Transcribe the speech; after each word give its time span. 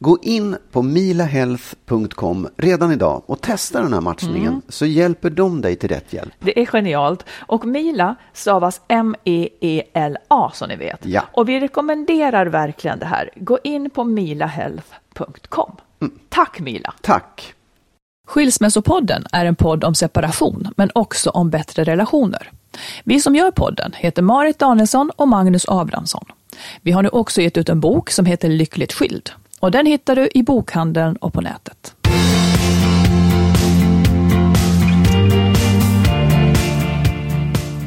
Gå 0.00 0.18
in 0.22 0.56
på 0.72 0.82
milahealth.com 0.82 2.48
redan 2.56 2.92
idag 2.92 3.22
och 3.26 3.40
testa 3.40 3.82
den 3.82 3.92
här 3.92 4.00
matchningen 4.00 4.62
så 4.68 4.86
hjälper 4.86 5.30
de 5.30 5.60
dig 5.60 5.76
till 5.76 5.88
rätt 5.88 6.12
hjälp. 6.12 6.32
Det 6.38 6.60
är 6.60 6.66
genialt. 6.66 7.24
Och 7.30 7.64
Mila 7.64 8.14
stavas 8.32 8.80
M-E-E-L-A 8.88 10.50
som 10.54 10.68
ni 10.68 10.76
vet. 10.76 11.06
Ja. 11.06 11.22
Och 11.32 11.48
vi 11.48 11.60
rekommenderar 11.60 12.46
verkligen 12.46 12.98
det 12.98 13.06
här. 13.06 13.30
Gå 13.36 13.58
in 13.64 13.90
på 13.90 14.04
milahealth.com. 14.04 15.76
Tack 16.28 16.60
Mila! 16.60 16.94
Tack! 17.00 17.54
Skilsmässopodden 18.26 19.24
är 19.32 19.44
en 19.44 19.56
podd 19.56 19.84
om 19.84 19.94
separation, 19.94 20.68
men 20.76 20.90
också 20.94 21.30
om 21.30 21.50
bättre 21.50 21.84
relationer. 21.84 22.50
Vi 23.04 23.20
som 23.20 23.34
gör 23.34 23.50
podden 23.50 23.92
heter 23.94 24.22
Marit 24.22 24.58
Danielsson 24.58 25.10
och 25.16 25.28
Magnus 25.28 25.64
Abrahamsson. 25.68 26.24
Vi 26.82 26.92
har 26.92 27.02
nu 27.02 27.08
också 27.08 27.40
gett 27.40 27.56
ut 27.56 27.68
en 27.68 27.80
bok 27.80 28.10
som 28.10 28.26
heter 28.26 28.48
Lyckligt 28.48 28.92
skild. 28.92 29.30
Och 29.60 29.70
den 29.70 29.86
hittar 29.86 30.16
du 30.16 30.28
i 30.34 30.42
bokhandeln 30.42 31.16
och 31.16 31.32
på 31.32 31.40
nätet. 31.40 31.94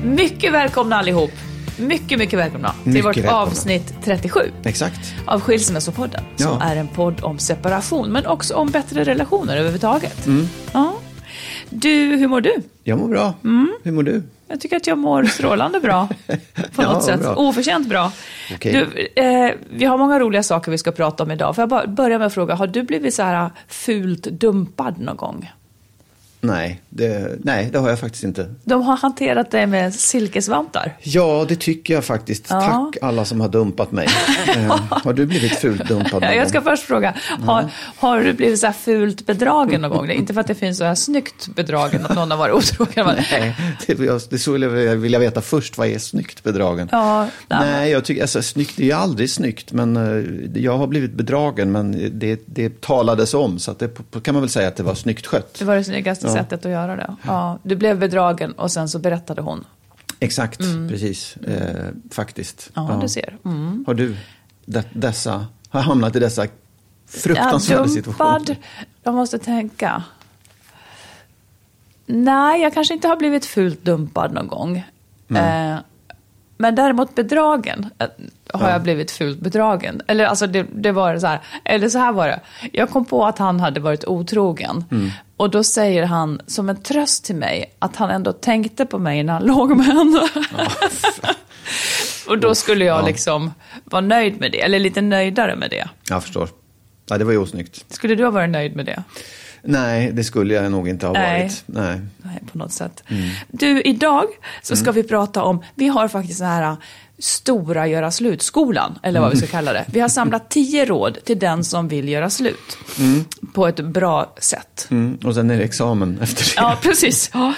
Mycket 0.04 0.54
välkomna 0.54 0.96
allihop! 0.96 1.32
Mycket, 1.80 2.20
mycket 2.20 2.40
välkomna 2.40 2.74
till 2.84 2.92
Mycket 2.94 3.06
vårt 3.06 3.18
välkomna. 3.18 3.38
avsnitt 3.40 3.94
37 4.04 4.40
Exakt. 4.64 5.14
av 5.26 5.42
Skilsmässopodden, 5.42 6.24
som 6.36 6.48
Ja. 6.60 6.62
är 6.66 6.76
en 6.76 6.88
podd 6.88 7.24
om 7.24 7.40
separation, 7.40 8.12
men 8.12 8.26
också 8.26 8.56
om 8.56 8.68
bättre 8.72 9.04
relationer 9.04 9.54
överhuvudtaget. 9.58 10.26
Mm. 10.26 10.48
Ja. 10.74 10.94
Du, 11.70 11.90
hur 12.18 12.28
mår 12.28 12.42
du? 12.42 12.54
Jag 12.84 13.00
mår 13.00 13.08
bra. 13.08 13.34
Mm. 13.44 13.72
Hur 13.84 13.92
mår 13.92 14.04
du? 14.04 14.24
Jag 14.52 14.60
tycker 14.62 14.76
att 14.78 14.88
jag 14.88 14.98
mår 14.98 15.24
strålande 15.24 15.80
bra. 15.80 16.08
På 16.28 16.82
Ja, 16.82 16.94
något 16.94 17.04
sätt. 17.04 17.20
bra. 17.22 17.36
Oförtjänt 17.36 17.88
bra. 17.90 18.12
Okej. 18.56 18.72
Du, 19.16 19.22
eh, 19.24 19.52
vi 19.70 19.86
har 19.86 19.98
många 19.98 20.20
roliga 20.20 20.44
saker 20.44 20.72
vi 20.72 20.78
ska 20.78 20.92
prata 20.92 21.24
om 21.24 21.32
idag. 21.32 21.56
Får 21.56 21.62
jag 21.62 21.70
bara 21.70 21.88
börja 21.88 22.18
med 22.18 22.28
att 22.28 22.34
fråga, 22.34 22.56
har 22.56 22.68
du 22.68 22.84
blivit 22.84 23.14
så 23.14 23.24
här 23.24 23.50
fult 23.68 24.24
dumpad 24.24 25.00
någon 25.00 25.18
gång? 25.18 25.52
Nej 26.44 26.82
det, 26.90 27.40
nej, 27.44 27.70
det 27.72 27.80
har 27.80 27.90
jag 27.90 28.00
faktiskt 28.00 28.24
inte. 28.24 28.54
De 28.64 28.82
har 28.82 28.98
hanterat 28.98 29.52
dig 29.52 29.68
med 29.68 29.94
silkesvantar. 29.94 30.98
Ja, 31.04 31.46
det 31.48 31.56
tycker 31.56 31.94
jag 31.94 32.06
faktiskt. 32.06 32.46
Ja. 32.50 32.62
Tack 32.94 33.04
alla 33.04 33.26
som 33.26 33.42
har 33.42 33.50
dumpat 33.50 33.92
mig. 33.92 34.08
eh, 34.58 34.82
har 34.90 35.14
du 35.14 35.26
blivit 35.26 35.52
fult 35.56 35.88
dumpad 35.88 36.22
någon 36.22 36.36
Jag 36.36 36.50
ska 36.50 36.62
först 36.62 36.84
fråga, 36.84 37.14
har, 37.46 37.70
har 37.98 38.20
du 38.22 38.34
blivit 38.34 38.60
så 38.60 38.66
här 38.66 38.74
fult 38.74 39.26
bedragen 39.26 39.82
någon 39.82 39.92
gång? 39.98 40.10
Inte 40.10 40.34
för 40.34 40.42
att 40.42 40.48
det 40.48 40.56
finns 40.56 40.78
så 40.78 40.84
här 40.84 40.96
snyggt 40.96 41.48
bedragen, 41.56 42.06
att 42.06 42.16
någon 42.16 42.32
har 42.32 42.38
varit 42.38 42.56
otrogen. 42.56 43.06
Nej, 43.32 43.56
det, 43.88 44.00
jag- 44.00 44.22
det 44.30 44.40
skulle 44.40 44.66
jag 44.66 44.96
vilja 44.96 45.20
veta 45.20 45.42
först. 45.42 45.78
Vad 45.78 45.88
är 45.88 46.00
snyggt 46.00 46.44
bedragen? 46.44 46.90
Ja, 46.92 47.28
nej. 47.48 47.92
Jag 47.92 48.06
tycker, 48.06 48.22
alltså, 48.22 48.42
snyggt 48.42 48.80
är 48.80 48.84
ju 48.84 48.92
aldrig 48.92 49.30
snyggt, 49.30 49.72
men 49.72 49.98
eh, 49.98 50.62
jag 50.64 50.78
har 50.78 50.88
blivit 50.88 51.14
bedragen, 51.14 51.72
men 51.72 52.10
det, 52.20 52.42
det 52.46 52.82
talades 52.82 53.34
om, 53.34 53.60
så 53.60 53.72
att 53.72 53.80
det 53.80 53.90
kan 54.24 54.34
man 54.34 54.42
väl 54.42 54.50
säga 54.50 54.68
att 54.68 54.76
det 54.76 54.84
var 54.84 54.96
snyggt 54.96 55.28
skött. 55.28 55.56
Det 55.60 55.66
var 55.66 55.76
det 55.76 55.84
snyggaste 55.84 56.28
Ja. 56.28 56.31
Sättet 56.34 56.66
att 56.66 56.72
göra 56.72 56.96
det. 56.96 57.16
Ja, 57.24 57.60
du 57.64 57.76
blev 57.76 58.00
bedragen 58.00 58.52
och 58.52 58.72
sen 58.72 58.90
så 58.90 59.00
berättade 59.00 59.42
hon. 59.42 59.66
Exakt, 60.20 60.60
precis, 60.90 61.38
eh, 61.38 61.88
faktiskt. 62.12 62.72
Mm. 62.76 62.90
Ja, 62.90 62.98
du 63.02 63.10
ser. 63.10 63.38
Mm. 63.46 63.84
Har 63.88 63.94
du 63.94 64.18
de, 64.66 64.84
dessa, 64.94 65.46
har 65.70 65.82
hamnat 65.82 66.16
i 66.16 66.20
dessa 66.20 66.48
fruktansvärda 67.08 67.88
situationer? 67.88 68.58
Jag 69.04 69.14
måste 69.14 69.40
tänka. 69.40 70.04
Nej, 72.06 72.62
jag 72.62 72.74
kanske 72.74 72.94
inte 72.94 73.08
har 73.08 73.18
blivit 73.18 73.46
fult 73.46 73.84
dumpad 73.84 74.34
någon 74.34 74.48
gång. 74.48 74.78
Eh, 75.30 75.78
men 76.62 76.76
däremot 76.76 77.16
bedragen 77.16 77.90
eh, 78.00 78.08
har 78.54 78.70
jag 78.70 78.82
blivit 78.82 79.12
fult 79.12 79.40
bedragen. 79.40 80.02
Eller 80.08 80.26
alltså 80.26 80.48
det, 80.48 80.66
det 80.74 80.92
var 80.92 81.20
så 81.20 81.28
här, 81.28 81.40
eller 81.64 81.90
så 81.90 82.00
här 82.00 82.12
var 82.12 82.28
det. 82.28 82.40
Jag 82.72 82.90
kom 82.90 83.06
på 83.06 83.26
att 83.26 83.38
han 83.38 83.60
hade 83.60 83.80
varit 83.80 84.06
otrogen. 84.06 84.86
Och 85.38 85.50
då 85.50 85.64
säger 85.64 86.04
han 86.06 86.42
som 86.48 86.70
en 86.70 86.84
tröst 86.84 87.26
till 87.26 87.36
mig 87.36 87.76
att 87.80 87.96
han 87.96 88.10
ändå 88.10 88.34
tänkte 88.34 88.86
på 88.86 89.00
mig 89.00 89.24
när 89.24 89.34
han 89.34 89.44
låg 89.46 89.78
med 89.78 89.86
henne. 89.86 90.30
och 92.28 92.38
då 92.38 92.56
skulle 92.56 92.86
jag 92.86 93.02
ja. 93.02 93.08
liksom 93.08 93.54
vara 93.84 94.02
nöjd 94.02 94.40
med 94.40 94.52
det, 94.52 94.62
eller 94.62 94.80
lite 94.80 95.02
nöjdare 95.02 95.56
med 95.56 95.70
det. 95.70 95.90
Jag 96.10 96.24
förstår. 96.24 96.50
Ja, 97.10 97.18
det 97.18 97.24
var 97.24 97.32
ju 97.32 97.38
osnyggt. 97.38 97.94
Skulle 97.94 98.16
du 98.16 98.24
ha 98.24 98.32
varit 98.32 98.50
nöjd 98.50 98.76
med 98.76 98.86
det? 98.86 99.04
Nej, 99.64 100.12
det 100.12 100.24
skulle 100.24 100.54
jag 100.54 100.72
nog 100.72 100.90
inte 100.90 101.06
ha 101.06 101.14
Nej. 101.14 101.42
varit. 101.44 101.64
Nej. 101.66 102.02
Nej, 102.18 102.40
på 102.52 102.58
något 102.58 102.72
sätt. 102.72 103.04
Mm. 103.08 103.30
Du, 103.48 103.82
idag 103.82 104.26
så 104.62 104.76
ska 104.76 104.92
vi 104.92 105.04
prata 105.04 105.44
om, 105.44 105.64
vi 105.76 105.88
har 105.88 106.08
faktiskt 106.08 106.40
den 106.40 106.50
här 106.50 106.76
stora 107.20 107.88
göra 107.88 108.12
slut-skolan, 108.12 109.00
eller 109.04 109.20
vad 109.20 109.32
vi 109.32 109.38
ska 109.38 109.48
kalla 109.48 109.74
det. 109.74 109.86
Vi 109.88 110.00
har 110.00 110.10
samlat 110.10 110.50
tio 110.50 110.86
råd 110.86 111.18
till 111.26 111.40
den 111.40 111.64
som 111.64 111.88
vill 111.88 112.10
göra 112.10 112.30
slut. 112.30 112.78
På 113.54 113.68
ett 113.68 113.80
bra 113.80 114.34
sätt. 114.40 114.88
Mm. 114.92 115.18
Och 115.24 115.36
sen 115.36 115.50
är 115.52 115.58
det 115.58 115.64
examen 115.64 116.20
efter 116.22 116.44
det. 116.44 116.52
Ja, 116.56 116.78
precis. 116.82 117.32
Ja. 117.34 117.54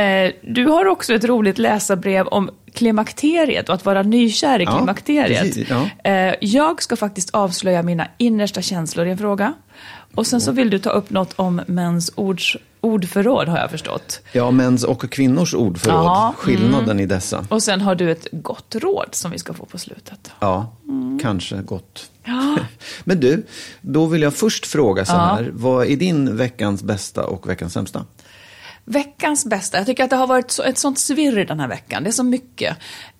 Eh, 0.00 0.32
du 0.42 0.66
har 0.66 0.86
också 0.86 1.14
ett 1.14 1.24
roligt 1.24 1.58
läsarbrev 1.58 2.26
om 2.26 2.50
klimakteriet 2.74 3.68
och 3.68 3.74
att 3.74 3.84
vara 3.84 4.02
nykär 4.02 4.60
i 4.60 4.64
Ja, 4.64 4.76
klimakteriet. 4.76 5.68
ja. 5.70 6.10
Eh, 6.10 6.34
jag 6.40 6.82
ska 6.82 6.96
faktiskt 6.96 7.30
avslöja 7.34 7.82
mina 7.82 8.06
innersta 8.18 8.62
känslor 8.62 9.06
i 9.06 9.10
en 9.10 9.18
fråga. 9.18 9.54
Och 10.14 10.26
sen 10.26 10.40
så 10.40 10.52
vill 10.52 10.70
du 10.70 10.78
ta 10.78 10.90
upp 10.90 11.10
något 11.10 11.32
om 11.36 11.60
mäns 11.66 12.10
ords, 12.14 12.56
ordförråd 12.80 13.48
har 13.48 13.58
jag 13.58 13.70
förstått. 13.70 14.20
Ja, 14.32 14.50
mäns 14.50 14.84
och 14.84 15.10
kvinnors 15.10 15.54
ordförråd. 15.54 16.04
Ja, 16.04 16.34
Skillnaden 16.38 17.00
i 17.00 17.06
dessa. 17.06 17.46
Och 17.48 17.62
sen 17.62 17.80
har 17.80 17.94
du 17.94 18.10
ett 18.10 18.26
gott 18.32 18.74
råd 18.74 19.08
som 19.10 19.30
vi 19.30 19.38
ska 19.38 19.54
få 19.54 19.64
på 19.64 19.78
slutet. 19.78 20.30
Ja, 20.40 20.72
kanske 21.22 21.56
gott. 21.56 22.10
Men 23.04 23.20
du, 23.20 23.46
då 23.80 24.06
vill 24.06 24.22
jag 24.22 24.34
först 24.34 24.66
fråga 24.66 25.04
så 25.04 25.12
här. 25.12 25.50
Vad 25.52 25.86
är 25.86 25.96
din 25.96 26.36
veckans 26.36 26.82
bästa 26.82 27.24
och 27.26 27.48
veckans 27.48 27.72
sämsta? 27.72 28.04
Veckans 28.84 29.46
bästa. 29.46 29.76
Jag 29.76 29.86
tycker 29.86 30.04
att 30.04 30.10
det 30.10 30.16
har 30.16 30.26
varit 30.26 30.50
så, 30.50 30.62
ett 30.62 30.78
sånt 30.78 30.98
svirr 30.98 31.44
den 31.44 31.60
här 31.60 31.68
veckan. 31.68 32.02
Det 32.02 32.10
är 32.10 32.12
så 32.12 32.22
mycket. 32.22 32.76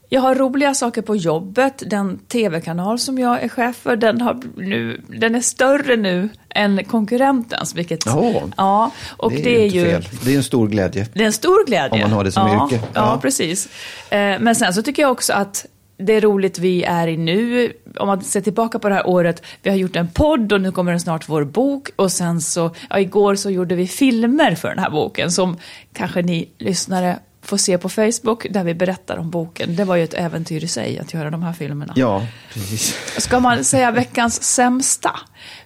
Jag 0.09 0.21
har 0.21 0.35
roliga 0.35 0.75
saker 0.75 1.03
på 1.03 1.17
jobbet. 1.17 1.83
Den 1.87 2.19
tv-kanal 2.19 2.99
som 2.99 3.19
jag 3.19 3.43
är 3.43 3.49
chef 3.49 3.77
för, 3.77 3.97
den, 3.97 4.21
har 4.21 4.41
nu, 4.57 5.01
den 5.09 5.35
är 5.35 5.41
större 5.41 5.97
nu 5.97 6.29
än 6.51 6.85
konkurrentens. 6.85 7.75
Vilket, 7.75 8.07
Ja. 8.07 8.43
ja 8.57 8.91
och 9.17 9.31
det, 9.31 9.57
är 9.61 9.65
inte 9.65 9.77
ju... 9.77 9.85
fel. 9.85 10.09
Det 10.25 10.33
är 10.33 10.37
en 10.37 10.43
stor 10.43 10.69
glädje. 10.69 11.07
Det 11.15 11.23
är 11.23 11.27
en 11.27 11.33
stor 11.33 11.67
glädje. 11.67 11.95
Om 11.95 12.01
man 12.01 12.13
har 12.13 12.25
det 12.25 12.33
som 12.33 12.49
ja, 12.49 12.69
yrke. 12.73 12.85
Ja, 12.85 13.01
Ja. 13.13 13.19
precis. 13.23 13.69
Eh, 14.11 14.19
Men 14.41 14.55
sen 14.55 14.75
så 14.75 14.83
tycker 14.83 15.03
jag 15.03 15.13
också 15.13 15.33
att 15.33 15.67
det 15.99 16.13
är 16.13 16.21
roligt 16.21 16.59
vi 16.59 16.85
är 16.85 17.09
i 17.09 17.17
nu. 17.17 17.73
Om 17.97 18.07
man 18.07 18.23
ser 18.23 18.41
tillbaka 18.41 18.79
på 18.79 18.89
det 18.89 18.95
här 18.95 19.07
året. 19.09 19.43
Vi 19.63 19.71
har 19.71 19.77
gjort 19.77 19.97
en 19.97 20.09
podd 20.09 20.53
och 20.53 20.61
nu 20.61 20.73
kommer 20.73 20.91
den 20.93 21.01
snart 21.01 21.29
vår 21.29 21.45
bok. 21.45 21.89
Och 21.97 22.13
sen 22.13 22.41
så, 22.41 22.75
ja, 22.91 22.99
igår 22.99 23.35
så 23.35 23.51
gjorde 23.51 23.75
vi 23.75 23.87
filmer 23.87 24.55
för 24.55 24.69
den 24.69 24.79
här 24.79 24.91
boken. 24.91 25.31
Som 25.31 25.57
kanske 25.93 26.23
ni 26.23 26.49
lyssnare 26.59 27.19
får 27.45 27.57
se 27.57 27.79
på 27.79 27.89
Facebook. 27.89 28.47
Där 28.51 28.65
vi 28.65 28.75
berättar 28.75 29.17
om 29.17 29.31
boken. 29.31 29.77
Det 29.77 29.85
var 29.85 29.97
ju 29.97 30.05
ett 30.05 30.15
äventyr 30.15 30.65
i 30.65 30.69
sig 30.69 30.99
att 30.99 31.15
göra 31.15 31.31
de 31.31 31.43
här 31.43 31.53
filmerna. 31.53 31.93
Ja, 31.97 32.27
precis. 32.53 32.97
Ska 33.19 33.41
man 33.41 33.65
säga 33.65 33.91
veckans 33.91 34.43
sämsta 34.43 35.11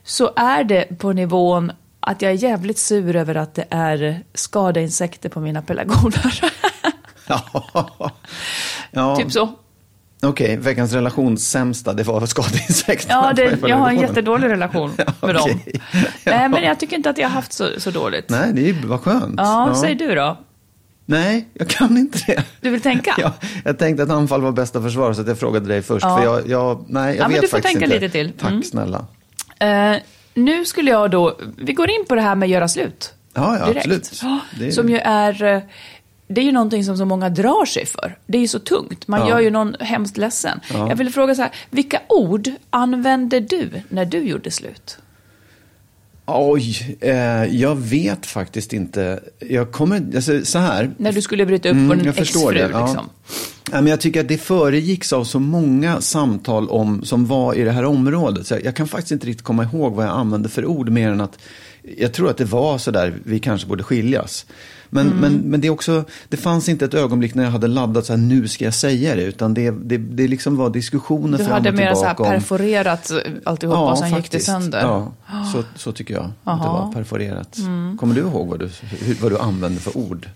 så 0.05 0.31
är 0.37 0.65
det 0.65 0.99
på 0.99 1.13
nivån 1.13 1.73
att 2.01 2.23
jag 2.23 2.33
är 2.33 2.37
jävligt 2.37 2.79
sur 2.79 3.17
över 3.17 3.35
att 3.35 3.55
det 3.55 3.65
är 3.71 4.23
skadeinsekter 4.35 5.29
på 5.29 5.41
mina 5.41 5.63
pelargoner. 5.63 6.41
Ja. 7.31 7.43
ja. 8.91 9.17
typ 9.17 9.33
så. 9.33 9.49
Okej, 10.23 10.57
veckans 10.57 10.93
relationssämsta, 10.93 11.93
det 11.93 12.03
var 12.03 12.27
skadeinsekter. 12.27 13.11
Ja, 13.15 13.33
det, 13.37 13.59
jag 13.69 13.77
har 13.77 13.89
en 13.91 14.01
jättedålig 14.01 14.49
relation 14.49 14.93
med 15.23 15.35
dem. 15.35 15.43
okej. 15.45 15.81
Nej, 16.25 16.49
men 16.49 16.63
jag 16.63 16.81
tycker 16.81 16.97
inte 16.97 17.11
att 17.11 17.19
jag 17.19 17.29
har 17.29 17.35
haft 17.35 17.53
så, 17.53 17.69
så 17.79 17.91
dåligt. 17.91 18.29
Nej, 18.31 18.53
det 18.53 18.61
är 18.61 18.67
ju- 18.67 18.87
vad 18.87 19.01
skönt. 19.01 19.35
Ja, 19.37 19.75
säg 19.81 19.95
du 19.95 20.15
då. 20.15 20.37
Nej, 21.11 21.49
jag 21.55 21.69
kan 21.69 21.97
inte 21.99 22.19
det. 22.27 22.45
Du 22.61 22.71
vill 22.71 22.81
tänka? 22.81 23.15
Ja, 23.19 23.33
jag 23.65 23.79
tänkte 23.79 24.03
att 24.03 24.11
anfall 24.11 24.41
var 24.43 24.53
bästa 24.53 24.83
försvar, 24.83 25.13
så 25.13 25.21
att 25.21 25.29
jag 25.29 25.39
frågade 25.39 25.69
dig 25.69 25.83
först. 25.83 26.05
Ja. 26.05 26.17
För 26.17 26.25
jag, 26.25 26.49
jag, 26.49 26.85
nej, 26.89 27.07
jag 27.09 27.17
Ja, 27.17 27.23
men 27.23 27.33
vet 27.33 27.41
du 27.41 27.49
får 27.49 27.59
tänka 27.59 27.85
inte. 27.85 27.99
lite 28.01 28.09
till. 28.09 28.33
Tack 28.33 28.51
Mm. 28.51 28.63
snälla. 28.63 29.07
Eh, 29.59 29.97
nu 30.35 30.65
skulle 30.65 30.91
jag 30.91 31.11
då, 31.11 31.39
vi 31.57 31.73
går 31.73 31.91
in 31.91 32.05
på 32.09 32.15
det 32.15 32.21
här 32.21 32.35
med 32.35 32.49
göra 32.49 32.69
slut. 32.69 33.13
Ja, 33.35 33.59
ja, 33.59 33.67
direkt. 33.67 33.87
absolut. 33.87 34.21
Ja, 34.23 34.41
är- 34.67 34.71
Som 34.71 34.89
ju 34.89 34.99
är, 34.99 35.43
eh, 35.45 35.61
det 36.29 36.41
är 36.41 36.45
ju 36.45 36.53
någonting 36.53 36.85
som 36.85 36.97
så 36.97 37.05
många 37.05 37.29
drar 37.29 37.65
sig 37.65 37.87
för. 37.87 38.19
Det 38.27 38.39
är 38.39 38.43
ju 38.43 38.49
så 38.49 38.59
tungt, 38.59 39.09
man 39.09 39.21
Ja. 39.21 39.29
gör 39.29 39.41
ju 39.41 39.51
någon 39.51 39.75
hemskt 39.81 40.17
ledsen. 40.17 40.61
Jag 40.75 40.97
vill 40.97 41.11
fråga 41.13 41.35
så 41.35 41.43
här, 41.43 41.51
vilka 41.71 42.01
ord 42.09 42.49
använde 42.71 43.41
du 43.41 43.71
när 43.89 44.05
du 44.05 44.19
gjorde 44.19 44.51
slut? 44.51 44.99
Oj, 46.31 46.97
eh, 47.01 47.45
jag 47.45 47.77
vet 47.77 48.27
faktiskt 48.27 48.73
inte. 48.73 49.21
Jag 49.39 49.73
kommer, 49.73 50.03
alltså, 50.15 50.45
så 50.45 50.59
här. 50.59 50.91
När 50.97 51.13
du 51.13 51.23
skulle 51.23 51.47
bryta 51.47 51.69
upp 51.69 51.75
Mm, 51.75 51.89
på 51.89 51.95
en 51.95 52.09
exfru 52.09 52.53
det, 52.53 52.69
ja. 52.73 52.87
liksom. 52.87 53.11
Ja, 53.73 53.81
men 53.81 53.87
jag 53.87 54.01
tycker 54.01 54.21
att 54.21 54.29
det 54.29 54.39
föregicks 54.39 55.13
av 55.13 55.25
så 55.25 55.39
många 55.39 56.01
samtal 56.01 56.69
om, 56.69 57.05
som 57.05 57.27
var 57.27 57.55
i 57.55 57.65
det 57.65 57.71
här 57.71 57.85
området. 57.85 58.47
Så 58.47 58.55
jag, 58.55 58.65
jag 58.65 58.77
kan 58.77 58.89
faktiskt 58.89 59.13
inte 59.13 59.27
riktigt 59.27 59.45
komma 59.45 59.65
ihåg 59.65 59.95
vad 59.95 60.05
jag 60.07 60.13
använde 60.13 60.49
för 60.49 60.67
ord 60.67 60.89
mer 60.89 61.09
än 61.11 61.21
att 61.21 61.39
jag 61.99 62.13
tror 62.13 62.31
att 62.31 62.37
det 62.37 62.45
var 62.45 62.79
så 62.79 62.91
där, 62.91 63.15
vi 63.25 63.39
kanske 63.39 63.69
borde 63.69 63.83
skiljas. 63.83 64.47
Men, 64.91 65.07
Mm. 65.07 65.19
men, 65.19 65.35
men 65.39 65.61
det, 65.61 65.67
är 65.67 65.71
också, 65.71 66.05
det 66.29 66.37
fanns 66.37 66.69
inte 66.69 66.85
ett 66.85 66.95
ögonblick 66.95 67.35
när 67.35 67.45
jag 67.45 67.51
hade 67.51 67.67
laddat 67.67 68.07
så 68.07 68.13
här, 68.13 68.19
nu 68.21 68.49
ska 68.49 68.65
jag 68.65 68.75
säga 68.75 69.17
det. 69.17 69.23
Utan 69.23 69.55
det, 69.55 69.71
det, 69.71 69.97
det 69.99 70.29
liksom 70.29 70.57
var 70.57 70.71
diskussioner 70.71 71.39
Du 71.39 71.45
fram 71.45 71.53
hade 71.53 71.69
och 71.69 71.75
mer 71.75 71.95
så 71.95 72.05
här 72.05 72.15
tillbaka. 72.15 72.31
perforerat 72.31 73.13
alltihopa 73.45 73.91
och 73.91 73.99
sen 73.99 74.07
gick 74.09 74.17
det 74.17 74.23
faktiskt. 74.23 74.47
sönder. 74.47 74.81
Ja, 74.81 75.13
så, 75.53 75.63
så 75.77 75.93
tycker 75.93 76.15
jag 76.15 76.25
att 76.45 76.63
det 76.63 76.69
var 76.69 76.93
perforerat. 76.93 77.57
Kommer 78.01 78.15
du 78.15 78.21
ihåg 78.21 78.49
vad 78.49 78.59
du, 78.59 78.71
vad 79.23 79.33
du 79.33 79.39
använde 79.39 79.81
för 79.81 79.97
ord? 79.99 80.29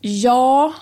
Ja, 0.00 0.72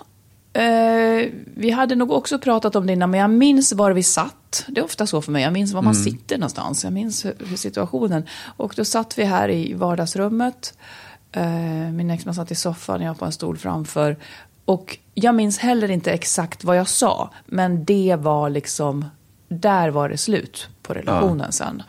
eh, 0.53 1.29
vi 1.55 1.71
hade 1.71 1.95
nog 1.95 2.11
också 2.11 2.39
pratat 2.39 2.77
om 2.77 2.87
det 2.87 2.93
innan, 2.93 3.11
men 3.11 3.21
jag 3.21 3.31
minns 3.31 3.73
var 3.73 3.91
vi 3.93 4.03
satt. 4.03 4.65
Det 4.69 4.81
är 4.81 4.85
ofta 4.85 5.07
så 5.07 5.23
för 5.23 5.33
mig, 5.33 5.43
jag 5.43 5.53
minns 5.53 5.73
var 5.73 5.83
man 5.83 5.95
sitter 5.95 6.39
någonstans. 6.39 6.85
Jag 6.85 6.93
minns 6.93 7.25
hur, 7.25 7.35
hur 7.47 7.57
situationen. 7.57 8.23
Och 8.57 8.73
då 8.77 8.85
satt 8.85 9.19
vi 9.19 9.25
här 9.25 9.51
i 9.51 9.75
vardagsrummet. 9.75 10.75
Eh, 11.39 11.93
min 11.93 12.11
exman 12.11 12.35
satt 12.35 12.51
i 12.51 12.55
soffan, 12.55 13.03
jag 13.03 13.19
på 13.19 13.25
en 13.25 13.33
stol 13.33 13.59
framför. 13.59 14.17
Och 14.65 14.99
jag 15.15 15.35
minns 15.35 15.59
heller 15.59 15.91
inte 15.91 16.13
exakt 16.13 16.65
vad 16.65 16.77
jag 16.79 16.89
sa, 16.89 17.31
men 17.47 17.85
det 17.85 18.17
var 18.19 18.51
liksom, 18.51 19.05
där 19.49 19.89
var 19.91 20.09
det 20.09 20.17
slut 20.19 20.69
på 20.83 20.95
relationen 20.95 21.53
sen. 21.53 21.83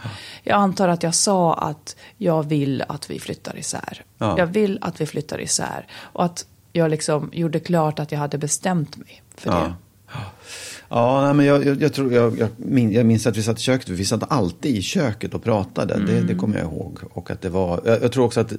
Jag 0.43 0.55
antar 0.55 0.87
att 0.87 1.03
jag 1.03 1.15
sa 1.15 1.53
att 1.53 1.95
jag 2.17 2.43
vill 2.43 2.83
att 2.87 3.09
vi 3.11 3.19
flyttar 3.19 3.57
isär. 3.57 4.03
Ja. 4.17 4.35
Jag 4.37 4.47
vill 4.47 4.77
att 4.81 5.01
vi 5.01 5.05
flyttar 5.05 5.41
isär. 5.41 5.87
Och 5.93 6.25
att 6.25 6.45
jag 6.73 6.91
liksom 6.91 7.29
gjorde 7.33 7.59
klart 7.59 7.99
att 7.99 8.11
jag 8.11 8.19
hade 8.19 8.37
bestämt 8.37 8.97
mig 8.97 9.21
för 9.35 9.51
Ja. 9.51 9.59
det. 9.59 9.73
Ja, 10.89 11.21
nej, 11.25 11.33
men 11.33 11.45
jag, 11.45 11.65
jag, 11.65 11.81
jag, 11.81 11.93
tror, 11.93 12.13
jag, 12.13 12.39
jag, 12.39 12.49
min, 12.57 12.91
jag 12.91 13.05
minns 13.05 13.27
att 13.27 13.37
vi 13.37 13.43
satt 13.43 13.57
i 13.57 13.61
köket, 13.61 13.89
vi 13.89 14.05
satt 14.05 14.31
alltid 14.31 14.75
i 14.75 14.81
köket 14.81 15.33
och 15.33 15.43
pratade, 15.43 15.93
det, 16.05 16.11
Mm. 16.13 16.27
det 16.27 16.35
kommer 16.35 16.57
jag 16.57 16.65
ihåg. 16.67 16.99
Och 17.13 17.31
att 17.31 17.41
det 17.41 17.49
var, 17.49 17.81
jag, 17.85 18.03
jag 18.03 18.11
tror 18.11 18.25
också 18.25 18.39
att 18.39 18.53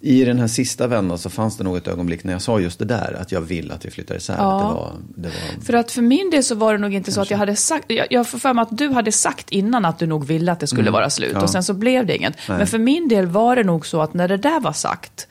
i 0.00 0.24
den 0.24 0.38
här 0.38 0.46
sista 0.46 0.86
vändan 0.86 1.18
så 1.18 1.30
fanns 1.30 1.56
det 1.56 1.64
nog 1.64 1.76
ett 1.76 1.88
ögonblick 1.88 2.24
när 2.24 2.32
jag 2.32 2.42
sa 2.42 2.60
just 2.60 2.78
det 2.78 2.84
där, 2.84 3.16
att 3.20 3.32
jag 3.32 3.40
vill 3.40 3.70
att 3.70 3.84
vi 3.84 3.90
flyttar 3.90 4.16
isär. 4.16 4.36
Ja. 4.38 4.44
Det 4.58 4.64
var, 4.64 4.92
det 5.16 5.28
var, 5.28 5.62
För 5.64 5.72
att 5.72 5.90
för 5.92 6.02
min 6.02 6.30
del 6.30 6.44
så 6.44 6.54
var 6.54 6.72
det 6.72 6.78
nog 6.78 6.94
inte 6.94 7.12
så 7.12 7.20
att 7.20 7.30
jag 7.30 7.38
hade 7.38 7.56
sagt, 7.56 7.84
jag, 7.88 8.06
jag 8.10 8.28
får 8.28 8.38
för 8.38 8.54
mig 8.54 8.62
att 8.62 8.78
du 8.78 8.88
hade 8.88 9.12
sagt 9.12 9.50
innan 9.50 9.84
att 9.84 9.98
du 9.98 10.06
nog 10.06 10.26
ville 10.26 10.52
att 10.52 10.60
det 10.60 10.66
skulle 10.66 10.90
vara 10.90 11.10
slut 11.10 11.30
Mm. 11.30 11.38
ja. 11.40 11.44
och 11.44 11.50
sen 11.50 11.64
så 11.64 11.74
blev 11.74 12.06
det 12.06 12.16
inget. 12.16 12.34
Nej. 12.48 12.58
Men 12.58 12.66
för 12.66 12.78
min 12.78 13.08
del 13.08 13.26
var 13.26 13.56
det 13.56 13.64
nog 13.64 13.86
så 13.86 14.00
att 14.02 14.14
när 14.14 14.28
det 14.28 14.36
där 14.36 14.60
var 14.60 14.72
sagt, 14.72 15.26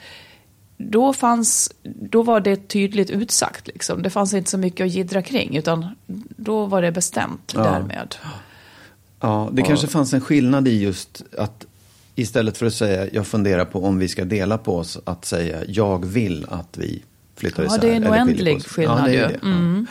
då, 0.78 1.14
fanns, 1.14 1.72
då 1.84 2.24
var 2.24 2.40
det 2.40 2.68
tydligt 2.68 3.10
utsagt. 3.10 3.68
Liksom. 3.68 4.02
Det 4.04 4.10
fanns 4.10 4.34
inte 4.34 4.50
så 4.50 4.58
mycket 4.58 4.86
att 4.86 4.92
jiddra 4.92 5.22
kring, 5.22 5.58
utan 5.58 5.86
då 6.38 6.66
var 6.66 6.82
det 6.82 6.92
bestämt 6.92 7.54
Ja. 7.56 7.64
därmed. 7.64 8.16
ja, 9.20 9.50
det 9.54 9.62
kanske 9.62 9.88
fanns 9.88 10.14
en 10.14 10.22
skillnad 10.22 10.68
i 10.68 10.82
just 10.82 11.24
att 11.38 11.66
istället 12.16 12.58
för 12.58 12.66
att 12.66 12.74
säga 12.74 13.08
jag 13.14 13.28
funderar 13.28 13.66
på 13.66 13.84
om 13.86 14.00
vi 14.00 14.08
ska 14.08 14.26
dela 14.26 14.58
på 14.58 14.78
oss, 14.78 15.00
att 15.06 15.26
säga 15.26 15.58
jag 15.68 16.06
vill 16.06 16.46
att 16.50 16.78
vi 16.78 17.02
flyttar 17.36 17.64
Ja, 17.64 17.68
isär. 17.68 17.82
det 17.82 17.90
är 17.92 17.96
en 17.96 18.08
oändlig 18.08 18.66
skillnad 18.66 19.00
ja, 19.00 19.06
det 19.06 19.14
ju. 19.14 19.20
Ja. 19.20 19.28
Mm. 19.44 19.88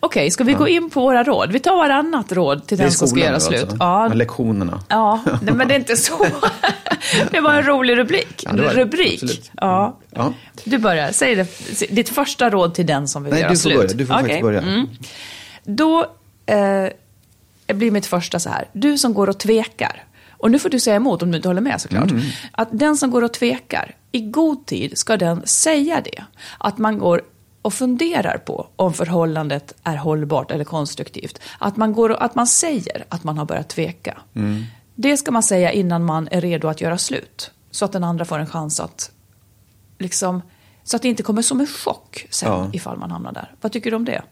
Okej, 0.00 0.30
ska 0.30 0.44
vi 0.44 0.52
gå 0.52 0.68
in 0.68 0.90
på 0.90 1.00
våra 1.00 1.24
råd? 1.24 1.52
Vi 1.52 1.58
tar 1.58 1.76
varannat 1.76 2.32
råd 2.32 2.66
till 2.66 2.78
den 2.78 2.92
som 2.92 3.08
ska 3.08 3.20
göra 3.20 3.40
slut. 3.40 3.62
alltså? 3.62 3.76
Ja, 3.80 4.08
Ja, 4.08 4.14
lektionerna. 4.14 4.82
Ja, 4.88 5.20
nej, 5.42 5.54
men 5.54 5.68
det 5.68 5.74
är 5.74 5.78
inte 5.78 5.96
så. 5.96 6.26
Det 7.30 7.40
var 7.40 7.54
en 7.54 7.62
rolig 7.62 7.98
rubrik. 7.98 8.42
Ja, 8.46 8.52
det 8.52 8.62
rubrik. 8.74 9.50
Ja. 9.54 9.98
Ja. 10.10 10.32
Du 10.64 10.78
börjar. 10.78 11.12
Säg 11.12 11.34
det. 11.34 11.46
ditt 11.90 12.08
första 12.08 12.50
råd 12.50 12.74
till 12.74 12.86
den 12.86 13.08
som 13.08 13.24
vill 13.24 13.32
Nej, 13.32 13.40
göra 13.40 13.50
du 13.50 13.56
får 13.56 13.60
slut. 13.70 13.76
börja. 13.76 13.92
Du 13.94 14.06
får 14.06 14.14
Okej. 14.14 14.22
faktiskt 14.24 14.42
börja. 14.42 14.62
Mm. 14.62 14.86
Då 15.64 16.06
eh, 16.46 17.74
blir 17.76 17.90
mitt 17.90 18.06
första 18.06 18.38
så 18.38 18.48
här. 18.50 18.68
Du 18.72 18.98
som 18.98 19.14
går 19.14 19.28
och 19.28 19.38
tvekar. 19.38 20.04
Och 20.38 20.50
nu 20.50 20.58
får 20.58 20.68
du 20.68 20.80
säga 20.80 20.96
emot 20.96 21.22
om 21.22 21.30
du 21.30 21.36
inte 21.36 21.48
håller 21.48 21.60
med 21.60 21.80
såklart. 21.80 22.10
Mm. 22.10 22.22
Att 22.52 22.68
den 22.72 22.96
som 22.96 23.10
går 23.10 23.22
och 23.22 23.32
tvekar, 23.32 23.94
i 24.12 24.20
god 24.20 24.66
tid 24.66 24.98
ska 24.98 25.16
den 25.16 25.46
säga 25.46 26.00
det. 26.00 26.24
Att 26.58 26.78
man 26.78 26.98
går 26.98 27.22
och 27.62 27.74
funderar 27.74 28.38
på 28.38 28.68
om 28.76 28.94
förhållandet 28.94 29.74
är 29.82 29.96
hållbart 29.96 30.50
eller 30.50 30.64
konstruktivt. 30.64 31.40
Att 31.58 31.76
man, 31.76 31.92
går 31.92 32.10
och, 32.10 32.24
att 32.24 32.34
man 32.34 32.46
säger 32.46 33.04
att 33.08 33.24
man 33.24 33.38
har 33.38 33.44
börjat 33.44 33.68
tveka. 33.68 34.18
Mm. 34.34 34.64
Det 34.94 35.16
ska 35.16 35.30
man 35.30 35.42
säga 35.42 35.72
innan 35.72 36.04
man 36.04 36.28
är 36.30 36.40
redo 36.40 36.68
att 36.68 36.80
göra 36.80 36.98
slut. 36.98 37.50
Så 37.70 37.84
att 37.84 37.92
den 37.92 38.04
andra 38.04 38.24
får 38.24 38.38
en 38.38 38.46
chans 38.46 38.80
att 38.80 39.10
liksom, 39.98 40.42
så 40.84 40.96
att 40.96 41.02
det 41.02 41.08
inte 41.08 41.22
kommer 41.22 41.42
som 41.42 41.60
en 41.60 41.66
chock 41.66 42.26
sen 42.30 42.48
Ja. 42.52 42.70
ifall 42.72 42.98
man 42.98 43.10
hamnar 43.10 43.32
där. 43.32 43.54
Vad 43.60 43.72
tycker 43.72 43.90
du 43.90 43.96
om 43.96 44.04
det? 44.04 44.22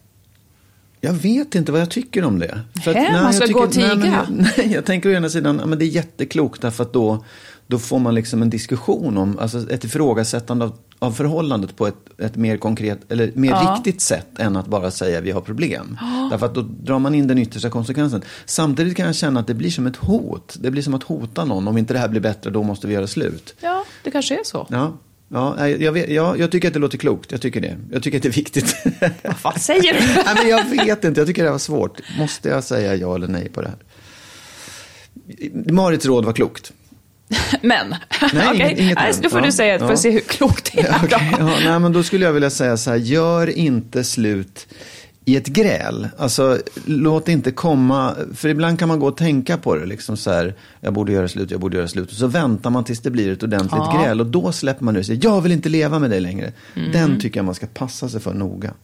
Jag 1.04 1.12
vet 1.12 1.54
inte 1.54 1.72
vad 1.72 1.80
jag 1.80 1.90
tycker 1.90 2.24
om 2.24 2.38
det. 2.38 2.60
Hä? 2.84 3.12
Man 3.12 3.22
jag 3.24 3.34
ska 3.34 3.46
tycker- 3.46 3.60
gå 3.60 3.66
och 3.66 3.76
nej, 3.76 3.90
tiga? 3.90 4.06
jag, 4.06 4.26
nej, 4.58 4.72
jag 4.72 4.84
tänker 4.84 5.08
å 5.08 5.12
ena 5.12 5.28
sidan, 5.28 5.56
men 5.56 5.78
det 5.78 5.84
är 5.84 5.86
jätteklokt 5.88 6.62
därför 6.62 6.82
att 6.84 6.92
då, 6.92 7.24
då 7.66 7.78
får 7.78 7.98
man 7.98 8.14
liksom 8.14 8.42
en 8.42 8.50
diskussion 8.50 9.16
om, 9.16 9.38
alltså 9.38 9.70
ett 9.70 9.84
ifrågasättande 9.84 10.64
av, 10.64 10.72
av 10.98 11.12
förhållandet 11.12 11.76
på 11.76 11.86
ett, 11.86 11.96
ett 12.18 12.36
mer 12.36 12.56
konkret, 12.56 12.98
eller 13.12 13.32
mer 13.34 13.50
Ja. 13.50 13.74
riktigt 13.76 14.00
sätt 14.00 14.38
än 14.38 14.56
att 14.56 14.66
bara 14.66 14.90
säga 14.90 15.20
vi 15.20 15.30
har 15.30 15.40
problem. 15.40 15.98
Därför 16.30 16.46
att 16.46 16.54
då 16.54 16.60
drar 16.60 16.98
man 16.98 17.14
in 17.14 17.26
den 17.26 17.38
yttersta 17.38 17.70
konsekvensen. 17.70 18.22
Samtidigt 18.46 18.96
kan 18.96 19.06
jag 19.06 19.14
känna 19.14 19.40
att 19.40 19.46
det 19.46 19.54
blir 19.54 19.70
som 19.70 19.86
ett 19.86 19.96
hot. 19.96 20.56
Det 20.60 20.70
blir 20.70 20.82
som 20.82 20.94
att 20.94 21.02
hota 21.02 21.44
någon. 21.44 21.68
Om 21.68 21.78
inte 21.78 21.92
det 21.92 21.98
här 21.98 22.08
blir 22.08 22.20
bättre, 22.20 22.50
då 22.50 22.62
måste 22.62 22.86
vi 22.86 22.94
göra 22.94 23.06
slut. 23.06 23.54
Ja, 23.60 23.84
det 24.04 24.10
kanske 24.10 24.34
är 24.34 24.44
så. 24.44 24.66
Ja, 24.70 24.92
ja, 25.34 25.68
jag, 25.68 25.92
vet, 25.92 26.10
ja, 26.10 26.36
jag 26.36 26.50
tycker 26.50 26.68
att 26.68 26.74
det 26.74 26.80
låter 26.80 26.98
klokt. 26.98 27.32
Jag 27.32 27.40
tycker 27.40 27.60
det. 27.60 27.76
Jag 27.92 28.02
tycker 28.02 28.16
att 28.18 28.22
det 28.22 28.28
är 28.28 28.32
viktigt. 28.32 28.76
Vad 29.22 29.36
fan 29.38 29.58
säger 29.58 29.92
du? 29.94 30.00
nej, 30.24 30.34
men 30.34 30.48
jag 30.48 30.84
vet 30.86 31.04
inte, 31.04 31.20
jag 31.20 31.26
tycker 31.28 31.44
det 31.44 31.50
var 31.50 31.58
svårt. 31.58 32.00
Måste 32.18 32.48
jag 32.48 32.64
säga 32.64 32.94
ja 32.94 33.14
eller 33.14 33.28
nej 33.28 33.48
på 33.48 33.62
det 33.62 33.68
här? 33.68 33.78
Marits 35.72 36.06
råd 36.06 36.24
var 36.24 36.32
klokt. 36.32 36.72
Men, 37.62 37.90
Nej, 37.90 38.48
okej. 38.48 38.54
inget- 38.56 38.78
inget 38.78 38.94
Nej, 38.98 39.12
då 39.22 39.30
får 39.30 39.40
Ja, 39.40 39.46
du 39.46 39.52
säga, 39.52 39.78
ja. 39.78 39.96
se 39.96 40.10
hur 40.10 40.20
klokt 40.20 40.72
det 40.74 40.80
är. 40.80 41.00
Okej, 41.04 41.34
ja, 41.38 41.50
nej, 41.64 41.78
men 41.78 41.92
då 41.92 42.02
skulle 42.02 42.24
jag 42.24 42.32
vilja 42.32 42.50
säga 42.50 42.76
så 42.76 42.90
här, 42.90 42.96
gör 42.96 43.46
inte 43.58 44.04
slut 44.04 44.66
i 45.24 45.36
ett 45.36 45.46
gräl. 45.46 46.08
Alltså, 46.18 46.58
låt 46.86 47.28
inte 47.28 47.50
komma, 47.50 48.14
för 48.34 48.48
ibland 48.48 48.78
kan 48.78 48.88
man 48.88 48.98
gå 48.98 49.06
och 49.06 49.16
tänka 49.16 49.56
på 49.56 49.74
det, 49.74 49.86
liksom 49.86 50.16
så 50.16 50.30
här, 50.30 50.54
jag 50.80 50.92
borde 50.92 51.12
göra 51.12 51.28
slut, 51.28 51.50
jag 51.50 51.60
borde 51.60 51.76
göra 51.76 51.88
slut. 51.88 52.10
Och 52.10 52.16
så 52.16 52.26
väntar 52.26 52.70
man 52.70 52.84
tills 52.84 53.00
det 53.00 53.10
blir 53.10 53.32
ett 53.32 53.42
ordentligt 53.42 53.72
Ja. 53.72 54.00
gräl 54.02 54.20
och 54.20 54.26
då 54.26 54.52
släpper 54.52 54.84
man 54.84 54.96
ur 54.96 55.02
sig, 55.02 55.20
jag 55.22 55.40
vill 55.40 55.52
inte 55.52 55.68
leva 55.68 55.98
med 55.98 56.10
dig 56.10 56.20
längre. 56.20 56.52
Mm. 56.76 56.92
Den 56.92 57.20
tycker 57.20 57.38
jag 57.38 57.44
man 57.44 57.54
ska 57.54 57.66
passa 57.66 58.08
sig 58.08 58.20
för 58.20 58.34
noga. 58.34 58.74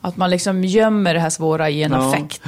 Att 0.00 0.16
man 0.16 0.30
liksom 0.30 0.64
gömmer 0.64 1.14
det 1.14 1.20
här 1.20 1.30
svåra 1.30 1.70
i 1.70 1.82
en 1.82 1.92
Ja. 1.92 2.08
affekt. 2.12 2.42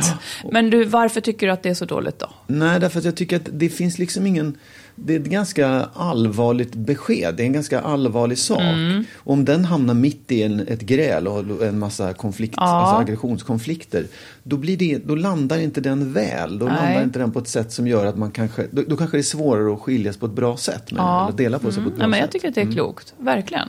Men 0.53 0.71
du, 0.71 0.85
varför 0.85 1.21
tycker 1.21 1.47
du 1.47 1.53
att 1.53 1.63
det 1.63 1.69
är 1.69 1.75
så 1.75 1.85
dåligt 1.85 2.19
då? 2.19 2.31
Nej, 2.47 2.81
därför 2.81 2.99
att 2.99 3.05
jag 3.05 3.17
tycker 3.17 3.37
att 3.37 3.49
det 3.53 3.69
finns 3.69 3.99
liksom 3.99 4.27
ingen... 4.27 4.55
Det 4.95 5.15
är 5.15 5.21
ett 5.21 5.27
ganska 5.27 5.89
allvarligt 5.95 6.75
besked. 6.75 7.35
Det 7.37 7.43
är 7.43 7.47
en 7.47 7.53
ganska 7.53 7.81
allvarlig 7.81 8.39
sak. 8.39 8.61
Mm. 8.61 9.05
Om 9.17 9.45
den 9.45 9.65
hamnar 9.65 9.95
mitt 9.95 10.33
i 10.33 10.43
en, 10.43 10.61
ett 10.61 10.81
gräl 10.81 11.29
och 11.29 11.63
en 11.67 11.79
massa 11.79 12.13
konflikt, 12.13 12.55
Ja. 12.57 12.63
alltså 12.63 12.97
aggressionskonflikter. 12.97 14.07
Då, 14.43 14.57
blir 14.57 14.77
det, 14.77 14.99
då 15.05 15.15
landar 15.15 15.59
inte 15.59 15.81
den 15.81 16.13
väl. 16.13 16.59
Då 16.59 16.67
Nej. 16.67 16.75
landar 16.75 17.03
inte 17.03 17.19
den 17.19 17.33
på 17.33 17.39
ett 17.39 17.49
sätt 17.49 17.73
som 17.73 17.87
gör 17.87 18.07
att 18.07 18.19
man 18.19 18.31
kanske... 18.31 18.67
Då, 18.71 18.83
då 18.89 18.97
kanske 18.97 19.17
det 19.17 19.21
är 19.21 19.23
svårare 19.23 19.75
att 19.75 19.81
skiljas 19.81 20.17
på 20.17 20.27
ett 20.27 20.33
bra 20.33 20.57
sätt. 20.57 20.93
Med 20.93 21.01
Ja. 21.01 21.25
Eller 21.29 21.37
dela 21.37 21.59
på 21.59 21.73
sig 21.73 21.83
på 21.83 21.89
ett 21.89 21.97
bra 21.97 22.03
Nej, 22.03 22.11
men 22.11 22.21
jag 22.21 22.31
tycker 22.31 22.49
att 22.49 22.55
det 22.55 22.61
är 22.61 22.73
klokt, 22.73 23.15
verkligen. 23.19 23.69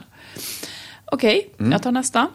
Okej, 1.04 1.54
jag 1.58 1.82
tar 1.82 1.92
nästa. 1.92 2.28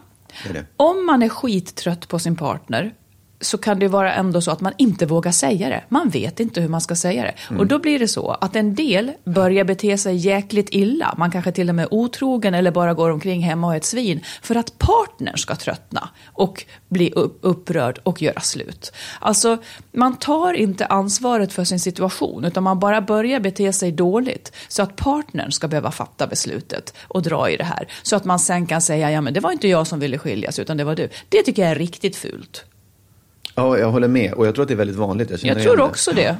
Det 0.46 0.52
det. 0.52 0.64
Om 0.76 1.06
man 1.06 1.22
är 1.22 1.28
skittrött 1.28 2.08
på 2.08 2.18
sin 2.18 2.36
partner 2.36 2.94
så 3.40 3.58
kan 3.58 3.78
det 3.78 3.88
vara 3.88 4.14
ändå 4.14 4.40
så 4.40 4.50
att 4.50 4.60
man 4.60 4.72
inte 4.76 5.06
vågar 5.06 5.32
säga 5.32 5.68
det. 5.68 5.84
Man 5.88 6.08
vet 6.08 6.40
inte 6.40 6.60
hur 6.60 6.68
man 6.68 6.80
ska 6.80 6.96
säga 6.96 7.22
det. 7.22 7.34
Mm. 7.48 7.60
Och 7.60 7.66
då 7.66 7.78
blir 7.78 7.98
det 7.98 8.08
så 8.08 8.30
att 8.30 8.56
en 8.56 8.74
del 8.74 9.12
börjar 9.24 9.64
bete 9.64 9.98
sig 9.98 10.16
jäkligt 10.16 10.68
illa. 10.70 11.14
Man 11.18 11.30
kanske 11.30 11.52
till 11.52 11.68
och 11.68 11.74
med 11.74 11.82
är 11.82 11.94
otrogen 11.94 12.54
eller 12.54 12.70
bara 12.70 12.94
går 12.94 13.10
omkring 13.10 13.40
hemma 13.40 13.66
och 13.66 13.72
är 13.72 13.76
ett 13.76 13.84
svin. 13.84 14.20
För 14.42 14.54
att 14.54 14.78
partnern 14.78 15.36
ska 15.36 15.56
tröttna 15.56 16.08
och 16.26 16.64
bli 16.88 17.10
upp- 17.10 17.38
upprörd 17.40 17.98
och 18.02 18.22
göra 18.22 18.40
slut. 18.40 18.92
Alltså, 19.18 19.58
man 19.92 20.16
tar 20.16 20.52
inte 20.52 20.86
ansvaret 20.86 21.52
för 21.52 21.64
sin 21.64 21.80
situation 21.80 22.44
utan 22.44 22.62
man 22.62 22.78
bara 22.78 23.00
börjar 23.00 23.40
bete 23.40 23.72
sig 23.72 23.92
dåligt. 23.92 24.52
Så 24.68 24.82
att 24.82 24.96
partnern 24.96 25.52
ska 25.52 25.68
behöva 25.68 25.90
fatta 25.90 26.26
beslutet 26.26 26.94
och 27.08 27.22
dra 27.22 27.50
i 27.50 27.56
det 27.56 27.64
här. 27.64 27.88
Så 28.02 28.16
att 28.16 28.24
man 28.24 28.38
sen 28.38 28.66
kan 28.66 28.80
säga, 28.80 29.10
ja 29.10 29.20
men 29.20 29.34
det 29.34 29.40
var 29.40 29.52
inte 29.52 29.68
jag 29.68 29.86
som 29.86 30.00
ville 30.00 30.18
skiljas 30.18 30.58
utan 30.58 30.76
det 30.76 30.84
var 30.84 30.94
du. 30.94 31.08
Det 31.28 31.42
tycker 31.42 31.62
jag 31.62 31.70
är 31.70 31.74
riktigt 31.74 32.16
fult. 32.16 32.64
Ja, 33.60 33.78
jag 33.78 33.90
håller 33.90 34.08
med. 34.08 34.32
Och 34.32 34.46
jag 34.46 34.54
tror 34.54 34.62
att 34.62 34.68
det 34.68 34.74
är 34.74 34.76
väldigt 34.76 34.96
vanligt. 34.96 35.30
Jag, 35.30 35.40
Jag 35.56 35.62
tror 35.62 35.76
det. 35.76 35.82
också 35.82 36.12
det. 36.12 36.36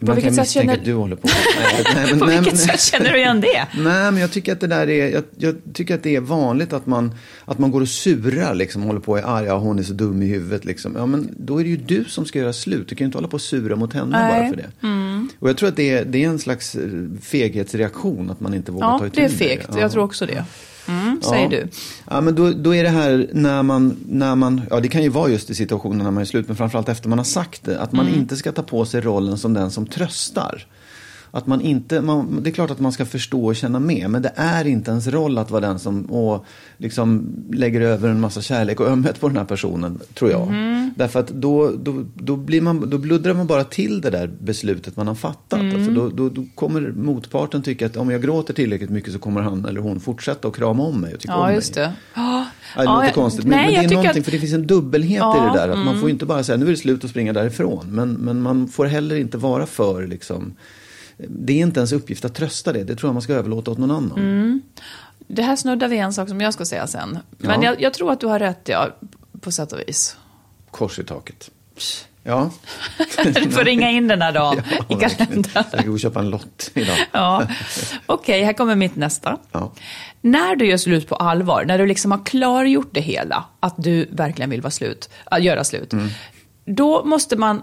Man 0.00 0.14
vilket 0.14 0.24
kan 0.24 0.34
sätt 0.34 0.42
misstänka 0.44 0.66
känner- 0.66 0.78
att 0.80 0.84
du 0.84 0.94
håller 0.94 1.16
på. 1.16 1.28
Nej, 1.94 2.06
men- 2.10 2.18
På 2.18 2.26
nej, 2.26 2.38
vilket 2.40 2.58
sätt 2.60 2.80
känner 2.80 3.10
du 3.12 3.18
igen 3.18 3.40
det? 3.40 3.66
Nej, 3.82 4.12
men 4.12 4.16
jag 4.16 4.30
tycker 4.30 4.52
att 4.52 4.60
det 4.60 4.66
där 4.66 4.88
är, 4.88 5.08
jag, 5.10 5.22
jag 5.36 5.56
tycker 5.74 5.94
att 5.94 6.02
det 6.02 6.16
är 6.16 6.20
vanligt 6.20 6.72
att 6.72 6.86
man, 6.86 7.14
att 7.44 7.58
man 7.58 7.70
går 7.70 7.80
och 7.80 7.88
surar 7.88 8.54
liksom, 8.54 8.82
håller 8.82 9.00
på 9.00 9.12
och 9.12 9.18
är 9.18 9.22
arg, 9.22 9.46
ja, 9.46 9.58
hon 9.58 9.78
är 9.78 9.82
så 9.82 9.92
dum 9.92 10.22
i 10.22 10.26
huvudet 10.26 10.64
liksom. 10.64 10.94
Ja, 10.96 11.06
men 11.06 11.34
då 11.38 11.58
är 11.60 11.64
det 11.64 11.70
ju 11.70 11.76
du 11.76 12.04
som 12.04 12.24
ska 12.24 12.38
göra 12.38 12.52
slut. 12.52 12.88
Du 12.88 12.94
kan 12.94 13.04
ju 13.04 13.06
inte 13.06 13.18
hålla 13.18 13.28
på 13.28 13.34
och 13.34 13.40
sura 13.40 13.76
mot 13.76 13.92
henne 13.92 14.18
Nej. 14.20 14.30
Mm. 14.30 14.40
bara 14.40 14.48
för 14.48 14.56
det. 14.56 15.28
Och 15.38 15.48
jag 15.48 15.56
tror 15.56 15.68
att 15.68 15.76
det 15.76 15.90
är, 15.90 16.04
det 16.04 16.24
är 16.24 16.28
en 16.28 16.38
slags 16.38 16.74
eh, 16.74 16.82
feghetsreaktion, 17.22 18.30
att 18.30 18.40
man 18.40 18.54
inte 18.54 18.72
vågar 18.72 18.86
Ja, 18.88 18.98
ta 18.98 19.06
itu 19.06 19.14
det 19.14 19.20
är 19.20 19.28
med 19.28 19.38
fegt. 19.38 19.68
Ja. 19.72 19.80
Jag 19.80 19.92
tror 19.92 20.04
också 20.04 20.26
det. 20.26 20.44
Mm, 20.88 20.97
säger 21.24 21.42
Ja. 21.42 21.48
du. 21.50 21.68
Ja, 22.10 22.20
men 22.20 22.34
då, 22.34 22.50
då 22.50 22.74
är 22.74 22.82
det 22.82 22.88
här 22.90 23.28
när 23.32 23.62
man, 23.62 23.96
när 24.08 24.34
man, 24.34 24.60
ja 24.70 24.80
det 24.80 24.88
kan 24.88 25.02
ju 25.02 25.08
vara 25.08 25.28
just 25.30 25.50
i 25.50 25.54
situationen 25.54 25.98
när 25.98 26.10
man 26.10 26.20
är 26.20 26.24
slut, 26.24 26.46
men 26.48 26.56
framförallt 26.56 26.88
efter 26.88 27.08
man 27.08 27.18
har 27.18 27.24
sagt 27.24 27.64
det, 27.64 27.80
att 27.80 27.92
man 27.92 28.06
Mm. 28.06 28.18
inte 28.20 28.36
ska 28.36 28.52
ta 28.52 28.62
på 28.62 28.84
sig 28.84 29.00
rollen 29.00 29.38
som 29.38 29.54
den 29.54 29.70
som 29.70 29.86
tröstar. 29.86 30.66
Att 31.30 31.46
man 31.46 31.60
inte, 31.60 32.00
man, 32.00 32.40
det 32.42 32.50
är 32.50 32.52
klart 32.52 32.70
att 32.70 32.80
man 32.80 32.92
ska 32.92 33.04
förstå 33.04 33.44
och 33.46 33.56
känna 33.56 33.78
med, 33.80 34.10
men 34.10 34.22
det 34.22 34.32
är 34.36 34.66
inte 34.66 34.90
ens 34.90 35.06
roll 35.06 35.38
att 35.38 35.50
vara 35.50 35.60
den 35.60 35.78
som 35.78 36.04
och 36.04 36.44
liksom 36.76 37.26
lägger 37.52 37.80
över 37.80 38.08
en 38.08 38.20
massa 38.20 38.40
kärlek 38.40 38.80
och 38.80 38.86
ömhet 38.88 39.20
på 39.20 39.28
den 39.28 39.36
här 39.36 39.44
personen, 39.44 39.98
tror 40.14 40.30
jag. 40.30 40.48
Mm. 40.48 40.90
Därför 40.96 41.20
att 41.20 41.28
då, 41.28 41.70
då, 41.82 42.04
då, 42.14 42.36
blir 42.36 42.60
man, 42.60 42.90
då 42.90 42.98
bluddrar 42.98 43.34
man 43.34 43.46
bara 43.46 43.64
till 43.64 44.00
det 44.00 44.10
där 44.10 44.30
beslutet 44.40 44.96
man 44.96 45.08
har 45.08 45.14
fattat. 45.14 45.60
Mm. 45.60 45.76
Alltså 45.76 45.90
då, 45.92 46.08
då, 46.08 46.28
då 46.28 46.44
kommer 46.54 46.80
motparten 46.80 47.62
tycka 47.62 47.86
att 47.86 47.96
om 47.96 48.10
jag 48.10 48.22
gråter 48.22 48.54
tillräckligt 48.54 48.90
mycket 48.90 49.12
så 49.12 49.18
kommer 49.18 49.40
han 49.40 49.64
eller 49.64 49.80
hon 49.80 50.00
fortsätta 50.00 50.48
att 50.48 50.56
krama 50.56 50.82
om 50.82 51.00
mig 51.00 51.14
och 51.14 51.20
tycka 51.20 51.34
om 51.34 51.40
Ja, 51.40 51.46
mig. 51.46 51.54
just 51.54 51.74
det. 51.74 51.92
Ja, 52.14 52.44
Ja, 52.76 52.82
det 52.82 52.88
låter 52.88 53.04
jag- 53.04 53.14
konstigt, 53.14 53.44
men, 53.44 53.50
nej, 53.58 53.64
men 53.66 53.74
det 53.88 53.94
är 53.94 53.96
någonting, 53.96 54.20
att- 54.20 54.24
för 54.24 54.32
det 54.32 54.38
finns 54.38 54.52
en 54.52 54.66
dubbelhet 54.66 55.18
Ja, 55.18 55.36
i 55.36 55.48
det 55.48 55.58
där. 55.58 55.68
Att 55.68 55.78
Man 55.78 55.88
mm. 55.88 56.00
får 56.00 56.08
ju 56.08 56.12
inte 56.12 56.26
bara 56.26 56.42
säga 56.44 56.58
nu 56.58 56.66
är 56.66 56.70
det 56.70 56.76
slut 56.76 57.04
och 57.04 57.10
springa 57.10 57.32
därifrån. 57.32 57.86
Men, 57.88 58.12
men 58.12 58.42
man 58.42 58.68
får 58.68 58.86
heller 58.86 59.16
inte 59.16 59.38
vara 59.38 59.66
för 59.66 60.06
liksom, 60.06 60.52
det 61.28 61.52
är 61.52 61.56
inte 61.62 61.80
ens 61.80 61.92
uppgift 61.92 62.24
att 62.24 62.34
trösta 62.34 62.72
det. 62.72 62.84
Det 62.84 62.96
tror 62.96 63.08
jag 63.08 63.14
man 63.14 63.22
ska 63.22 63.32
överlåta 63.32 63.70
åt 63.70 63.78
någon 63.78 63.90
annan. 63.90 64.18
Mm. 64.18 64.62
Det 65.26 65.42
här 65.42 65.56
snuddar 65.56 65.88
vid 65.88 65.98
en 65.98 66.12
sak 66.12 66.28
som 66.28 66.40
jag 66.40 66.54
ska 66.54 66.64
säga 66.64 66.86
sen. 66.86 67.18
Men 67.38 67.62
Ja. 67.62 67.68
jag, 67.70 67.80
jag 67.82 67.94
tror 67.94 68.12
att 68.12 68.20
du 68.20 68.26
har 68.26 68.38
rätt, 68.38 68.60
ja, 68.68 68.88
på 69.40 69.50
sätt 69.50 69.72
och 69.72 69.78
vis. 69.86 70.16
Kors 70.70 70.98
i 70.98 71.04
taket. 71.04 71.50
Ja. 72.22 72.50
Du 73.24 73.50
får 73.50 73.64
ringa 73.64 73.90
in 73.90 74.08
den 74.08 74.22
här 74.22 74.32
dagen 74.32 74.58
i 74.58 74.94
verkligen. 74.94 75.10
kalendern. 75.10 75.52
Jag 75.54 75.66
ska 75.66 75.82
gå 75.82 75.92
och 75.92 76.00
köpa 76.00 76.20
en 76.20 76.30
lott 76.30 76.70
idag. 76.74 76.96
Ja. 77.12 77.46
Okej, 78.06 78.42
här 78.44 78.52
kommer 78.52 78.74
mitt 78.74 78.96
nästa. 78.96 79.38
Ja. 79.52 79.72
När 80.20 80.56
du 80.56 80.66
gör 80.66 80.76
slut 80.76 81.08
på 81.08 81.14
allvar, 81.14 81.64
när 81.64 81.78
du 81.78 81.86
liksom 81.86 82.10
har 82.10 82.24
klargjort 82.26 82.88
det 82.92 83.00
hela, 83.00 83.44
att 83.60 83.74
du 83.76 84.08
verkligen 84.12 84.50
vill 84.50 84.60
vara 84.62 84.70
slut, 84.70 85.10
äh, 85.32 85.42
göra 85.44 85.64
slut, 85.64 85.92
Mm. 85.92 86.08
då 86.64 87.04
måste 87.04 87.36
man 87.36 87.62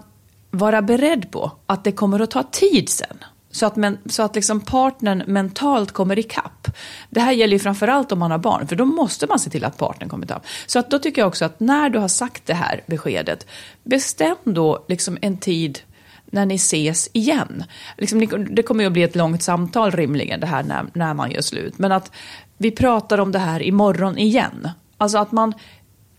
vara 0.50 0.82
beredd 0.82 1.30
på 1.30 1.52
att 1.66 1.84
det 1.84 1.92
kommer 1.92 2.20
att 2.20 2.30
ta 2.30 2.42
tid 2.42 2.88
sen. 2.88 3.16
Så 3.56 3.66
att, 3.66 3.76
men, 3.76 3.98
så 4.06 4.22
att 4.22 4.34
liksom 4.34 4.60
partnern 4.60 5.22
mentalt 5.26 5.92
kommer 5.92 6.18
ikapp. 6.18 6.68
Det 7.10 7.20
här 7.20 7.32
gäller 7.32 7.52
ju 7.52 7.58
framförallt 7.58 8.12
om 8.12 8.18
man 8.18 8.30
har 8.30 8.38
barn, 8.38 8.66
för 8.68 8.76
då 8.76 8.84
måste 8.84 9.26
man 9.26 9.38
se 9.38 9.50
till 9.50 9.64
att 9.64 9.78
partnern 9.78 10.08
kommer 10.08 10.24
ikapp. 10.24 10.46
Så 10.66 10.78
att 10.78 10.90
då 10.90 10.98
tycker 10.98 11.22
jag 11.22 11.28
också 11.28 11.44
att 11.44 11.60
när 11.60 11.90
du 11.90 11.98
har 11.98 12.08
sagt 12.08 12.46
det 12.46 12.54
här 12.54 12.82
beskedet, 12.86 13.46
bestäm 13.82 14.36
då 14.44 14.84
liksom 14.88 15.18
en 15.20 15.38
tid 15.38 15.78
när 16.26 16.46
ni 16.46 16.54
ses 16.54 17.10
igen. 17.12 17.64
Liksom, 17.98 18.46
det 18.50 18.62
kommer 18.62 18.84
ju 18.84 18.86
att 18.86 18.92
bli 18.92 19.02
ett 19.02 19.16
långt 19.16 19.42
samtal 19.42 19.90
rimligen, 19.90 20.40
det 20.40 20.46
här 20.46 20.62
när, 20.62 20.86
när 20.92 21.14
man 21.14 21.30
gör 21.30 21.42
slut. 21.42 21.78
Men 21.78 21.92
att 21.92 22.12
vi 22.56 22.70
pratar 22.70 23.18
om 23.18 23.32
det 23.32 23.38
här 23.38 23.62
imorgon 23.62 24.18
igen. 24.18 24.68
Alltså 24.96 25.18
att 25.18 25.32
man 25.32 25.54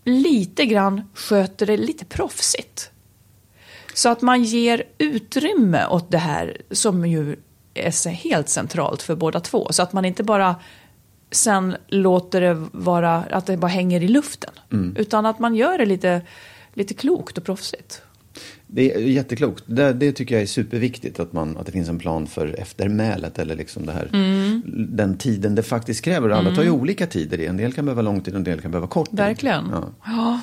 lite 0.04 0.66
grann 0.66 1.02
sköter 1.14 1.66
det 1.66 1.76
lite 1.76 2.04
proffsigt. 2.04 2.90
Så 3.98 4.08
att 4.08 4.22
man 4.22 4.44
ger 4.44 4.82
utrymme 4.98 5.86
åt 5.86 6.10
det 6.10 6.18
här 6.18 6.56
som 6.70 7.06
ju 7.06 7.36
är 7.74 8.08
helt 8.10 8.48
centralt 8.48 9.02
för 9.02 9.16
båda 9.16 9.40
två. 9.40 9.68
Så 9.70 9.82
att 9.82 9.92
man 9.92 10.04
inte 10.04 10.22
bara 10.22 10.56
sen 11.30 11.76
låter 11.88 12.40
det 12.40 12.66
vara, 12.72 13.14
att 13.16 13.46
det 13.46 13.56
bara 13.56 13.66
hänger 13.68 14.02
i 14.02 14.08
luften. 14.08 14.50
Utan 14.96 15.26
att 15.26 15.38
man 15.38 15.54
gör 15.54 15.78
det 15.78 15.86
lite, 15.86 16.22
lite 16.74 16.94
klokt 16.94 17.38
och 17.38 17.44
proffsigt. 17.44 18.02
Det 18.66 18.94
är 18.94 18.98
jätteklokt. 19.00 19.64
Det, 19.66 19.92
det 19.92 20.12
tycker 20.12 20.34
jag 20.34 20.42
är 20.42 20.46
superviktigt. 20.46 21.20
Att, 21.20 21.32
man, 21.32 21.56
att 21.56 21.66
det 21.66 21.72
finns 21.72 21.88
en 21.88 21.98
plan 21.98 22.26
för 22.26 22.60
eftermälet. 22.60 23.38
Eller 23.38 23.56
liksom 23.56 23.86
det 23.86 23.92
här, 23.92 24.08
Mm. 24.12 24.62
den 24.96 25.18
tiden 25.18 25.54
det 25.54 25.62
faktiskt 25.62 26.04
kräver. 26.04 26.30
Alla 26.30 26.54
tar 26.54 26.62
ju 26.62 26.70
olika 26.70 27.06
tider. 27.06 27.38
En 27.38 27.56
del 27.56 27.72
kan 27.72 27.84
behöva 27.84 28.02
lång 28.02 28.20
tid 28.20 28.34
och 28.34 28.38
en 28.38 28.44
del 28.44 28.60
kan 28.60 28.70
behöva 28.70 28.86
kort 28.86 29.10
tid. 29.10 29.18
Verkligen. 29.18 29.64
Ja. 29.72 29.88
Ja. 30.04 30.40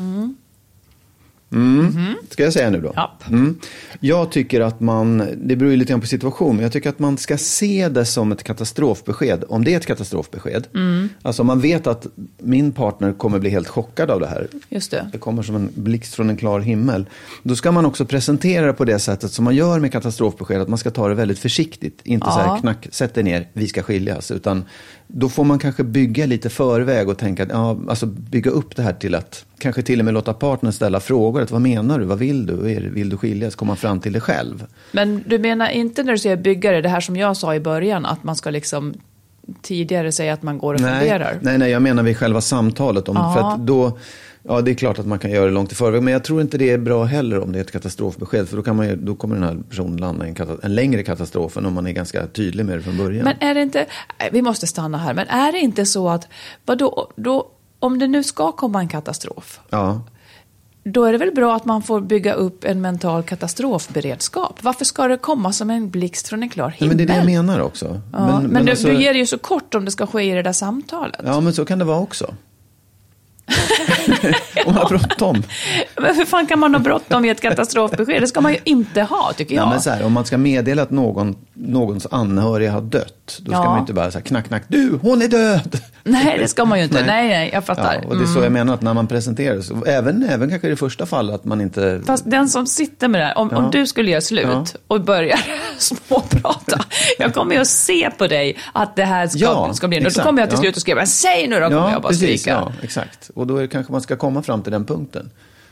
Mm. 0.00 0.36
Ska 2.30 2.42
jag 2.42 2.52
säga 2.52 2.70
nu 2.70 2.80
då? 2.80 2.92
Japp. 2.96 3.28
Mm. 3.28 3.58
Jag 4.00 4.30
tycker 4.30 4.60
att 4.60 4.80
man, 4.80 5.22
det 5.36 5.56
beror 5.56 5.70
ju 5.70 5.76
lite 5.76 5.90
grann 5.90 6.00
på 6.00 6.06
situation, 6.06 6.56
men 6.56 6.62
jag 6.62 6.72
tycker 6.72 6.90
att 6.90 6.98
man 6.98 7.18
ska 7.18 7.38
se 7.38 7.88
det 7.88 8.04
som 8.04 8.32
ett 8.32 8.42
katastrofbesked, 8.42 9.44
om 9.48 9.64
det 9.64 9.72
är 9.72 9.76
ett 9.76 9.86
katastrofbesked. 9.86 10.66
Mm. 10.74 11.08
Alltså 11.22 11.42
om 11.42 11.46
man 11.46 11.60
vet 11.60 11.86
att 11.86 12.06
min 12.38 12.72
partner 12.72 13.12
kommer 13.12 13.38
bli 13.38 13.50
helt 13.50 13.68
chockad 13.68 14.10
av 14.10 14.20
det 14.20 14.26
här. 14.26 14.48
Just 14.68 14.90
det. 14.90 15.08
Det 15.12 15.18
kommer 15.18 15.42
som 15.42 15.56
en 15.56 15.70
blixt 15.74 16.14
från 16.14 16.30
en 16.30 16.36
klar 16.36 16.60
himmel. 16.60 17.06
Då 17.42 17.56
ska 17.56 17.72
man 17.72 17.86
också 17.86 18.04
presentera 18.04 18.66
det 18.66 18.72
på 18.72 18.84
det 18.84 18.98
sättet 18.98 19.32
som 19.32 19.44
man 19.44 19.54
gör 19.56 19.80
med 19.80 19.92
katastrofbesked, 19.92 20.60
att 20.60 20.68
man 20.68 20.78
ska 20.78 20.90
ta 20.90 21.08
det 21.08 21.14
väldigt 21.14 21.38
försiktigt. 21.38 22.00
Inte 22.04 22.26
så 22.26 22.38
Ja. 22.38 22.52
här 22.52 22.60
knack, 22.60 22.86
sätt 22.90 23.14
dig 23.14 23.24
ner, 23.24 23.48
vi 23.52 23.66
ska 23.66 23.82
skiljas. 23.82 24.30
Utan 24.30 24.64
då 25.06 25.28
får 25.28 25.44
man 25.44 25.58
kanske 25.58 25.84
bygga 25.84 26.26
lite 26.26 26.50
förväg 26.50 27.08
och 27.08 27.18
tänka, 27.18 27.42
att, 27.42 27.48
ja, 27.48 27.78
alltså 27.88 28.06
bygga 28.06 28.50
upp 28.50 28.76
det 28.76 28.82
här 28.82 28.92
till 28.92 29.14
att 29.14 29.44
kanske 29.58 29.82
till 29.82 29.98
och 29.98 30.04
med 30.04 30.14
låta 30.14 30.32
partnern 30.34 30.72
ställa 30.72 31.00
frågor. 31.00 31.42
Att, 31.42 31.50
vad 31.50 31.60
menar 31.60 31.98
du? 31.98 32.04
Vad 32.04 32.18
vill 32.18 32.46
du? 32.46 32.56
Vill 32.90 33.08
du 33.08 33.16
skiljas? 33.16 33.54
Komma 33.54 33.76
fram 33.76 34.00
till 34.00 34.12
det 34.12 34.20
själv. 34.20 34.66
Men 34.92 35.24
du 35.26 35.38
menar 35.38 35.68
inte 35.68 36.02
när 36.02 36.12
du 36.12 36.18
säger 36.18 36.36
byggare, 36.36 36.80
det 36.80 36.88
här 36.88 37.00
som 37.00 37.16
jag 37.16 37.36
sa 37.36 37.54
i 37.54 37.60
början, 37.60 38.06
att 38.06 38.24
man 38.24 38.36
ska 38.36 38.50
liksom 38.50 38.94
tidigare 39.62 40.12
säga 40.12 40.32
att 40.32 40.42
man 40.42 40.58
går 40.58 40.74
och 40.74 40.80
funderar? 40.80 41.38
nej, 41.40 41.58
nej, 41.58 41.70
jag 41.70 41.82
menar 41.82 42.02
vid 42.02 42.16
själva 42.16 42.40
samtalet. 42.40 43.08
Om, 43.08 43.34
för 43.34 43.40
att 43.40 43.66
då, 43.66 43.98
ja, 44.48 44.60
det 44.60 44.70
är 44.70 44.74
klart 44.74 44.98
att 44.98 45.06
man 45.06 45.18
kan 45.18 45.30
göra 45.30 45.44
det 45.44 45.50
långt 45.50 45.72
i 45.72 45.74
förväg. 45.74 46.02
Men 46.02 46.12
jag 46.12 46.24
tror 46.24 46.40
inte 46.40 46.58
det 46.58 46.70
är 46.70 46.78
bra 46.78 47.04
heller 47.04 47.40
om 47.40 47.52
det 47.52 47.58
är 47.58 47.60
ett 47.60 47.72
katastrofbesked. 47.72 48.48
För 48.48 48.56
då, 48.56 48.62
kan 48.62 48.76
man 48.76 48.88
ju, 48.88 48.96
då 48.96 49.14
kommer 49.14 49.34
den 49.34 49.44
här 49.44 49.58
personen 49.70 49.96
landa 49.96 50.26
i 50.26 50.28
en, 50.28 50.58
en 50.62 50.74
längre 50.74 51.02
katastrof 51.02 51.56
än 51.56 51.66
om 51.66 51.74
man 51.74 51.86
är 51.86 51.92
ganska 51.92 52.26
tydlig 52.26 52.66
med 52.66 52.78
det 52.78 52.82
från 52.82 52.96
början. 52.96 53.24
Men 53.24 53.48
är 53.48 53.54
det 53.54 53.62
inte, 53.62 53.86
nej, 54.18 54.28
vi 54.32 54.42
måste 54.42 54.66
stanna 54.66 54.98
här, 54.98 55.14
men 55.14 55.28
är 55.28 55.52
det 55.52 55.58
inte 55.58 55.86
så 55.86 56.08
att, 56.08 56.28
vadå, 56.64 57.12
då, 57.16 57.50
om 57.78 57.98
det 57.98 58.06
nu 58.06 58.22
ska 58.22 58.52
komma 58.52 58.80
en 58.80 58.88
katastrof, 58.88 59.60
ja. 59.70 60.00
då 60.84 61.04
är 61.04 61.12
det 61.12 61.18
väl 61.18 61.34
bra 61.34 61.56
att 61.56 61.64
man 61.64 61.82
får 61.82 62.00
bygga 62.00 62.32
upp 62.32 62.64
en 62.64 62.80
mental 62.80 63.22
katastrofberedskap? 63.22 64.58
Varför 64.62 64.84
ska 64.84 65.08
det 65.08 65.16
komma 65.16 65.52
som 65.52 65.70
en 65.70 65.90
blixt 65.90 66.28
från 66.28 66.42
en 66.42 66.48
klar 66.48 66.68
Nej, 66.68 66.76
himmel? 66.78 66.96
men 66.96 67.06
det 67.06 67.12
är 67.12 67.14
det 67.14 67.32
jag 67.32 67.44
menar 67.44 67.60
också. 67.60 68.00
Ja, 68.12 68.40
men 68.40 68.64
du, 68.64 68.70
alltså- 68.70 68.88
du 68.88 69.02
ger 69.02 69.12
det 69.12 69.18
ju 69.18 69.26
så 69.26 69.38
kort 69.38 69.74
om 69.74 69.84
det 69.84 69.90
ska 69.90 70.06
ske 70.06 70.22
i 70.22 70.34
det 70.34 70.42
där 70.42 70.52
samtalet. 70.52 71.20
Ja, 71.24 71.40
men 71.40 71.54
så 71.54 71.64
kan 71.64 71.78
det 71.78 71.84
vara 71.84 72.00
också. 72.00 72.34
om 74.66 74.74
man 74.74 74.82
har 74.82 74.88
bråttom. 74.88 75.42
Men 75.96 76.16
hur 76.16 76.24
fan 76.24 76.46
kan 76.46 76.58
man 76.58 76.74
ha 76.74 76.78
bråttom 76.78 77.24
i 77.24 77.28
ett 77.28 77.40
katastrofbesked? 77.40 78.22
Det 78.22 78.26
ska 78.26 78.40
man 78.40 78.52
ju 78.52 78.58
inte 78.64 79.02
ha, 79.02 79.32
tycker 79.36 79.54
jag. 79.54 79.64
Ja, 79.64 79.70
men 79.70 79.80
så 79.80 79.90
här, 79.90 80.04
om 80.04 80.12
man 80.12 80.24
ska 80.24 80.38
meddela 80.38 80.82
att 80.82 80.90
någon, 80.90 81.36
någons 81.54 82.06
anhöriga 82.10 82.72
har 82.72 82.80
dött, 82.80 83.38
då 83.38 83.52
ska 83.52 83.60
Ja. 83.60 83.64
man 83.64 83.74
ju 83.76 83.80
inte 83.80 83.92
bara 83.92 84.10
säga 84.10 84.22
knack, 84.22 84.46
knack, 84.48 84.62
du, 84.68 84.98
hon 85.02 85.22
är 85.22 85.28
död! 85.28 85.80
Nej, 86.06 86.36
det 86.38 86.48
ska 86.48 86.64
man 86.64 86.78
ju 86.78 86.84
inte. 86.84 86.94
Nej. 86.96 87.06
Nej, 87.06 87.28
nej, 87.28 87.50
jag 87.52 87.64
fattar. 87.66 88.00
Ja, 88.02 88.08
och 88.08 88.16
det 88.16 88.22
är 88.22 88.26
så 88.26 88.38
jag 88.40 88.52
menar 88.52 88.74
att 88.74 88.82
när 88.82 88.94
man 88.94 89.06
presenterar 89.06 89.60
sig, 89.60 89.76
även, 89.86 90.22
även 90.30 90.50
kanske 90.50 90.66
i 90.66 90.70
det 90.70 90.76
första 90.76 91.06
fallet, 91.06 91.34
att 91.34 91.44
man 91.44 91.60
inte... 91.60 92.00
Fast 92.06 92.30
den 92.30 92.48
som 92.48 92.66
sitter 92.66 93.08
med 93.08 93.20
det 93.20 93.24
här, 93.24 93.38
om, 93.38 93.50
om 93.50 93.70
du 93.70 93.86
skulle 93.86 94.10
göra 94.10 94.20
slut 94.20 94.46
Ja. 94.50 94.64
och 94.88 95.00
börja 95.00 95.38
småprata. 95.78 96.84
Jag 97.18 97.34
kommer 97.34 97.54
ju 97.54 97.60
att 97.60 97.66
se 97.68 98.10
på 98.18 98.26
dig 98.26 98.56
att 98.72 98.96
det 98.96 99.04
här 99.04 99.26
ska, 99.28 99.38
Ja, 99.38 99.74
ska 99.74 99.88
bli... 99.88 99.98
Och 99.98 100.02
då 100.02 100.08
exakt, 100.08 100.26
kommer 100.26 100.42
jag 100.42 100.50
till 100.50 100.56
ja. 100.56 100.60
slut 100.62 100.74
och 100.76 100.80
skriva, 100.80 101.06
säg 101.06 101.48
nu 101.48 101.60
då, 101.60 101.68
kommer 101.70 101.92
jag 101.92 102.02
bara 102.02 102.08
precis, 102.08 102.40
skrika. 102.40 102.50
ja, 102.50 102.72
exakt. 102.82 103.30
Och 103.34 103.46
då 103.46 103.56
är 103.56 103.62
det 103.62 103.68
kanske 103.68 103.92
man 103.92 104.00
ska 104.02 104.16
komma 104.16 104.42
fram 104.42 104.62
till 104.62 104.72
den 104.72 104.84
punkten. 104.84 105.30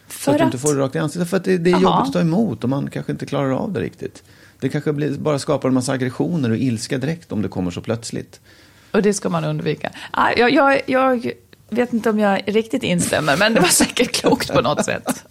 Så 0.09 0.15
För 0.19 0.33
att 0.33 0.39
du 0.39 0.43
att- 0.45 0.47
inte 0.55 0.59
får 0.59 0.75
det 0.75 0.81
rakt 0.81 0.95
i 0.97 0.99
ansiktet. 0.99 1.31
För 1.31 1.37
att 1.37 1.45
det, 1.45 1.59
det 1.59 1.71
är 1.71 1.73
Jaha. 1.73 1.81
jobbigt 1.81 2.07
att 2.07 2.13
ta 2.13 2.21
emot 2.21 2.65
och 2.65 2.71
man 2.71 2.91
kanske 2.91 3.13
inte 3.13 3.27
klarar 3.27 3.51
av 3.51 3.73
det 3.73 3.81
riktigt. 3.81 4.23
Det 4.61 4.69
kanske 4.69 4.93
blir, 4.93 5.11
bara 5.19 5.39
skapar 5.39 5.69
en 5.69 5.75
massa 5.75 5.93
aggressioner 5.93 6.51
och 6.51 6.57
ilska 6.57 6.99
direkt 6.99 7.33
om 7.33 7.43
det 7.43 7.49
kommer 7.49 7.71
så 7.71 7.81
plötsligt. 7.81 8.41
Och 8.91 9.03
det 9.03 9.15
ska 9.15 9.29
man 9.29 9.45
undvika. 9.45 9.91
Ah, 10.11 10.31
jag, 10.37 10.53
jag, 10.53 10.81
jag 10.87 11.33
vet 11.71 11.93
inte 11.93 12.11
om 12.11 12.19
jag 12.19 12.43
riktigt 12.47 12.83
instämmer, 12.83 13.37
men 13.37 13.55
det 13.55 13.61
var 13.61 13.69
säkert 13.69 14.13
klokt 14.13 14.53
på 14.53 14.61
något 14.61 14.85
sätt. 14.85 15.25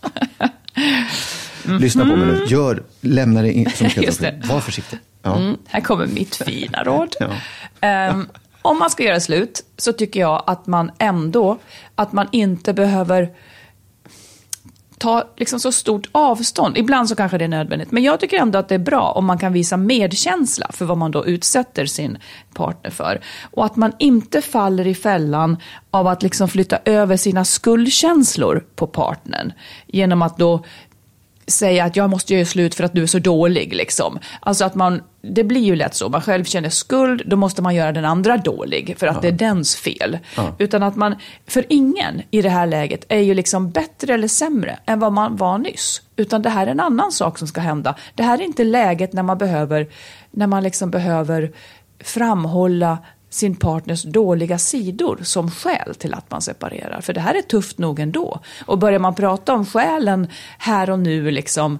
Lyssna 1.79 2.05
på 2.05 2.15
mig 2.15 2.27
nu. 2.27 2.45
Gör, 2.47 2.83
lämna 3.01 3.41
det 3.41 3.53
in 3.53 3.69
som. 3.75 3.87
Just 3.95 4.21
det. 4.21 4.41
Var 4.45 4.59
försiktig. 4.59 4.99
Ja. 5.23 5.37
Mm, 5.37 5.57
här 5.67 5.81
kommer 5.81 6.07
mitt 6.07 6.35
fina 6.35 6.83
råd. 6.83 7.15
Ja. 7.19 7.27
Ehm, 7.81 8.27
om 8.61 8.79
man 8.79 8.89
ska 8.89 9.03
göra 9.03 9.19
slut 9.19 9.63
så 9.77 9.93
tycker 9.93 10.19
jag 10.19 10.43
att 10.47 10.67
man 10.67 10.91
ändå, 10.97 11.57
att 11.95 12.13
man 12.13 12.27
inte 12.31 12.73
behöver 12.73 13.29
ta 15.01 15.23
liksom 15.37 15.59
så 15.59 15.71
stort 15.71 16.09
avstånd. 16.11 16.77
Ibland 16.77 17.09
så 17.09 17.15
kanske 17.15 17.37
det 17.37 17.43
är 17.43 17.49
nödvändigt. 17.49 17.91
Men 17.91 18.03
jag 18.03 18.19
tycker 18.19 18.37
ändå 18.37 18.59
att 18.59 18.69
det 18.69 18.75
är 18.75 18.79
bra 18.79 19.11
om 19.11 19.25
man 19.25 19.37
kan 19.37 19.53
visa 19.53 19.77
medkänsla 19.77 20.67
för 20.73 20.85
vad 20.85 20.97
man 20.97 21.11
då 21.11 21.25
utsätter 21.25 21.85
sin 21.85 22.17
partner 22.53 22.91
för. 22.91 23.21
Och 23.51 23.65
att 23.65 23.75
man 23.75 23.91
inte 23.99 24.41
faller 24.41 24.87
i 24.87 24.95
fällan 24.95 25.57
av 25.91 26.07
att 26.07 26.23
liksom 26.23 26.47
flytta 26.47 26.77
över 26.85 27.17
sina 27.17 27.45
skuldkänslor 27.45 28.65
på 28.75 28.87
partnern. 28.87 29.53
Genom 29.87 30.21
att 30.21 30.37
då 30.37 30.63
säga 31.51 31.85
att 31.85 31.95
jag 31.95 32.09
måste 32.09 32.33
göra 32.33 32.45
slut 32.45 32.75
för 32.75 32.83
att 32.83 32.93
du 32.93 33.03
är 33.03 33.07
så 33.07 33.19
dålig. 33.19 33.73
Liksom. 33.73 34.19
Alltså 34.39 34.65
att 34.65 34.75
man, 34.75 35.01
det 35.21 35.43
blir 35.43 35.61
ju 35.61 35.75
lätt 35.75 35.95
så, 35.95 36.09
man 36.09 36.21
själv 36.21 36.43
känner 36.43 36.69
skuld, 36.69 37.21
då 37.25 37.35
måste 37.35 37.61
man 37.61 37.75
göra 37.75 37.91
den 37.91 38.05
andra 38.05 38.37
dålig 38.37 38.95
för 38.97 39.07
att 39.07 39.21
det 39.21 39.27
är 39.27 39.31
dens 39.31 39.75
fel. 39.75 40.17
Utan 40.57 40.83
att 40.83 40.95
man, 40.95 41.15
för 41.47 41.65
ingen 41.69 42.21
i 42.31 42.41
det 42.41 42.49
här 42.49 42.67
läget 42.67 43.05
är 43.09 43.19
ju 43.19 43.33
liksom 43.33 43.71
bättre 43.71 44.13
eller 44.13 44.27
sämre 44.27 44.79
än 44.85 44.99
vad 44.99 45.13
man 45.13 45.35
var 45.35 45.57
nyss. 45.57 46.01
Utan 46.15 46.41
det 46.41 46.49
här 46.49 46.67
är 46.67 46.71
en 46.71 46.79
annan 46.79 47.11
sak 47.11 47.37
som 47.37 47.47
ska 47.47 47.61
hända. 47.61 47.95
Det 48.15 48.23
här 48.23 48.37
är 48.37 48.43
inte 48.43 48.63
läget 48.63 49.13
när 49.13 49.23
man 49.23 49.37
behöver, 49.37 49.87
när 50.31 50.47
man 50.47 50.63
liksom 50.63 50.91
behöver 50.91 51.51
framhålla 52.03 52.97
sin 53.31 53.55
partners 53.55 54.03
dåliga 54.03 54.57
sidor 54.57 55.19
som 55.23 55.51
skäl 55.51 55.95
till 55.95 56.13
att 56.13 56.31
man 56.31 56.41
separerar. 56.41 57.01
För 57.01 57.13
det 57.13 57.19
här 57.19 57.35
är 57.35 57.41
tufft 57.41 57.77
nog 57.77 57.99
ändå. 57.99 58.39
Och 58.65 58.77
börjar 58.77 58.99
man 58.99 59.15
prata 59.15 59.53
om 59.53 59.65
skälen 59.65 60.27
här 60.57 60.89
och 60.89 60.99
nu, 60.99 61.31
liksom, 61.31 61.79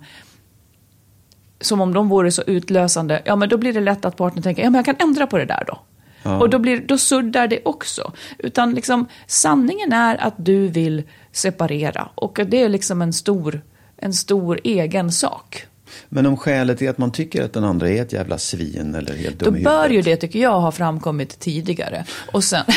som 1.62 1.82
om 1.82 1.94
de 1.94 2.10
vore 2.10 2.32
så 2.32 2.42
utlösande, 2.42 3.22
ja 3.26 3.36
men 3.36 3.50
då 3.50 3.58
blir 3.58 3.74
det 3.74 3.80
lätt 3.80 4.06
att 4.06 4.18
partnern 4.18 4.44
tänker, 4.44 4.64
ja 4.64 4.70
men 4.70 4.80
jag 4.80 4.86
kan 4.86 5.08
ändra 5.08 5.28
på 5.28 5.38
det 5.38 5.46
där 5.46 5.64
då. 5.68 5.80
Och 6.24 6.50
då, 6.50 6.60
blir, 6.60 6.80
då 6.88 6.98
suddar 6.98 7.48
det 7.48 7.60
också. 7.66 8.12
Utan 8.38 8.74
liksom, 8.74 9.08
sanningen 9.28 9.94
är 9.94 10.22
att 10.22 10.34
du 10.38 10.68
vill 10.68 11.04
separera. 11.32 12.10
Och 12.16 12.40
det 12.48 12.64
är 12.64 12.70
liksom 12.70 13.02
en 13.02 13.14
stor, 13.14 13.62
en 13.98 14.14
stor 14.14 14.60
egen 14.64 15.12
sak. 15.12 15.66
Men 16.10 16.26
om 16.26 16.38
skälet 16.38 16.82
är 16.82 16.90
att 16.90 16.98
man 16.98 17.12
tycker 17.12 17.44
att 17.46 17.54
den 17.54 17.64
andra 17.64 17.90
är 17.90 18.02
ett 18.02 18.14
jävla 18.14 18.38
svin 18.38 18.96
eller 18.96 19.16
helt 19.16 19.40
Då 19.40 19.46
dum 19.46 19.56
i 19.56 19.64
bör 19.64 19.90
ju 19.90 20.02
det, 20.02 20.16
tycker 20.16 20.40
jag, 20.40 20.62
ha 20.62 20.72
framkommit 20.72 21.40
tidigare. 21.40 22.06
Och 22.32 22.44
sen... 22.44 22.64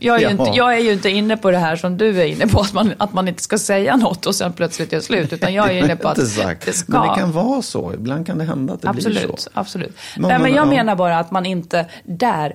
jag, 0.00 0.16
är 0.16 0.18
ju 0.20 0.24
Ja. 0.24 0.30
inte, 0.30 0.50
jag 0.54 0.74
är 0.74 0.78
ju 0.80 0.92
inte 0.92 1.10
inne 1.10 1.36
på 1.36 1.50
det 1.50 1.58
här 1.58 1.76
som 1.76 1.96
du 1.96 2.20
är 2.20 2.24
inne 2.24 2.46
på, 2.46 2.60
att 2.60 2.72
man, 2.72 2.92
att 2.98 3.12
man 3.12 3.28
inte 3.28 3.42
ska 3.42 3.58
säga 3.58 3.96
något 3.96 4.26
och 4.26 4.34
sen 4.34 4.52
plötsligt 4.52 4.92
göra 4.92 5.02
slut. 5.02 5.32
Utan 5.32 5.54
jag 5.54 5.70
är 5.70 5.84
inne 5.84 5.96
på 5.96 6.08
att 6.08 6.16
det 6.16 6.26
ska. 6.26 6.92
Men 6.92 7.08
det 7.08 7.14
kan 7.16 7.32
vara 7.32 7.62
så. 7.62 7.94
Ibland 7.94 8.26
kan 8.26 8.38
det 8.38 8.44
hända 8.44 8.74
att 8.74 8.82
det 8.82 8.92
blir 8.92 9.06
absolut, 9.08 9.40
så. 9.40 9.50
absolut. 9.54 9.96
Många- 10.18 10.34
Nej, 10.38 10.42
men 10.42 10.54
jag 10.56 10.66
ja. 10.66 10.70
menar 10.70 10.96
bara 10.96 11.18
att 11.18 11.30
man 11.30 11.46
inte 11.46 11.86
där 12.04 12.54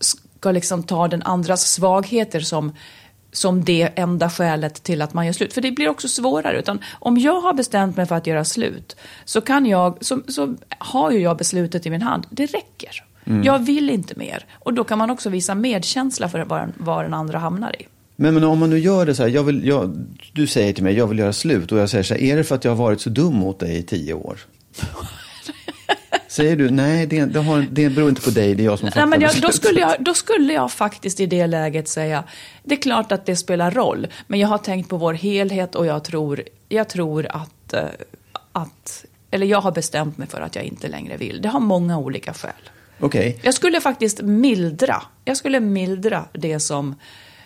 ska 0.00 0.50
liksom 0.50 0.82
ta 0.82 1.08
den 1.08 1.22
andras 1.22 1.70
svagheter 1.72 2.40
som 2.40 2.72
som 3.36 3.64
det 3.64 3.88
enda 3.96 4.30
skälet 4.30 4.82
till 4.82 5.02
att 5.02 5.14
man 5.14 5.26
gör 5.26 5.32
slut. 5.32 5.52
För 5.52 5.60
det 5.60 5.70
blir 5.70 5.88
också 5.88 6.08
svårare. 6.08 6.58
Utan 6.58 6.78
om 6.98 7.18
jag 7.18 7.40
har 7.40 7.54
bestämt 7.54 7.96
mig 7.96 8.06
för 8.06 8.14
att 8.14 8.26
göra 8.26 8.44
slut 8.44 8.96
så, 9.24 9.40
kan 9.40 9.66
jag, 9.66 9.98
så, 10.00 10.20
så 10.28 10.54
har 10.78 11.10
ju 11.10 11.18
jag 11.18 11.36
beslutet 11.36 11.86
i 11.86 11.90
min 11.90 12.02
hand. 12.02 12.26
Det 12.30 12.46
räcker. 12.46 13.04
Mm. 13.24 13.42
Jag 13.42 13.58
vill 13.58 13.90
inte 13.90 14.18
mer. 14.18 14.46
Och 14.52 14.74
då 14.74 14.84
kan 14.84 14.98
man 14.98 15.10
också 15.10 15.30
visa 15.30 15.54
medkänsla 15.54 16.28
för 16.28 16.44
vad, 16.44 16.72
vad 16.76 17.04
den 17.04 17.14
andra 17.14 17.38
hamnar 17.38 17.82
i. 17.82 17.86
Men, 18.16 18.34
men 18.34 18.44
om 18.44 18.58
man 18.58 18.70
nu 18.70 18.78
gör 18.78 19.06
det 19.06 19.14
så 19.14 19.22
här, 19.22 19.30
jag 19.30 19.42
vill, 19.42 19.66
jag, 19.66 20.06
du 20.32 20.46
säger 20.46 20.72
till 20.72 20.84
mig, 20.84 20.94
jag 20.94 21.06
vill 21.06 21.18
göra 21.18 21.32
slut. 21.32 21.72
Och 21.72 21.78
jag 21.78 21.90
säger 21.90 22.04
så 22.04 22.14
här, 22.14 22.20
är 22.20 22.36
det 22.36 22.44
för 22.44 22.54
att 22.54 22.64
jag 22.64 22.70
har 22.70 22.76
varit 22.76 23.00
så 23.00 23.10
dum 23.10 23.34
mot 23.34 23.58
dig 23.58 23.78
i 23.78 23.82
tio 23.82 24.14
år? 24.14 24.38
Säger 26.34 26.56
du, 26.56 26.70
nej 26.70 27.06
det, 27.06 27.24
det, 27.24 27.40
har, 27.40 27.66
det 27.70 27.90
beror 27.90 28.08
inte 28.08 28.20
på 28.20 28.30
dig, 28.30 28.54
det 28.54 28.62
är 28.62 28.64
jag 28.64 28.78
som 28.78 28.86
Nej, 28.86 28.92
fattar 28.92 29.06
men 29.06 29.20
jag, 29.20 29.30
då, 29.30 29.34
beslutet." 29.34 29.54
skulle 29.54 29.80
jag, 29.80 29.96
då 29.98 30.14
skulle 30.14 30.52
jag 30.52 30.72
faktiskt 30.72 31.20
i 31.20 31.26
det 31.26 31.46
läget 31.46 31.88
säga, 31.88 32.24
det 32.62 32.74
är 32.74 32.82
klart 32.82 33.12
att 33.12 33.26
det 33.26 33.36
spelar 33.36 33.70
roll, 33.70 34.06
men 34.26 34.40
jag 34.40 34.48
har 34.48 34.58
tänkt 34.58 34.88
på 34.88 34.96
vår 34.96 35.12
helhet 35.14 35.74
och 35.74 35.86
jag 35.86 36.04
tror, 36.04 36.42
jag 36.68 36.88
tror 36.88 37.26
att, 37.30 37.72
eh, 37.72 37.84
att, 38.52 39.04
eller 39.30 39.46
jag 39.46 39.60
har 39.60 39.72
bestämt 39.72 40.18
mig 40.18 40.28
för 40.28 40.40
att 40.40 40.56
jag 40.56 40.64
inte 40.64 40.88
längre 40.88 41.16
vill. 41.16 41.42
Det 41.42 41.48
har 41.48 41.60
många 41.60 41.98
olika 41.98 42.34
skäl. 42.34 42.52
Okej, 43.00 43.38
Jag 43.42 43.54
skulle 43.54 43.80
faktiskt 43.80 44.22
mildra, 44.22 45.02
jag 45.24 45.36
skulle 45.36 45.60
mildra 45.60 46.24
det 46.32 46.60
som, 46.60 46.94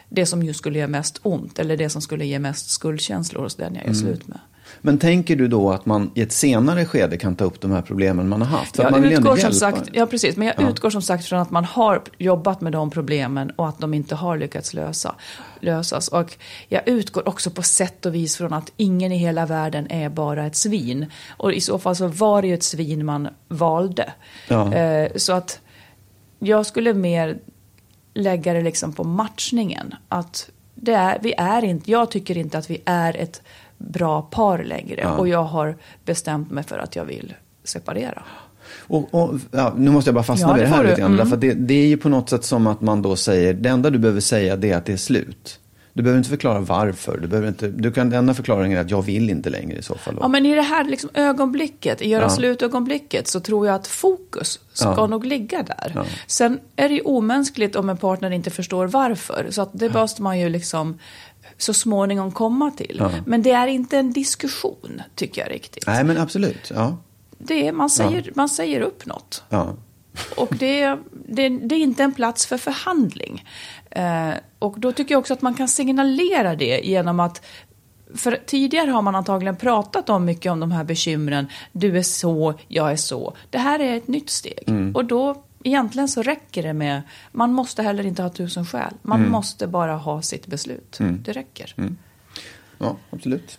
det 0.08 0.26
som 0.26 0.42
just 0.42 0.58
skulle 0.58 0.78
göra 0.78 0.88
mest 0.88 1.20
ont, 1.22 1.58
eller 1.58 1.76
det 1.76 1.90
som 1.90 2.02
skulle 2.02 2.26
ge 2.26 2.38
mest 2.38 2.70
skuldkänslor 2.70 3.42
hos 3.42 3.54
den 3.54 3.74
jag 3.74 3.86
gör 3.86 3.94
slut 3.94 4.28
med. 4.28 4.38
Men 4.80 4.98
tänker 4.98 5.36
du 5.36 5.48
då 5.48 5.70
att 5.70 5.86
man 5.86 6.10
i 6.14 6.20
ett 6.20 6.32
senare 6.32 6.84
skede 6.84 7.16
kan 7.16 7.36
ta 7.36 7.44
upp 7.44 7.60
de 7.60 7.70
här 7.70 7.82
problemen 7.82 8.28
man 8.28 8.42
har 8.42 8.58
haft? 8.58 8.76
För 8.76 8.82
Jag 8.82 8.92
man 8.92 9.04
utgår 9.04 9.36
som 9.36 9.52
sagt, 9.52 9.90
ja 9.92 10.06
precis, 10.06 10.36
men 10.36 10.46
jag 10.56 10.70
utgår 10.70 10.90
som 10.90 11.02
sagt 11.02 11.24
från 11.24 11.38
att 11.38 11.50
man 11.50 11.64
har 11.64 12.02
jobbat 12.18 12.60
med 12.60 12.72
de 12.72 12.90
problemen 12.90 13.50
och 13.50 13.68
att 13.68 13.78
de 13.78 13.94
inte 13.94 14.14
har 14.14 14.36
lyckats 14.36 14.74
lösa, 14.74 15.14
lösas. 15.60 16.08
Och 16.08 16.36
jag 16.68 16.88
utgår 16.88 17.28
också 17.28 17.50
på 17.50 17.62
sätt 17.62 18.06
och 18.06 18.14
vis 18.14 18.36
från 18.36 18.52
att 18.52 18.72
ingen 18.76 19.12
i 19.12 19.16
hela 19.16 19.46
världen 19.46 19.90
är 19.90 20.08
bara 20.08 20.46
ett 20.46 20.56
svin. 20.56 21.06
Och 21.36 21.52
i 21.52 21.60
så 21.60 21.78
fall 21.78 21.96
så 21.96 22.06
var 22.06 22.42
det 22.42 22.48
ju 22.48 22.54
ett 22.54 22.62
svin 22.62 23.04
man 23.04 23.28
valde. 23.48 24.12
Ja. 24.48 24.74
Eh, 24.74 25.10
så 25.16 25.32
att 25.32 25.60
jag 26.38 26.66
skulle 26.66 26.94
mer 26.94 27.38
lägga 28.14 28.52
det 28.52 28.62
liksom 28.62 28.92
på 28.92 29.04
matchningen. 29.04 29.94
Att 30.08 30.50
det 30.74 30.92
är, 30.92 31.18
vi 31.22 31.34
är 31.38 31.64
inte, 31.64 31.90
jag 31.90 32.10
tycker 32.10 32.36
inte 32.36 32.58
att 32.58 32.70
vi 32.70 32.82
är 32.84 33.16
ett 33.16 33.42
bra 33.78 34.22
par 34.22 34.62
längre. 34.64 35.06
Och 35.18 35.28
jag 35.28 35.44
har 35.44 35.76
bestämt 36.04 36.50
mig 36.50 36.64
för 36.64 36.78
att 36.78 36.96
jag 36.96 37.04
vill 37.04 37.34
separera. 37.64 38.22
Och, 38.78 39.14
och, 39.14 39.34
ja, 39.50 39.74
nu 39.76 39.90
måste 39.90 40.08
jag 40.08 40.14
bara 40.14 40.24
fastna 40.24 40.48
Ja, 40.48 40.54
vid 40.54 40.62
det 40.64 40.68
det 40.68 40.74
här 40.76 40.84
lite 40.84 41.00
grann. 41.00 41.06
Mm. 41.14 41.18
Därför 41.24 41.36
det, 41.36 41.52
det 41.54 41.74
är 41.74 41.86
ju 41.86 41.96
på 41.96 42.08
något 42.08 42.30
sätt 42.30 42.44
som 42.44 42.66
att 42.66 42.80
man 42.80 43.02
då 43.02 43.16
säger, 43.16 43.54
det 43.54 43.68
enda 43.68 43.90
du 43.90 43.98
behöver 43.98 44.20
säga 44.20 44.56
det 44.56 44.70
är 44.70 44.76
att 44.76 44.86
det 44.86 44.92
är 44.92 44.96
slut. 44.96 45.60
Du 45.92 46.02
behöver 46.02 46.18
inte 46.18 46.30
förklara 46.30 46.60
varför. 46.60 47.18
Du, 47.18 47.26
behöver 47.28 47.48
inte, 47.48 47.68
du 47.68 47.92
kan, 47.92 48.12
enda 48.12 48.34
förklaringen 48.34 48.78
är 48.78 48.82
att 48.82 48.90
jag 48.90 49.02
vill 49.02 49.30
inte 49.30 49.50
längre 49.50 49.78
i 49.78 49.82
så 49.82 49.94
fall. 49.94 50.14
då. 50.14 50.20
Ja, 50.22 50.28
men 50.28 50.46
i 50.46 50.54
det 50.54 50.62
här 50.62 50.84
liksom 50.84 51.10
ögonblicket, 51.14 52.02
i 52.02 52.08
göra 52.08 52.22
Ja. 52.22 52.28
slut-ögonblicket, 52.28 53.28
så 53.28 53.40
tror 53.40 53.66
jag 53.66 53.74
att 53.74 53.86
fokus 53.86 54.60
ska 54.72 54.94
Ja. 54.96 55.06
nog 55.06 55.24
ligga 55.24 55.62
där. 55.62 55.92
Ja. 55.94 56.04
Sen 56.26 56.60
är 56.76 56.88
det 56.88 56.94
ju 56.94 57.00
omänskligt 57.00 57.76
om 57.76 57.88
en 57.88 57.96
partner 57.96 58.30
inte 58.30 58.50
förstår 58.50 58.86
varför. 58.86 59.46
Så 59.50 59.62
att 59.62 59.70
det 59.72 59.94
måste 59.94 60.22
man 60.22 60.40
ju 60.40 60.48
liksom 60.48 60.98
så 61.58 61.74
småningom 61.74 62.32
komma 62.32 62.70
till. 62.70 62.96
Ja. 62.98 63.10
Men 63.26 63.42
det 63.42 63.50
är 63.50 63.66
inte 63.66 63.98
en 63.98 64.12
diskussion, 64.12 65.02
tycker 65.14 65.42
jag 65.42 65.50
riktigt. 65.50 65.86
Nej, 65.86 66.04
men 66.04 66.18
absolut. 66.18 66.70
Ja. 66.74 66.96
Det 67.38 67.68
är, 67.68 67.72
man, 67.72 67.90
säger, 67.90 68.32
man 68.34 68.48
säger 68.48 68.80
upp 68.80 69.06
något. 69.06 69.42
Ja. 69.48 69.74
Och 70.36 70.48
det, 70.58 70.96
det, 71.12 71.48
det 71.48 71.74
är 71.74 71.78
inte 71.80 72.02
en 72.02 72.12
plats 72.12 72.46
för 72.46 72.58
förhandling. 72.58 73.44
Eh, 73.90 74.30
och 74.58 74.80
då 74.80 74.92
tycker 74.92 75.14
jag 75.14 75.18
också 75.18 75.32
att 75.32 75.42
man 75.42 75.54
kan 75.54 75.68
signalera 75.68 76.56
det 76.56 76.80
genom 76.84 77.20
att 77.20 77.46
för 78.14 78.38
tidigare 78.46 78.90
har 78.90 79.02
man 79.02 79.14
antagligen 79.14 79.56
pratat 79.56 80.08
om 80.08 80.24
mycket 80.24 80.52
om 80.52 80.60
de 80.60 80.72
här 80.72 80.84
bekymren. 80.84 81.48
Du 81.72 81.98
är 81.98 82.02
så, 82.02 82.54
jag 82.68 82.92
är 82.92 82.96
så. 82.96 83.36
Det 83.50 83.58
här 83.58 83.80
är 83.80 83.96
ett 83.96 84.08
nytt 84.08 84.30
steg. 84.30 84.64
Och 84.94 85.04
då 85.04 85.44
egentligen 85.64 86.08
så 86.08 86.22
räcker 86.22 86.62
det 86.62 86.72
med, 86.72 87.02
man 87.32 87.52
måste 87.52 87.82
heller 87.82 88.06
inte 88.06 88.22
ha 88.22 88.30
tusen 88.30 88.66
skäl. 88.66 88.94
Man 89.02 89.28
måste 89.28 89.66
bara 89.66 89.94
ha 89.96 90.22
sitt 90.22 90.46
beslut. 90.46 90.98
Det 91.24 91.32
räcker. 91.32 91.74
ja, 92.78 92.96
absolut. 93.10 93.58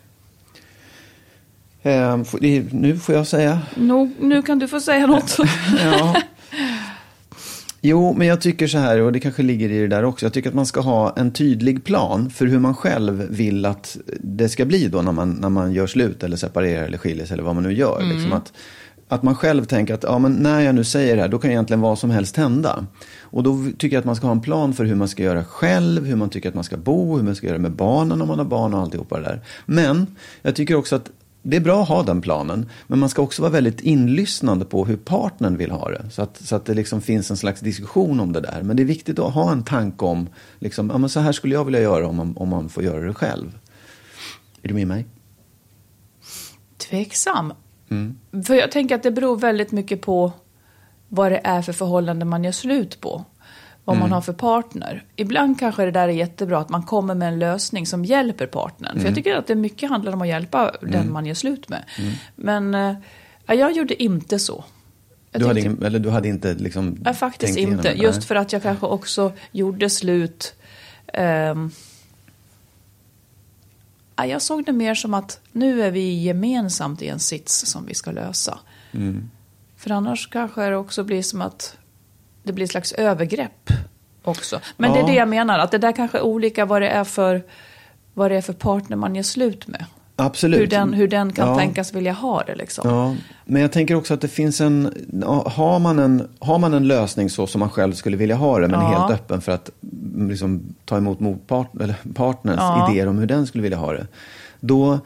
Eh, 1.81 2.17
det- 2.41 2.73
nu 2.73 2.97
får 2.97 3.15
jag 3.15 3.27
säga 3.27 3.59
Nu, 3.75 4.11
nu 4.19 4.41
kan 4.41 4.59
du 4.59 4.67
få 4.67 4.79
säga 4.81 5.07
något. 5.07 5.37
Ja. 5.83 6.21
Jo, 7.81 8.13
men 8.17 8.27
jag 8.27 8.41
tycker 8.41 8.67
så 8.67 8.77
här, 8.77 9.01
och 9.01 9.11
det 9.11 9.19
kanske 9.19 9.43
ligger 9.43 9.69
i 9.71 9.79
det 9.79 9.87
där 9.87 10.03
också. 10.05 10.25
Jag 10.25 10.33
tycker 10.33 10.49
att 10.49 10.55
man 10.55 10.65
ska 10.65 10.81
ha 10.81 11.13
en 11.17 11.31
tydlig 11.33 11.83
plan 11.83 12.29
för 12.29 12.45
hur 12.45 12.59
man 12.59 12.75
själv 12.75 13.27
vill 13.29 13.65
att 13.65 13.97
det 14.19 14.49
ska 14.49 14.65
bli 14.65 14.87
då 14.87 15.01
när 15.01 15.11
man, 15.11 15.31
när 15.31 15.49
man 15.49 15.71
gör 15.73 15.87
slut 15.87 16.23
eller 16.23 16.37
separerar 16.37 16.83
eller 16.83 16.97
skiljer 16.97 17.25
sig 17.25 17.33
eller 17.33 17.43
vad 17.43 17.55
man 17.55 17.63
nu 17.63 17.73
gör. 17.73 18.01
Liksom 18.03 18.33
att, 18.33 18.53
att 19.09 19.23
man 19.23 19.35
själv 19.35 19.65
tänker 19.65 19.93
att 19.93 20.03
ja, 20.03 20.19
men 20.19 20.31
när 20.31 20.59
jag 20.59 20.75
nu 20.75 20.83
säger 20.83 21.15
det 21.15 21.21
här, 21.21 21.29
då 21.29 21.39
kan 21.39 21.51
egentligen 21.51 21.81
vad 21.81 21.99
som 21.99 22.09
helst 22.09 22.35
hända. 22.35 22.85
Och 23.21 23.43
då 23.43 23.65
tycker 23.77 23.95
jag 23.95 23.99
att 23.99 24.05
man 24.05 24.15
ska 24.15 24.27
ha 24.27 24.31
en 24.31 24.41
plan 24.41 24.73
för 24.73 24.85
hur 24.85 24.95
man 24.95 25.07
ska 25.07 25.23
göra 25.23 25.43
själv, 25.43 26.05
hur 26.05 26.15
man 26.15 26.29
tycker 26.29 26.49
att 26.49 26.55
man 26.55 26.63
ska 26.63 26.77
bo, 26.77 27.17
hur 27.17 27.23
man 27.23 27.35
ska 27.35 27.47
göra 27.47 27.57
med 27.57 27.71
barnen 27.71 28.21
om 28.21 28.27
man 28.27 28.37
har 28.37 28.45
barn 28.45 28.73
och 28.73 28.79
alltihopa 28.79 29.17
det 29.17 29.23
där. 29.23 29.41
Men 29.65 30.15
jag 30.41 30.55
tycker 30.55 30.75
också 30.75 30.95
att 30.95 31.09
det 31.41 31.57
är 31.57 31.61
bra 31.61 31.81
att 31.81 31.87
ha 31.87 32.03
den 32.03 32.21
planen, 32.21 32.69
men 32.87 32.99
man 32.99 33.09
ska 33.09 33.21
också 33.21 33.41
vara 33.41 33.51
väldigt 33.51 33.81
inlyssnande 33.81 34.65
på 34.65 34.85
hur 34.85 34.97
partnern 34.97 35.57
vill 35.57 35.71
ha 35.71 35.89
det. 35.89 36.05
Så 36.11 36.21
att, 36.21 36.37
så 36.37 36.55
att 36.55 36.65
det 36.65 36.73
liksom 36.73 37.01
finns 37.01 37.31
en 37.31 37.37
slags 37.37 37.61
diskussion 37.61 38.19
om 38.19 38.33
det 38.33 38.41
där. 38.41 38.61
Men 38.63 38.77
det 38.77 38.83
är 38.83 38.85
viktigt 38.85 39.19
att 39.19 39.33
ha 39.33 39.51
en 39.51 39.63
tanke 39.63 40.05
om, 40.05 40.29
liksom, 40.59 40.89
ja, 40.89 40.97
men 40.97 41.09
så 41.09 41.19
här 41.19 41.31
skulle 41.31 41.55
jag 41.55 41.65
vilja 41.65 41.81
göra 41.81 42.07
om 42.07 42.15
man, 42.15 42.37
om 42.37 42.49
man 42.49 42.69
får 42.69 42.83
göra 42.83 43.07
det 43.07 43.13
själv. 43.13 43.57
Är 44.61 44.67
du 44.67 44.73
med 44.73 44.87
mig? 44.87 45.05
Tveksam. 46.77 47.53
För 48.45 48.55
jag 48.55 48.71
tänker 48.71 48.95
att 48.95 49.03
det 49.03 49.11
beror 49.11 49.37
väldigt 49.37 49.71
mycket 49.71 50.01
på 50.01 50.31
vad 51.07 51.31
det 51.31 51.41
är 51.43 51.61
för 51.61 51.73
förhållande 51.73 52.25
man 52.25 52.43
gör 52.43 52.51
slut 52.51 53.01
på. 53.01 53.25
Vad 53.85 53.97
man 53.97 54.11
har 54.11 54.21
för 54.21 54.33
partner. 54.33 55.03
Ibland 55.15 55.59
kanske 55.59 55.85
det 55.85 55.91
där 55.91 56.07
är 56.07 56.11
jättebra 56.11 56.59
att 56.59 56.69
man 56.69 56.83
kommer 56.83 57.15
med 57.15 57.27
en 57.27 57.39
lösning 57.39 57.87
som 57.87 58.05
hjälper 58.05 58.47
partnern. 58.47 58.99
För 58.99 59.05
jag 59.05 59.15
tycker 59.15 59.35
att 59.35 59.47
det 59.47 59.55
mycket 59.55 59.89
handlar 59.89 60.13
om 60.13 60.21
att 60.21 60.27
hjälpa 60.27 60.71
den 60.81 61.11
man 61.11 61.25
gör 61.25 61.33
slut 61.33 61.69
med. 61.69 61.83
Men 62.35 62.75
eh, 62.75 62.93
ja, 63.45 63.53
jag 63.53 63.71
gjorde 63.71 64.03
inte 64.03 64.39
så. 64.39 64.63
Jag 65.31 65.41
Du 65.41 65.47
hade, 65.47 65.59
ingen, 65.59 65.83
eller 65.83 65.99
du 65.99 66.09
hade 66.09 66.27
inte 66.27 66.53
liksom 66.53 66.97
Ja, 67.05 67.13
faktiskt 67.13 67.57
inte. 67.57 67.89
Just 67.89 68.23
för 68.23 68.35
att 68.35 68.53
jag 68.53 68.63
kanske 68.63 68.85
också 68.85 69.31
gjorde 69.51 69.89
slut. 69.89 70.53
ja, 71.13 71.55
jag 74.25 74.41
såg 74.41 74.65
det 74.65 74.73
mer 74.73 74.95
som 74.95 75.13
att 75.13 75.39
nu 75.51 75.83
är 75.83 75.91
vi 75.91 76.23
gemensamt 76.23 77.01
i 77.01 77.07
en 77.07 77.19
sits 77.19 77.65
som 77.65 77.85
vi 77.85 77.93
ska 77.93 78.11
lösa. 78.11 78.59
Mm. 78.91 79.29
För 79.77 79.91
annars 79.91 80.27
kanske 80.29 80.61
det 80.69 80.75
också 80.75 81.03
blir 81.03 81.21
som 81.23 81.41
att 81.41 81.77
det 82.43 82.53
blir 82.53 82.65
ett 82.65 82.71
slags 82.71 82.91
övergrepp 82.91 83.69
också. 84.23 84.59
Men 84.77 84.91
det 84.93 84.97
är 84.99 85.01
Ja. 85.01 85.07
det 85.07 85.13
jag 85.13 85.27
menar, 85.29 85.59
att 85.59 85.71
det 85.71 85.77
där 85.77 85.91
kanske 85.91 86.17
är 86.17 86.21
olika 86.21 86.65
vad 86.65 86.81
det 86.81 86.89
är 86.89 87.03
för, 87.03 87.43
vad 88.13 88.31
det 88.31 88.37
är 88.37 88.41
för 88.41 88.53
partner 88.53 88.97
man 88.97 89.15
gör 89.15 89.23
slut 89.23 89.67
med. 89.67 89.85
Absolut. 90.19 90.59
Hur 90.59 90.67
den, 90.67 90.93
hur 90.93 91.07
den 91.07 91.33
kan 91.33 91.47
Ja. 91.47 91.55
tänkas 91.57 91.93
vilja 91.93 92.11
ha 92.13 92.43
det 92.43 92.55
liksom. 92.55 92.89
Ja, 92.89 93.15
men 93.45 93.61
jag 93.61 93.71
tänker 93.71 93.95
också 93.95 94.13
att 94.13 94.21
det 94.21 94.27
finns 94.27 94.61
en, 94.61 94.93
har 95.45 95.79
man 95.79 95.99
en, 95.99 96.27
har 96.39 96.57
man 96.59 96.73
en 96.73 96.87
lösning 96.87 97.29
så 97.29 97.47
som 97.47 97.59
man 97.59 97.69
själv 97.69 97.93
skulle 97.93 98.17
vilja 98.17 98.35
ha 98.35 98.59
det, 98.59 98.67
men 98.67 98.79
Ja. 98.81 98.87
helt 98.87 99.11
öppen 99.11 99.41
för 99.41 99.51
att 99.51 99.69
mm, 100.13 100.29
liksom, 100.29 100.75
ta 100.85 100.97
emot 100.97 101.19
motpart, 101.19 101.75
eller 101.81 101.95
partners 102.13 102.89
idéer 102.89 103.07
om 103.07 103.17
hur 103.19 103.25
den 103.27 103.47
skulle 103.47 103.61
vilja 103.61 103.77
ha 103.77 103.93
det. 103.93 104.07
Då, 104.59 104.99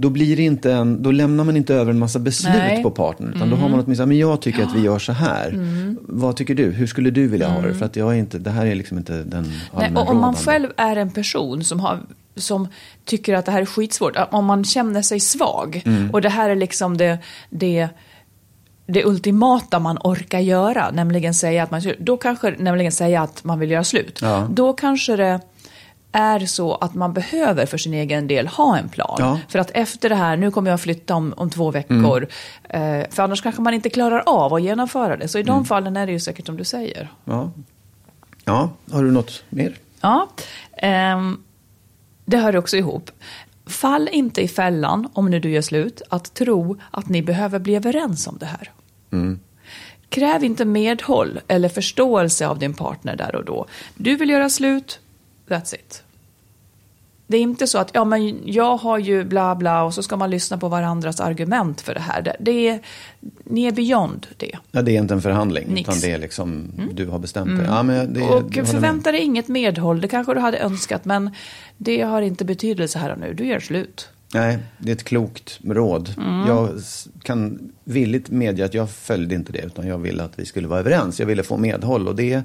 då, 0.00 0.10
blir 0.10 0.36
det 0.36 0.42
inte 0.42 0.72
en, 0.72 1.02
då 1.02 1.10
lämnar 1.10 1.44
man 1.44 1.56
inte 1.56 1.74
över 1.74 1.90
en 1.90 1.98
massa 1.98 2.18
beslut 2.18 2.54
Nej. 2.56 2.70
Mm. 2.70 2.82
på 2.82 2.90
partnern. 2.90 3.32
Utan 3.34 3.50
då 3.50 3.56
har 3.56 3.68
man 3.68 3.80
åtminstone, 3.80 4.06
men 4.06 4.18
jag 4.18 4.40
tycker 4.40 4.62
att 4.62 4.74
vi 4.74 4.80
gör 4.80 4.98
så 4.98 5.12
här. 5.12 5.58
Vad 6.00 6.36
tycker 6.36 6.54
du? 6.54 6.70
Hur 6.70 6.86
skulle 6.86 7.10
du 7.10 7.28
vilja 7.28 7.48
ha 7.48 7.60
det? 7.60 7.74
För 7.74 7.86
att 7.86 7.96
jag 7.96 8.12
är 8.12 8.18
inte, 8.18 8.38
det 8.38 8.50
här 8.50 8.66
är 8.66 8.74
liksom 8.74 8.98
inte 8.98 9.12
den 9.22 9.38
Mm. 9.38 9.94
Nej, 9.94 10.02
och 10.02 10.10
om 10.10 10.20
man 10.20 10.34
själv 10.34 10.68
är 10.76 10.96
en 10.96 11.10
person 11.10 11.64
som, 11.64 11.80
har, 11.80 12.00
som 12.36 12.68
tycker 13.04 13.34
att 13.34 13.46
det 13.46 13.52
här 13.52 13.60
är 13.60 13.66
skitsvårt, 13.66 14.16
om 14.30 14.44
man 14.44 14.64
känner 14.64 15.02
sig 15.02 15.20
svag 15.20 15.82
Mm. 15.86 16.10
och 16.10 16.20
det 16.20 16.28
här 16.28 16.50
är 16.50 16.56
liksom 16.56 16.96
det, 16.96 17.18
det, 17.50 17.88
det 18.86 19.04
ultimata 19.04 19.78
man 19.78 19.98
orkar 20.04 20.38
göra, 20.38 20.90
nämligen 20.90 21.34
säga 21.34 21.62
att 21.62 21.70
man, 21.70 21.82
då 21.98 22.16
kanske, 22.16 22.54
nämligen 22.58 22.92
säga 22.92 23.22
att 23.22 23.44
man 23.44 23.58
vill 23.58 23.70
göra 23.70 23.84
slut. 23.84 24.18
Ja. 24.22 24.48
Då 24.50 24.72
kanske 24.72 25.16
det 25.16 25.40
är 26.18 26.46
så 26.46 26.74
att 26.74 26.94
man 26.94 27.12
behöver 27.12 27.66
för 27.66 27.78
sin 27.78 27.94
egen 27.94 28.26
del 28.26 28.46
ha 28.46 28.78
en 28.78 28.88
plan. 28.88 29.16
Ja. 29.18 29.40
För 29.48 29.58
att 29.58 29.70
efter 29.74 30.08
det 30.08 30.14
här, 30.14 30.36
nu 30.36 30.50
kommer 30.50 30.70
jag 30.70 30.80
flytta 30.80 31.14
om, 31.14 31.34
om 31.36 31.50
två 31.50 31.70
veckor. 31.70 32.26
Mm. 32.68 33.00
Eh, 33.02 33.06
för 33.10 33.22
annars 33.22 33.42
kanske 33.42 33.62
man 33.62 33.74
inte 33.74 33.90
klarar 33.90 34.22
av 34.26 34.54
att 34.54 34.62
genomföra 34.62 35.16
det. 35.16 35.28
Så 35.28 35.38
i 35.38 35.40
Mm. 35.40 35.54
de 35.54 35.64
fallen 35.64 35.96
är 35.96 36.06
det 36.06 36.12
ju 36.12 36.20
säkert 36.20 36.46
som 36.46 36.56
du 36.56 36.64
säger. 36.64 37.08
Ja. 37.24 37.50
ja, 38.44 38.70
har 38.92 39.04
du 39.04 39.10
något 39.10 39.44
mer? 39.48 39.76
Ja, 40.00 40.28
ehm, 40.76 41.42
det 42.24 42.36
hör 42.36 42.56
också 42.56 42.76
ihop. 42.76 43.10
Fall 43.66 44.08
inte 44.12 44.40
i 44.42 44.48
fällan, 44.48 45.08
om 45.12 45.30
nu 45.30 45.40
du 45.40 45.50
gör 45.50 45.62
slut, 45.62 46.02
att 46.10 46.34
tro 46.34 46.76
att 46.90 47.08
ni 47.08 47.22
behöver 47.22 47.58
bli 47.58 47.76
överens 47.76 48.26
om 48.26 48.36
det 48.40 48.46
här. 48.46 48.70
Kräv 50.08 50.44
inte 50.44 50.64
medhåll 50.64 51.40
eller 51.48 51.68
förståelse 51.68 52.46
av 52.48 52.58
din 52.58 52.74
partner 52.74 53.16
där 53.16 53.34
och 53.36 53.44
då. 53.44 53.66
Du 53.94 54.16
vill 54.16 54.30
göra 54.30 54.48
slut, 54.50 55.00
that's 55.48 55.74
it. 55.74 56.02
Det 57.30 57.36
är 57.36 57.40
inte 57.40 57.66
så 57.66 57.78
att 57.78 57.90
ja, 57.92 58.04
men 58.04 58.40
jag 58.44 58.76
har 58.76 58.98
ju 58.98 59.24
bla 59.24 59.54
bla 59.54 59.82
och 59.82 59.94
så 59.94 60.02
ska 60.02 60.16
man 60.16 60.30
lyssna 60.30 60.58
på 60.58 60.68
varandras 60.68 61.20
argument 61.20 61.80
för 61.80 61.94
det 61.94 62.00
här. 62.00 62.22
Det, 62.22 62.36
det 62.40 62.68
är, 62.68 62.80
ni 63.44 63.64
är 63.64 63.72
beyond 63.72 64.26
det. 64.36 64.58
Ja, 64.70 64.82
det 64.82 64.96
är 64.96 65.00
inte 65.00 65.14
en 65.14 65.22
förhandling, 65.22 65.68
Nix. 65.68 65.88
utan 65.88 66.00
det 66.00 66.12
är 66.12 66.18
liksom, 66.18 66.70
du 66.92 67.06
har 67.06 67.18
bestämt 67.18 67.58
det. 67.58 67.64
Ja, 67.64 67.82
men 67.82 68.12
det 68.12 68.22
Och 68.22 68.54
förvänta 68.54 69.12
dig 69.12 69.20
inget 69.20 69.48
medhåll, 69.48 70.00
det 70.00 70.08
kanske 70.08 70.34
du 70.34 70.40
hade 70.40 70.58
önskat, 70.58 71.04
men 71.04 71.30
det 71.76 72.02
har 72.02 72.22
inte 72.22 72.44
betydelse 72.44 72.98
här 72.98 73.12
och 73.12 73.18
nu. 73.18 73.34
Du 73.34 73.46
gör 73.46 73.60
slut. 73.60 74.08
Nej, 74.34 74.58
det 74.78 74.90
är 74.90 74.94
ett 74.94 75.04
klokt 75.04 75.60
råd. 75.64 76.14
Mm. 76.16 76.46
Jag 76.46 76.70
kan 77.22 77.58
villigt 77.84 78.30
medge 78.30 78.64
att 78.64 78.74
jag 78.74 78.90
följde 78.90 79.34
inte 79.34 79.52
det, 79.52 79.62
utan 79.62 79.86
jag 79.86 79.98
ville 79.98 80.22
att 80.24 80.38
vi 80.38 80.46
skulle 80.46 80.68
vara 80.68 80.80
överens. 80.80 81.20
Jag 81.20 81.26
ville 81.26 81.42
få 81.42 81.56
medhåll 81.56 82.08
och 82.08 82.16
det, 82.16 82.42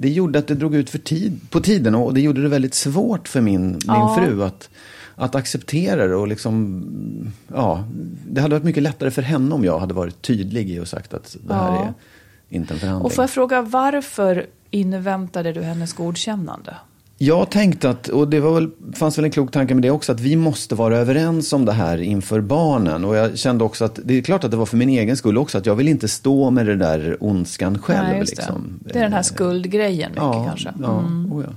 det 0.00 0.08
gjorde 0.10 0.38
att 0.38 0.46
det 0.46 0.54
drog 0.54 0.74
ut 0.74 0.90
för 0.90 0.98
tid, 0.98 1.40
på 1.50 1.60
tiden 1.60 1.94
och 1.94 2.14
det 2.14 2.20
gjorde 2.20 2.42
det 2.42 2.48
väldigt 2.48 2.74
svårt 2.74 3.28
för 3.28 3.40
min, 3.40 3.78
Ja. 3.86 4.16
min 4.16 4.24
fru 4.26 4.42
att, 4.44 4.70
att 5.14 5.34
acceptera 5.34 6.06
det 6.06 6.14
och 6.14 6.28
liksom, 6.28 6.84
ja, 7.54 7.84
det 8.30 8.40
hade 8.40 8.54
varit 8.54 8.64
mycket 8.64 8.82
lättare 8.82 9.10
för 9.10 9.22
henne 9.22 9.54
om 9.54 9.64
jag 9.64 9.78
hade 9.78 9.94
varit 9.94 10.22
tydlig 10.22 10.70
i 10.70 10.80
och 10.80 10.88
sagt 10.88 11.14
att 11.14 11.36
det 11.46 11.54
här 11.54 11.72
Ja. 11.74 11.82
är 11.82 11.94
inte 12.56 12.74
en 12.74 12.80
förhandling. 12.80 13.04
Och 13.06 13.12
får 13.12 13.22
jag 13.22 13.30
fråga, 13.30 13.62
varför 13.62 14.46
inväntade 14.70 15.52
du 15.52 15.62
hennes 15.62 15.92
godkännande? 15.92 16.76
Jag 17.20 17.50
tänkte 17.50 17.90
att, 17.90 18.08
och 18.08 18.28
det 18.28 18.40
var 18.40 18.54
väl, 18.54 18.70
fanns 18.94 19.18
väl 19.18 19.24
en 19.24 19.30
klok 19.30 19.52
tanke 19.52 19.74
med 19.74 19.82
det 19.82 19.90
också, 19.90 20.12
att 20.12 20.20
vi 20.20 20.36
måste 20.36 20.74
vara 20.74 20.98
överens 20.98 21.52
om 21.52 21.64
det 21.64 21.72
här 21.72 21.98
inför 21.98 22.40
barnen. 22.40 23.04
Och 23.04 23.16
jag 23.16 23.38
kände 23.38 23.64
också 23.64 23.84
att, 23.84 23.98
det 24.04 24.18
är 24.18 24.22
klart 24.22 24.44
att 24.44 24.50
det 24.50 24.56
var 24.56 24.66
för 24.66 24.76
min 24.76 24.88
egen 24.88 25.16
skull 25.16 25.38
också, 25.38 25.58
att 25.58 25.66
jag 25.66 25.74
vill 25.74 25.88
inte 25.88 26.08
stå 26.08 26.50
med 26.50 26.66
det 26.66 26.76
där 26.76 27.16
ondskan 27.20 27.78
själv. 27.78 28.08
Nej, 28.08 28.14
det. 28.14 28.20
liksom. 28.20 28.78
det 28.80 28.98
är 28.98 29.02
den 29.02 29.12
här 29.12 29.18
Eh, 29.18 29.22
skuldgrejen 29.22 30.10
mycket 30.10 30.22
ja, 30.22 30.44
kanske. 30.48 30.72
Ja, 30.82 30.98
Mm. 30.98 31.32
oh 31.32 31.44
ja. 31.48 31.52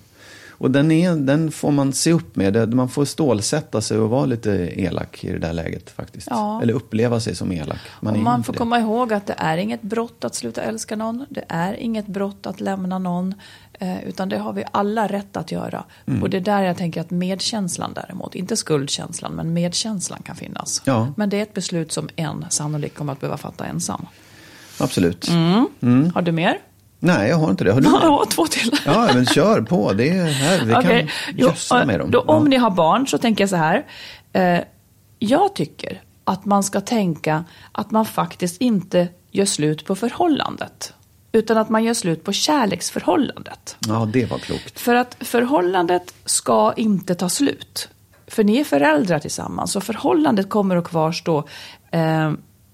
Och 0.61 0.71
den, 0.71 0.91
är, 0.91 1.15
den 1.15 1.51
får 1.51 1.71
man 1.71 1.93
se 1.93 2.13
upp 2.13 2.35
med. 2.35 2.73
Man 2.73 2.89
får 2.89 3.05
stålsätta 3.05 3.81
sig 3.81 3.97
och 3.97 4.09
vara 4.09 4.25
lite 4.25 4.51
elak 4.75 5.23
i 5.23 5.31
det 5.31 5.39
där 5.39 5.53
läget 5.53 5.89
faktiskt. 5.89 6.27
Ja. 6.29 6.61
Eller 6.61 6.73
uppleva 6.73 7.19
sig 7.19 7.35
som 7.35 7.51
elak. 7.51 7.79
Man, 7.99 8.13
och 8.13 8.19
man 8.19 8.43
får 8.43 8.53
det. 8.53 8.59
komma 8.59 8.79
ihåg 8.79 9.13
att 9.13 9.27
det 9.27 9.35
är 9.37 9.57
inget 9.57 9.81
brott 9.81 10.23
att 10.23 10.35
sluta 10.35 10.61
älska 10.61 10.95
någon. 10.95 11.25
Det 11.29 11.43
är 11.47 11.73
inget 11.73 12.07
brott 12.07 12.45
att 12.45 12.61
lämna 12.61 12.99
någon. 12.99 13.33
Eh, 13.73 14.03
utan 14.03 14.29
det 14.29 14.37
har 14.37 14.53
vi 14.53 14.63
alla 14.71 15.07
rätt 15.07 15.37
att 15.37 15.51
göra. 15.51 15.83
Mm. 16.05 16.23
Och 16.23 16.29
det 16.29 16.37
är 16.37 16.41
där 16.41 16.61
jag 16.61 16.77
tänker 16.77 17.01
att 17.01 17.11
medkänslan 17.11 17.93
däremot, 17.93 18.35
inte 18.35 18.57
skuldkänslan, 18.57 19.33
men 19.33 19.53
medkänslan 19.53 20.21
kan 20.23 20.35
finnas. 20.35 20.81
Ja. 20.85 21.13
Men 21.17 21.29
det 21.29 21.37
är 21.37 21.43
ett 21.43 21.53
beslut 21.53 21.91
som 21.91 22.09
en 22.15 22.45
sannolikt 22.49 22.97
kommer 22.97 23.13
att 23.13 23.19
behöva 23.19 23.37
fatta 23.37 23.65
ensam. 23.65 24.05
Absolut. 24.79 25.29
Mm. 25.29 26.11
Har 26.15 26.21
du 26.21 26.31
mer? 26.31 26.57
Nej, 27.03 27.29
jag 27.29 27.37
har 27.37 27.49
inte 27.49 27.63
det. 27.63 27.71
Har 27.71 27.81
du 27.81 27.89
det? 27.89 27.97
Ja, 28.03 28.25
två 28.29 28.47
till. 28.47 28.71
Ja, 28.85 29.09
men 29.13 29.25
kör 29.25 29.61
på. 29.61 29.93
Det 29.93 30.09
är 30.09 30.25
här. 30.25 30.65
Vi 30.65 30.75
Okej. 30.75 31.07
kan 31.29 31.37
gödsla 31.37 31.85
med 31.85 31.99
dem. 31.99 32.11
Då, 32.11 32.19
om 32.19 32.43
ja. 32.43 32.49
ni 32.49 32.55
har 32.55 32.71
barn 32.71 33.07
så 33.07 33.17
tänker 33.17 33.43
jag 33.43 33.49
så 33.49 33.55
här. 33.55 33.85
Eh, 34.33 34.59
jag 35.19 35.55
tycker 35.55 36.01
att 36.23 36.45
man 36.45 36.63
ska 36.63 36.81
tänka 36.81 37.43
att 37.71 37.91
man 37.91 38.05
faktiskt 38.05 38.61
inte 38.61 39.07
gör 39.31 39.45
slut 39.45 39.85
på 39.85 39.95
förhållandet. 39.95 40.93
Utan 41.31 41.57
att 41.57 41.69
man 41.69 41.83
gör 41.83 41.93
slut 41.93 42.23
på 42.23 42.33
kärleksförhållandet. 42.33 43.77
ja, 43.87 44.09
det 44.13 44.25
var 44.25 44.37
klokt. 44.37 44.79
För 44.79 44.95
att 44.95 45.17
förhållandet 45.19 46.13
ska 46.25 46.73
inte 46.77 47.15
ta 47.15 47.29
slut. 47.29 47.89
För 48.27 48.43
ni 48.43 48.57
är 48.57 48.63
föräldrar 48.63 49.19
tillsammans 49.19 49.75
och 49.75 49.83
förhållandet 49.83 50.49
kommer 50.49 50.75
att 50.75 50.87
kvarstå. 50.87 51.47
Eh, 51.91 52.31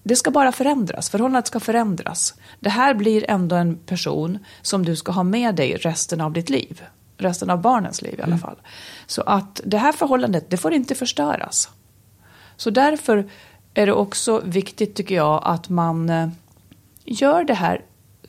det 0.07 0.15
ska 0.15 0.31
bara 0.31 0.51
förändras. 0.51 1.09
Förhållandet 1.09 1.47
ska 1.47 1.59
förändras. 1.59 2.33
Det 2.59 2.69
här 2.69 2.93
blir 2.93 3.29
ändå 3.29 3.55
en 3.55 3.77
person 3.77 4.39
som 4.61 4.85
du 4.85 4.95
ska 4.95 5.11
ha 5.11 5.23
med 5.23 5.55
dig 5.55 5.75
resten 5.75 6.21
av 6.21 6.33
ditt 6.33 6.49
liv. 6.49 6.81
Resten 7.17 7.49
av 7.49 7.61
barnens 7.61 8.01
liv 8.01 8.15
i 8.19 8.21
alla 8.21 8.37
fall. 8.37 8.55
Så 9.07 9.21
att 9.21 9.61
det 9.65 9.77
här 9.77 9.91
förhållandet, 9.91 10.49
det 10.49 10.57
får 10.57 10.73
inte 10.73 10.95
förstöras. 10.95 11.69
Så 12.55 12.69
därför 12.69 13.29
är 13.73 13.85
det 13.85 13.93
också 13.93 14.41
viktigt 14.45 14.95
tycker 14.95 15.15
jag 15.15 15.41
att 15.45 15.69
man 15.69 16.09
eh, 16.09 16.29
gör 17.05 17.43
det 17.43 17.53
här 17.53 17.81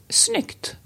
snyggt. 0.08 0.76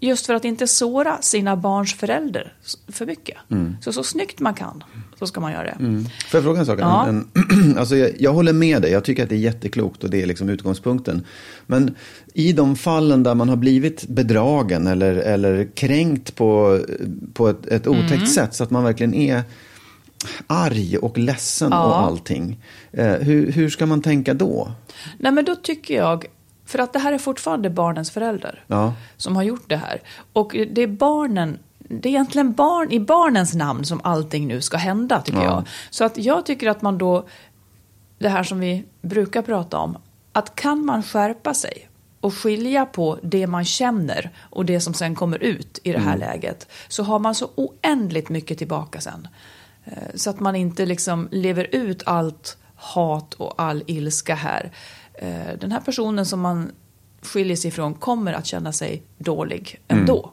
Just 0.00 0.26
för 0.26 0.34
att 0.34 0.44
inte 0.44 0.66
såra 0.66 1.22
sina 1.22 1.56
barns 1.56 1.94
förälder 1.94 2.52
för 2.88 3.06
mycket. 3.06 3.36
Så 3.80 3.92
så 3.92 4.02
snyggt 4.02 4.40
man 4.40 4.54
kan, 4.54 4.84
så 5.18 5.26
ska 5.26 5.40
man 5.40 5.52
göra 5.52 5.62
det. 5.64 5.76
Mm. 5.80 6.04
Får 6.04 6.38
jag 6.38 6.44
fråga 6.44 6.60
en 6.60 6.66
sak? 6.66 6.78
Ja. 6.80 7.06
En, 7.08 7.28
en, 7.52 7.76
alltså 7.78 7.96
jag, 7.96 8.10
jag 8.18 8.32
håller 8.32 8.52
med 8.52 8.82
dig, 8.82 8.92
jag 8.92 9.04
tycker 9.04 9.22
att 9.22 9.28
det 9.28 9.34
är 9.34 9.38
jätteklokt 9.38 10.04
och 10.04 10.10
det 10.10 10.22
är 10.22 10.26
liksom 10.26 10.48
utgångspunkten. 10.48 11.24
Men 11.66 11.94
i 12.34 12.52
de 12.52 12.76
fallen 12.76 13.22
där 13.22 13.34
man 13.34 13.48
har 13.48 13.56
blivit 13.56 14.06
bedragen 14.08 14.86
eller, 14.86 15.12
eller 15.16 15.68
kränkt 15.74 16.34
på, 16.36 16.80
på 17.34 17.48
ett, 17.48 17.66
ett 17.66 17.86
otäckt 17.86 18.12
Mm. 18.14 18.26
sätt 18.26 18.54
så 18.54 18.64
att 18.64 18.70
man 18.70 18.84
verkligen 18.84 19.14
är 19.14 19.42
arg 20.46 20.96
och 20.98 21.18
ledsen 21.18 21.68
Ja. 21.72 21.84
och 21.84 21.96
allting. 21.96 22.60
Eh, 22.92 23.12
hur, 23.14 23.52
hur 23.52 23.68
ska 23.70 23.86
man 23.86 24.02
tänka 24.02 24.34
då? 24.34 24.72
Nej 25.18 25.32
men 25.32 25.44
då 25.44 25.56
tycker 25.56 25.94
jag, 25.96 26.24
för 26.66 26.78
att 26.78 26.92
det 26.92 26.98
här 26.98 27.12
är 27.12 27.18
fortfarande 27.18 27.70
barnens 27.70 28.10
förälder 28.10 28.64
Ja. 28.66 28.94
som 29.16 29.36
har 29.36 29.42
gjort 29.42 29.64
det 29.68 29.76
här. 29.76 30.00
Och 30.32 30.56
det 30.72 30.82
är 30.82 30.86
barnen, 30.86 31.58
det 31.88 32.08
är 32.08 32.10
egentligen 32.10 32.52
barn, 32.52 32.90
i 32.92 33.00
barnens 33.00 33.54
namn 33.54 33.84
som 33.84 34.00
allting 34.04 34.46
nu 34.48 34.60
ska 34.60 34.76
hända 34.76 35.20
tycker 35.22 35.38
Ja. 35.38 35.44
jag. 35.44 35.64
Så 35.90 36.04
att 36.04 36.18
jag 36.18 36.46
tycker 36.46 36.68
att 36.70 36.82
man 36.82 36.98
då, 36.98 37.26
det 38.18 38.28
här 38.28 38.42
som 38.42 38.60
vi 38.60 38.84
brukar 39.02 39.42
prata 39.42 39.78
om, 39.78 39.96
att 40.32 40.54
kan 40.54 40.84
man 40.84 41.02
skärpa 41.02 41.54
sig 41.54 41.88
och 42.20 42.34
skilja 42.34 42.86
på 42.86 43.18
det 43.22 43.46
man 43.46 43.64
känner 43.64 44.30
och 44.50 44.64
det 44.64 44.80
som 44.80 44.94
sen 44.94 45.14
kommer 45.14 45.38
ut 45.38 45.78
i 45.82 45.92
det 45.92 45.98
här 45.98 46.16
läget 46.16 46.68
så 46.88 47.02
har 47.02 47.18
man 47.18 47.34
så 47.34 47.50
oändligt 47.54 48.28
mycket 48.28 48.58
tillbaka 48.58 49.00
sen. 49.00 49.28
Eh, 49.84 49.92
Så 50.14 50.30
att 50.30 50.40
man 50.40 50.56
inte 50.56 50.86
liksom 50.86 51.28
lever 51.30 51.68
ut 51.74 52.02
allt 52.06 52.56
hat 52.76 53.34
och 53.34 53.54
all 53.62 53.82
ilska 53.86 54.34
här. 54.34 54.72
Eh, 55.14 55.58
Den 55.60 55.72
här 55.72 55.80
personen 55.80 56.26
som 56.26 56.40
man 56.40 56.72
skiljer 57.22 57.56
sig 57.56 57.68
ifrån 57.68 57.94
kommer 57.94 58.32
att 58.32 58.46
känna 58.46 58.72
sig 58.72 59.02
dålig 59.18 59.80
ändå. 59.88 60.30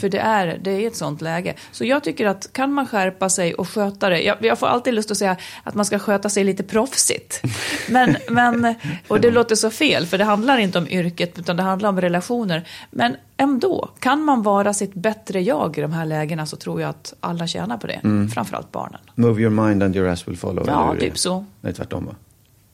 För 0.00 0.08
det 0.08 0.18
är, 0.18 0.58
det 0.62 0.70
är 0.70 0.86
ett 0.86 0.96
sånt 0.96 1.20
läge. 1.20 1.54
Så 1.72 1.84
jag 1.84 2.04
tycker 2.04 2.26
att 2.26 2.52
kan 2.52 2.72
man 2.72 2.86
skärpa 2.86 3.28
sig 3.28 3.54
och 3.54 3.68
sköta 3.68 4.08
det. 4.08 4.22
Jag, 4.22 4.36
jag 4.40 4.58
får 4.58 4.66
alltid 4.66 4.94
lust 4.94 5.10
att 5.10 5.16
säga 5.16 5.36
att 5.62 5.74
man 5.74 5.84
ska 5.84 5.98
sköta 5.98 6.28
sig 6.28 6.44
lite 6.44 6.62
proffsigt. 6.62 7.42
Men, 7.88 8.16
men, 8.30 8.74
och 9.08 9.20
det 9.20 9.30
låter 9.30 9.54
så 9.54 9.70
fel 9.70 10.06
för 10.06 10.18
det 10.18 10.24
handlar 10.24 10.58
inte 10.58 10.78
om 10.78 10.88
yrket 10.88 11.38
utan 11.38 11.56
det 11.56 11.62
handlar 11.62 11.88
om 11.88 12.00
relationer. 12.00 12.68
Men 12.90 13.16
ändå, 13.36 13.90
kan 13.98 14.22
man 14.24 14.42
vara 14.42 14.74
sitt 14.74 14.94
bättre 14.94 15.40
jag 15.40 15.78
i 15.78 15.80
de 15.80 15.92
här 15.92 16.06
lägena 16.06 16.46
så 16.46 16.56
tror 16.56 16.80
jag 16.80 16.90
att 16.90 17.14
alla 17.20 17.46
tjänar 17.46 17.76
på 17.76 17.86
det. 17.86 18.28
Framförallt 18.34 18.72
barnen. 18.72 19.00
Move 19.14 19.42
your 19.42 19.50
mind 19.50 19.82
and 19.82 19.96
your 19.96 20.08
ass 20.08 20.28
will 20.28 20.36
follow. 20.36 20.64
Ja, 20.66 20.94
det? 20.94 21.00
typ 21.00 21.18
så. 21.18 21.44
Nej, 21.60 21.74
tvärtom 21.74 22.06
va? 22.06 22.14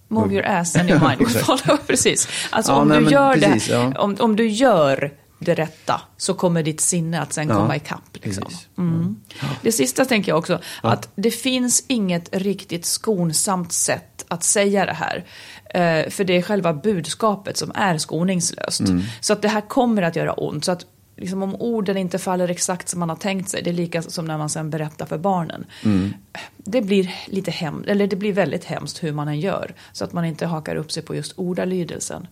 Move 0.08 0.34
your 0.34 0.46
ass 0.46 0.76
and 0.76 0.90
your 0.90 1.00
mind 1.08 1.18
will 1.18 1.28
follow. 1.28 1.76
Precis. 1.86 2.28
Alltså 2.50 2.72
Ja, 2.72 2.78
om, 2.78 2.88
nej, 2.88 3.04
du 3.04 3.10
gör 3.10 3.32
precis, 3.32 3.68
det, 3.68 3.74
ja. 3.74 3.92
om, 3.98 4.16
om 4.18 4.36
du 4.36 4.48
gör 4.48 5.12
det 5.44 5.54
rätta 5.54 6.00
så 6.16 6.34
kommer 6.34 6.62
ditt 6.62 6.80
sinne 6.80 7.20
att 7.20 7.32
sen 7.32 7.48
Ja, 7.48 7.54
komma 7.54 7.76
ikapp. 7.76 8.16
Liksom. 8.22 8.44
Mm. 8.78 9.16
Det 9.62 9.72
sista 9.72 10.04
tänker 10.04 10.32
jag 10.32 10.38
också, 10.38 10.60
att 10.82 11.08
det 11.14 11.30
finns 11.30 11.84
inget 11.88 12.36
riktigt 12.36 12.84
skonsamt 12.84 13.72
sätt 13.72 14.24
att 14.28 14.44
säga 14.44 14.86
det 14.86 14.92
här. 14.92 15.24
Eh, 15.64 16.10
för 16.10 16.24
det 16.24 16.36
är 16.36 16.42
själva 16.42 16.72
budskapet 16.72 17.56
som 17.56 17.72
är 17.74 17.98
skoningslöst. 17.98 18.80
Mm. 18.80 19.02
Så 19.20 19.32
att 19.32 19.42
det 19.42 19.48
här 19.48 19.60
kommer 19.60 20.02
att 20.02 20.16
göra 20.16 20.32
ont. 20.32 20.64
Så 20.64 20.72
att 20.72 20.86
liksom, 21.16 21.42
om 21.42 21.54
orden 21.54 21.96
inte 21.96 22.18
faller 22.18 22.48
exakt 22.48 22.88
som 22.88 23.00
man 23.00 23.08
har 23.08 23.16
tänkt 23.16 23.48
sig, 23.48 23.62
det 23.62 23.70
är 23.70 23.74
lika 23.74 24.02
som 24.02 24.24
när 24.24 24.38
man 24.38 24.48
sen 24.48 24.70
berättar 24.70 25.06
för 25.06 25.18
barnen. 25.18 25.66
Mm. 25.84 26.14
Det 26.56 26.82
blir 26.82 27.14
lite 27.26 27.50
hem, 27.50 27.84
eller 27.86 28.06
det 28.06 28.16
blir 28.16 28.32
väldigt 28.32 28.64
hemskt 28.64 29.02
hur 29.02 29.12
man 29.12 29.28
än 29.28 29.40
gör. 29.40 29.74
Så 29.92 30.04
att 30.04 30.12
man 30.12 30.24
inte 30.24 30.46
hakar 30.46 30.76
upp 30.76 30.92
sig 30.92 31.02
på 31.02 31.14
just 31.14 31.32
ordalydelsen. 31.36 32.26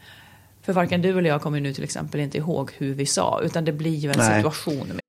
För 0.64 0.72
varken 0.72 1.03
du 1.03 1.18
eller 1.18 1.29
jag 1.29 1.42
kommer 1.42 1.61
nu 1.61 1.75
till 1.75 1.85
exempel 1.85 2.20
inte 2.20 2.38
ihåg 2.38 2.70
hur 2.79 2.94
vi 2.94 3.07
sa, 3.07 3.40
utan 3.42 3.64
det 3.64 3.72
blir 3.72 3.94
ju 3.94 4.11
en 4.11 4.14
Nej. 4.18 4.37
situation. 4.37 5.01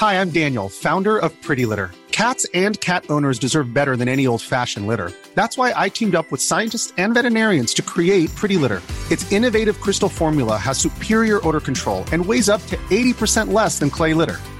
Hi, 0.00 0.14
I'm 0.14 0.30
Daniel, 0.30 0.68
founder 0.68 1.18
of 1.24 1.32
Pretty 1.46 1.66
Litter. 1.66 1.90
Cats 2.10 2.46
and 2.54 2.80
cat 2.80 3.04
owners 3.10 3.38
deserve 3.38 3.74
better 3.74 3.96
than 3.96 4.08
any 4.08 4.26
old 4.26 4.42
fashioned 4.42 4.86
litter. 4.86 5.10
That's 5.34 5.58
why 5.58 5.72
I 5.86 5.90
teamed 5.90 6.14
up 6.14 6.26
with 6.30 6.40
scientists 6.40 6.92
and 6.96 7.14
veterinarians 7.14 7.74
to 7.74 7.82
create 7.82 8.34
Pretty 8.34 8.56
Litter. 8.56 8.80
Its 9.10 9.30
innovative 9.32 9.80
crystal 9.80 10.08
formula 10.08 10.56
has 10.56 10.78
superior 10.78 11.46
odor 11.46 11.60
control 11.60 12.04
and 12.12 12.26
weighs 12.26 12.48
up 12.48 12.64
to 12.66 12.76
80% 12.90 13.52
less 13.52 13.78
than 13.78 13.90
clay 13.90 14.14
litter. 14.14 14.36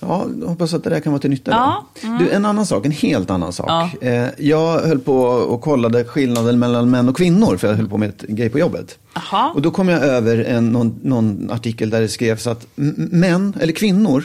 Ja, 0.00 0.26
hoppas 0.46 0.74
att 0.74 0.84
det 0.84 0.90
där 0.90 1.00
kan 1.00 1.12
vara 1.12 1.20
till 1.20 1.30
nytta. 1.30 1.50
Ja, 1.50 1.86
då. 2.02 2.18
Du, 2.18 2.30
en 2.30 2.44
annan 2.44 2.66
sak, 2.66 2.86
en 2.86 2.92
helt 2.92 3.30
annan 3.30 3.52
sak. 3.52 4.02
Eh, 4.02 4.28
jag 4.38 4.80
höll 4.80 4.98
på 4.98 5.16
och 5.24 5.60
kollade 5.60 6.04
skillnaden 6.04 6.58
mellan 6.58 6.90
män 6.90 7.08
och 7.08 7.16
kvinnor, 7.16 7.56
för 7.56 7.68
jag 7.68 7.74
höll 7.74 7.88
på 7.88 7.98
med 7.98 8.08
ett 8.08 8.22
grej 8.22 8.50
på 8.50 8.58
jobbet. 8.58 8.98
Aha. 9.16 9.52
Och 9.54 9.62
då 9.62 9.70
kom 9.70 9.88
jag 9.88 10.02
över 10.02 10.44
en, 10.44 10.68
någon, 10.68 10.98
någon 11.02 11.50
artikel 11.50 11.90
där 11.90 12.00
det 12.00 12.08
skrevs 12.08 12.46
att 12.46 12.66
män, 12.74 13.56
eller 13.60 13.72
kvinnor, 13.72 14.24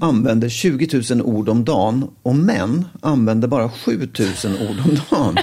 använder 0.00 0.48
20 0.48 1.02
000 1.10 1.22
ord 1.22 1.48
om 1.48 1.64
dagen 1.64 2.08
och 2.22 2.34
män 2.34 2.84
använder 3.00 3.48
bara 3.48 3.70
7 3.70 4.08
000 4.44 4.52
ord 4.68 4.76
om 4.84 4.98
dagen. 5.10 5.36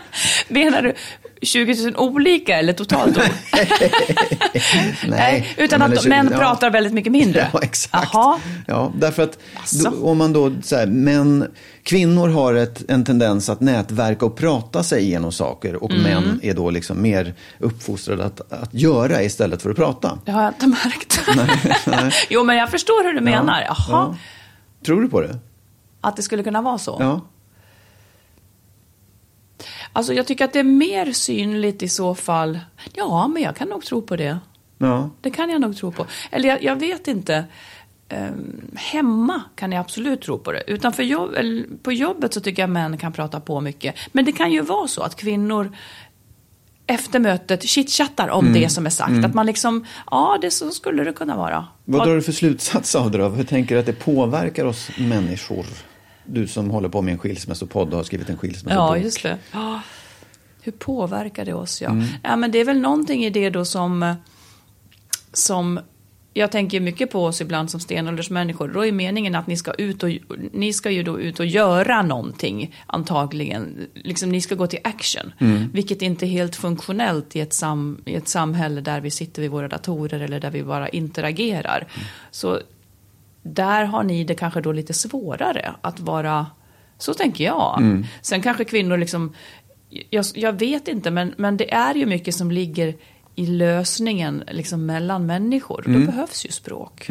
Menar 0.48 0.82
du 0.82 0.94
20 1.44 1.84
000 1.84 1.96
olika 1.96 2.58
eller 2.58 2.72
totalt? 2.72 3.18
Nej, 5.08 5.54
utan 5.56 5.78
men 5.78 5.92
att 5.92 6.02
det- 6.02 6.08
män 6.08 6.28
ja. 6.32 6.38
pratar 6.38 6.70
väldigt 6.70 6.92
mycket 6.92 7.12
mindre. 7.12 7.50
Ja, 7.52 7.60
exakt. 7.62 8.10
Jaha. 8.12 8.38
Ja, 8.66 8.92
därför 8.98 9.22
att 9.22 9.38
då, 9.84 9.90
om 10.10 10.18
man 10.18 10.32
då, 10.32 10.52
så 10.62 10.76
här, 10.76 10.86
män, 10.86 11.46
kvinnor 11.82 12.28
har 12.28 12.54
ett, 12.54 12.82
en 12.90 13.04
tendens 13.04 13.48
att 13.48 13.60
nätverka 13.60 14.26
och 14.26 14.36
prata 14.36 14.82
sig 14.82 15.02
igenom 15.02 15.32
saker 15.32 15.84
och 15.84 15.90
Mm. 15.90 16.02
män 16.02 16.40
är 16.42 16.54
då 16.54 16.70
liksom 16.70 17.02
mer 17.02 17.34
uppfostrade 17.58 18.24
att, 18.24 18.52
att 18.52 18.74
göra 18.74 19.22
istället 19.22 19.62
för 19.62 19.70
att 19.70 19.76
prata. 19.76 20.18
Det 20.24 20.32
har 20.32 20.42
jag 20.42 20.52
inte 20.52 20.66
märkt. 20.66 21.20
jo, 22.30 22.44
men 22.44 22.56
jag 22.56 22.70
förstår 22.70 23.04
hur 23.04 23.12
du 23.12 23.20
menar. 23.20 23.60
Jaha, 23.62 23.74
Ja. 23.88 24.16
Tror 24.86 25.02
du 25.02 25.08
på 25.08 25.20
det? 25.20 25.38
att 26.00 26.16
det 26.16 26.22
skulle 26.22 26.42
kunna 26.42 26.62
vara 26.62 26.78
så. 26.78 26.96
Ja. 27.00 27.20
Alltså, 29.96 30.14
jag 30.14 30.26
tycker 30.26 30.44
att 30.44 30.52
det 30.52 30.58
är 30.58 30.62
mer 30.64 31.12
synligt 31.12 31.82
i 31.82 31.88
så 31.88 32.14
fall. 32.14 32.60
Ja, 32.92 33.28
men 33.28 33.42
jag 33.42 33.56
kan 33.56 33.68
nog 33.68 33.84
tro 33.84 34.02
på 34.02 34.16
det. 34.16 34.38
Ja. 34.78 35.10
Det 35.20 35.30
kan 35.30 35.50
jag 35.50 35.60
nog 35.60 35.76
tro 35.76 35.92
på. 35.92 36.06
Eller 36.30 36.48
jag, 36.48 36.62
jag 36.62 36.76
vet 36.76 37.08
inte. 37.08 37.44
Ehm, 38.08 38.70
hemma 38.76 39.42
kan 39.56 39.72
jag 39.72 39.80
absolut 39.80 40.22
tro 40.22 40.38
på 40.38 40.52
det. 40.52 40.62
Utanför 40.66 41.02
jobb, 41.02 41.30
på 41.82 41.92
jobbet 41.92 42.34
så 42.34 42.40
tycker 42.40 42.62
jag 42.62 42.70
män 42.70 42.98
kan 42.98 43.12
prata 43.12 43.40
på 43.40 43.60
mycket. 43.60 43.94
Men 44.12 44.24
det 44.24 44.32
kan 44.32 44.52
ju 44.52 44.60
vara 44.60 44.88
så 44.88 45.02
att 45.02 45.16
kvinnor 45.16 45.72
efter 46.86 47.18
mötet 47.18 47.62
chitchattar 47.62 48.28
om 48.28 48.46
Mm. 48.46 48.60
det 48.60 48.68
som 48.68 48.86
är 48.86 48.90
sagt. 48.90 49.24
Att 49.24 49.34
man 49.34 49.46
liksom, 49.46 49.86
ja, 50.10 50.38
det 50.40 50.50
så 50.50 50.70
skulle 50.70 51.04
det 51.04 51.12
kunna 51.12 51.36
vara. 51.36 51.66
Vad 51.84 52.06
drar 52.08 52.14
du 52.14 52.22
för 52.22 52.32
slutsats 52.32 52.94
av 52.94 53.10
det 53.10 53.18
då? 53.18 53.28
Hur 53.28 53.44
tänker 53.44 53.74
du 53.74 53.80
att 53.80 53.86
det 53.86 53.92
påverkar 53.92 54.64
oss 54.64 54.90
människor? 54.98 55.66
Du 56.26 56.46
som 56.46 56.70
håller 56.70 56.88
på 56.88 57.02
med 57.02 57.12
en 57.12 57.18
skilsmässopodd 57.18 57.88
och 57.88 57.96
har 57.96 58.04
skrivit 58.04 58.28
en 58.28 58.36
skilsmässobok. 58.36 58.96
Ja, 58.96 58.98
just 58.98 59.22
det. 59.22 59.38
Ja. 59.52 59.80
Hur 60.62 60.72
påverkar 60.72 61.44
det 61.44 61.54
oss? 61.54 61.82
Ja. 61.82 61.90
Mm. 61.90 62.04
ja, 62.22 62.36
men 62.36 62.50
det 62.50 62.58
är 62.58 62.64
väl 62.64 62.80
någonting 62.80 63.24
i 63.24 63.30
det 63.30 63.50
då 63.50 63.64
som, 63.64 64.14
som 65.32 65.80
jag 66.34 66.52
tänker 66.52 66.80
mycket 66.80 67.10
på 67.10 67.24
oss 67.24 67.40
ibland 67.40 67.70
som 67.70 67.80
stenåldersmänniskor. 67.80 68.68
Då 68.68 68.86
är 68.86 68.92
meningen 68.92 69.34
att 69.34 69.46
ni 69.46 69.56
ska, 69.56 69.72
ut 69.72 70.02
och, 70.02 70.10
ni 70.52 70.72
ska 70.72 70.90
ju 70.90 71.02
då 71.02 71.20
ut 71.20 71.40
och 71.40 71.46
göra 71.46 72.02
någonting, 72.02 72.74
antagligen. 72.86 73.86
Liksom, 73.94 74.28
ni 74.28 74.40
ska 74.40 74.54
gå 74.54 74.66
till 74.66 74.78
action. 74.84 75.32
Mm. 75.38 75.70
Vilket 75.72 76.02
inte 76.02 76.26
är 76.26 76.28
helt 76.28 76.56
funktionellt 76.56 77.36
i 77.36 77.40
ett, 77.40 77.52
sam, 77.52 78.02
i 78.04 78.14
ett 78.14 78.28
samhälle 78.28 78.80
där 78.80 79.00
vi 79.00 79.10
sitter 79.10 79.42
vid 79.42 79.50
våra 79.50 79.68
datorer 79.68 80.20
eller 80.20 80.40
där 80.40 80.50
vi 80.50 80.62
bara 80.62 80.88
interagerar. 80.88 81.78
Mm. 81.78 82.06
Så 82.30 82.60
där 83.44 83.84
har 83.84 84.02
ni 84.02 84.24
det 84.24 84.34
kanske 84.34 84.60
då 84.60 84.72
lite 84.72 84.92
svårare 84.92 85.74
att 85.80 86.00
vara, 86.00 86.46
så 86.98 87.14
tänker 87.14 87.44
jag. 87.44 87.78
Mm. 87.80 88.04
Sen 88.22 88.42
kanske 88.42 88.64
kvinnor 88.64 88.96
liksom, 88.96 89.34
jag, 90.10 90.24
jag 90.34 90.52
vet 90.52 90.88
inte, 90.88 91.10
men, 91.10 91.34
men 91.36 91.56
det 91.56 91.72
är 91.72 91.94
ju 91.94 92.06
mycket 92.06 92.34
som 92.34 92.50
ligger 92.50 92.94
i 93.34 93.46
lösningen 93.46 94.44
liksom 94.50 94.86
mellan 94.86 95.26
människor. 95.26 95.86
Mm. 95.86 96.00
Då 96.00 96.06
behövs 96.06 96.46
ju 96.46 96.50
språk. 96.50 97.08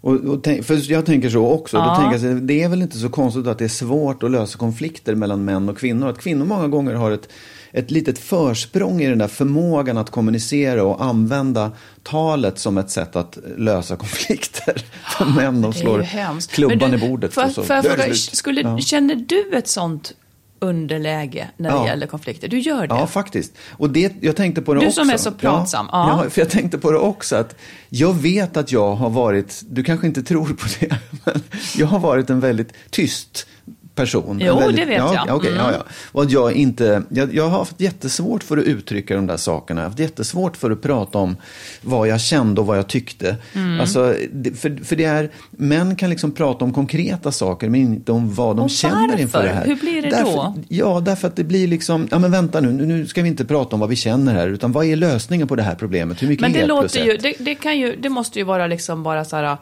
Och, 0.00 0.14
och 0.14 0.42
tänk, 0.42 0.64
för 0.64 0.92
jag 0.92 1.06
tänker 1.06 1.30
så 1.30 1.46
också. 1.46 1.76
Ja. 1.76 1.88
Då 1.88 2.02
tänker 2.02 2.28
jag, 2.28 2.42
det 2.42 2.62
är 2.62 2.68
väl 2.68 2.82
inte 2.82 2.98
så 2.98 3.08
konstigt 3.08 3.46
att 3.46 3.58
det 3.58 3.64
är 3.64 3.68
svårt 3.68 4.22
att 4.22 4.30
lösa 4.30 4.58
konflikter 4.58 5.14
mellan 5.14 5.44
män 5.44 5.68
och 5.68 5.78
kvinnor. 5.78 6.08
Att 6.08 6.18
kvinnor 6.18 6.44
många 6.44 6.68
gånger 6.68 6.94
har 6.94 7.10
ett, 7.10 7.28
ett 7.72 7.90
litet 7.90 8.18
försprång 8.18 9.02
i 9.02 9.08
den 9.08 9.18
där 9.18 9.28
förmågan 9.28 9.98
att 9.98 10.10
kommunicera 10.10 10.84
och 10.84 11.04
använda 11.04 11.72
talet 12.02 12.58
som 12.58 12.78
ett 12.78 12.90
sätt 12.90 13.16
att 13.16 13.38
lösa 13.56 13.96
konflikter. 13.96 14.84
För 15.18 15.24
män, 15.24 15.62
de 15.62 15.72
slår 15.72 16.06
klubban 16.54 16.90
du, 16.90 16.96
i 16.96 17.00
bordet. 17.08 17.34
Får, 17.34 17.44
och 17.44 17.52
så 17.52 17.62
det 17.62 18.02
slut. 18.02 18.16
skulle, 18.36 18.60
Ja. 18.60 18.78
känner 18.78 19.14
du 19.14 19.50
ett 19.56 19.68
sånt 19.68 20.12
underläge 20.58 21.48
när 21.56 21.70
det 21.70 21.76
Ja. 21.76 21.86
gäller 21.86 22.06
konflikter? 22.06 22.48
Du 22.48 22.58
gör 22.58 22.86
det? 22.86 22.94
Ja, 22.94 23.06
faktiskt. 23.06 23.52
Och 23.70 23.90
det, 23.90 24.12
jag 24.20 24.36
tänkte 24.36 24.62
på 24.62 24.74
det 24.74 24.80
Du 24.80 24.86
också. 24.86 25.00
som 25.00 25.10
är 25.10 25.16
så 25.16 25.32
pratsam, 25.32 25.88
ja. 25.92 26.22
Ja, 26.24 26.30
för 26.30 26.40
jag 26.40 26.50
tänkte 26.50 26.78
på 26.78 26.90
det 26.92 26.98
också. 26.98 27.36
att 27.36 27.56
Jag 27.88 28.14
vet 28.14 28.56
att 28.56 28.72
jag 28.72 28.94
har 28.94 29.10
varit, 29.10 29.62
du 29.70 29.84
kanske 29.84 30.06
inte 30.06 30.22
tror 30.22 30.46
på 30.46 30.66
det, 30.80 30.96
men 31.24 31.42
jag 31.76 31.86
har 31.86 31.98
varit 31.98 32.30
en 32.30 32.40
väldigt 32.40 32.72
tyst 32.90 33.46
person. 33.94 34.40
Jo, 34.44 34.58
väldigt, 34.58 34.76
det 34.76 34.84
vet 34.84 34.98
ja, 34.98 35.14
jag. 35.14 35.24
Ja, 35.28 35.34
okej, 35.34 35.50
Mm. 35.52 35.64
ja, 35.64 35.72
ja. 35.72 35.84
Och 36.12 36.24
jag, 36.30 36.52
inte, 36.52 37.02
jag, 37.08 37.34
jag 37.34 37.48
har 37.48 37.58
haft 37.58 37.80
jättesvårt 37.80 38.42
för 38.42 38.56
att 38.58 38.64
uttrycka 38.64 39.16
de 39.16 39.26
där 39.26 39.36
sakerna. 39.36 39.80
Jag 39.80 39.84
har 39.84 39.90
haft 39.90 39.98
jättesvårt 39.98 40.56
för 40.56 40.70
att 40.70 40.82
prata 40.82 41.18
om 41.18 41.36
vad 41.82 42.08
jag 42.08 42.20
kände 42.20 42.60
och 42.60 42.66
vad 42.66 42.78
jag 42.78 42.88
tyckte. 42.88 43.36
Mm. 43.52 43.80
Alltså, 43.80 44.14
för, 44.56 44.84
för 44.84 44.96
det 44.96 45.04
är, 45.04 45.30
män 45.50 45.96
kan 45.96 46.10
liksom 46.10 46.32
prata 46.32 46.64
om 46.64 46.72
konkreta 46.72 47.32
saker 47.32 47.68
men 47.68 47.80
inte 47.80 48.12
om 48.12 48.34
vad 48.34 48.56
de 48.56 48.62
Och 48.62 48.70
känner 48.70 49.20
inför 49.20 49.38
varför? 49.38 49.48
det 49.48 49.54
här. 49.54 49.66
Hur 49.66 49.76
blir 49.76 50.02
det 50.02 50.10
därför, 50.10 50.32
då? 50.32 50.54
Ja, 50.68 51.00
därför 51.00 51.28
att 51.28 51.36
det 51.36 51.44
blir 51.44 51.68
liksom, 51.68 52.08
ja 52.10 52.18
men 52.18 52.30
vänta 52.30 52.60
nu, 52.60 52.72
nu 52.72 53.06
ska 53.06 53.22
vi 53.22 53.28
inte 53.28 53.44
prata 53.44 53.76
om 53.76 53.80
vad 53.80 53.88
vi 53.88 53.96
känner 53.96 54.34
här, 54.34 54.48
utan 54.48 54.72
vad 54.72 54.84
är 54.84 54.96
lösningen 54.96 55.48
på 55.48 55.56
det 55.56 55.62
här 55.62 55.74
problemet? 55.74 56.22
Hur 56.22 56.28
mycket 56.28 56.40
Men 56.42 56.52
det 56.52 56.66
låter 56.66 57.04
ju, 57.04 57.16
det, 57.16 57.34
det, 57.38 57.54
kan 57.54 57.78
ju, 57.78 57.96
det 57.96 58.08
måste 58.08 58.38
ju 58.38 58.44
vara 58.44 58.66
liksom 58.66 59.02
bara 59.02 59.24
så 59.24 59.36
här 59.36 59.56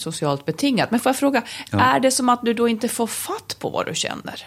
socialt 0.00 0.46
betingat. 0.46 0.90
Men 0.90 1.00
får 1.00 1.10
jag 1.10 1.16
fråga, 1.16 1.42
är 1.72 2.00
det 2.00 2.10
som 2.10 2.28
att 2.28 2.44
du 2.44 2.54
då 2.54 2.68
inte 2.68 2.88
får 2.88 3.06
fatt 3.06 3.56
på 3.58 3.70
vad 3.70 3.86
du 3.86 3.94
känner? 3.94 4.44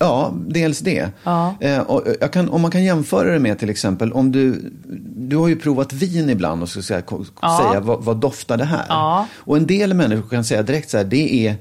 Ja, 0.00 0.32
dels 0.48 0.78
det. 0.78 1.08
Ja. 1.24 1.54
Eh, 1.60 1.78
och 1.80 2.04
jag 2.20 2.32
kan, 2.32 2.48
om 2.48 2.62
man 2.62 2.70
kan 2.70 2.84
jämföra 2.84 3.32
det 3.32 3.38
med 3.38 3.58
till 3.58 3.70
exempel, 3.70 4.12
om 4.12 4.32
du, 4.32 4.72
du 5.16 5.36
har 5.36 5.48
ju 5.48 5.56
provat 5.56 5.92
vin 5.92 6.30
ibland 6.30 6.62
och 6.62 6.68
ska 6.68 6.82
säga, 6.82 7.02
Ja. 7.42 7.68
säga 7.70 7.80
vad, 7.80 8.04
vad 8.04 8.16
doftar 8.16 8.56
det 8.56 8.64
här? 8.64 8.84
Ja. 8.88 9.26
Och 9.36 9.56
en 9.56 9.66
del 9.66 9.94
människor 9.94 10.28
kan 10.28 10.44
säga 10.44 10.62
direkt 10.62 10.90
så 10.90 10.96
här, 10.96 11.04
det 11.04 11.46
är 11.46 11.54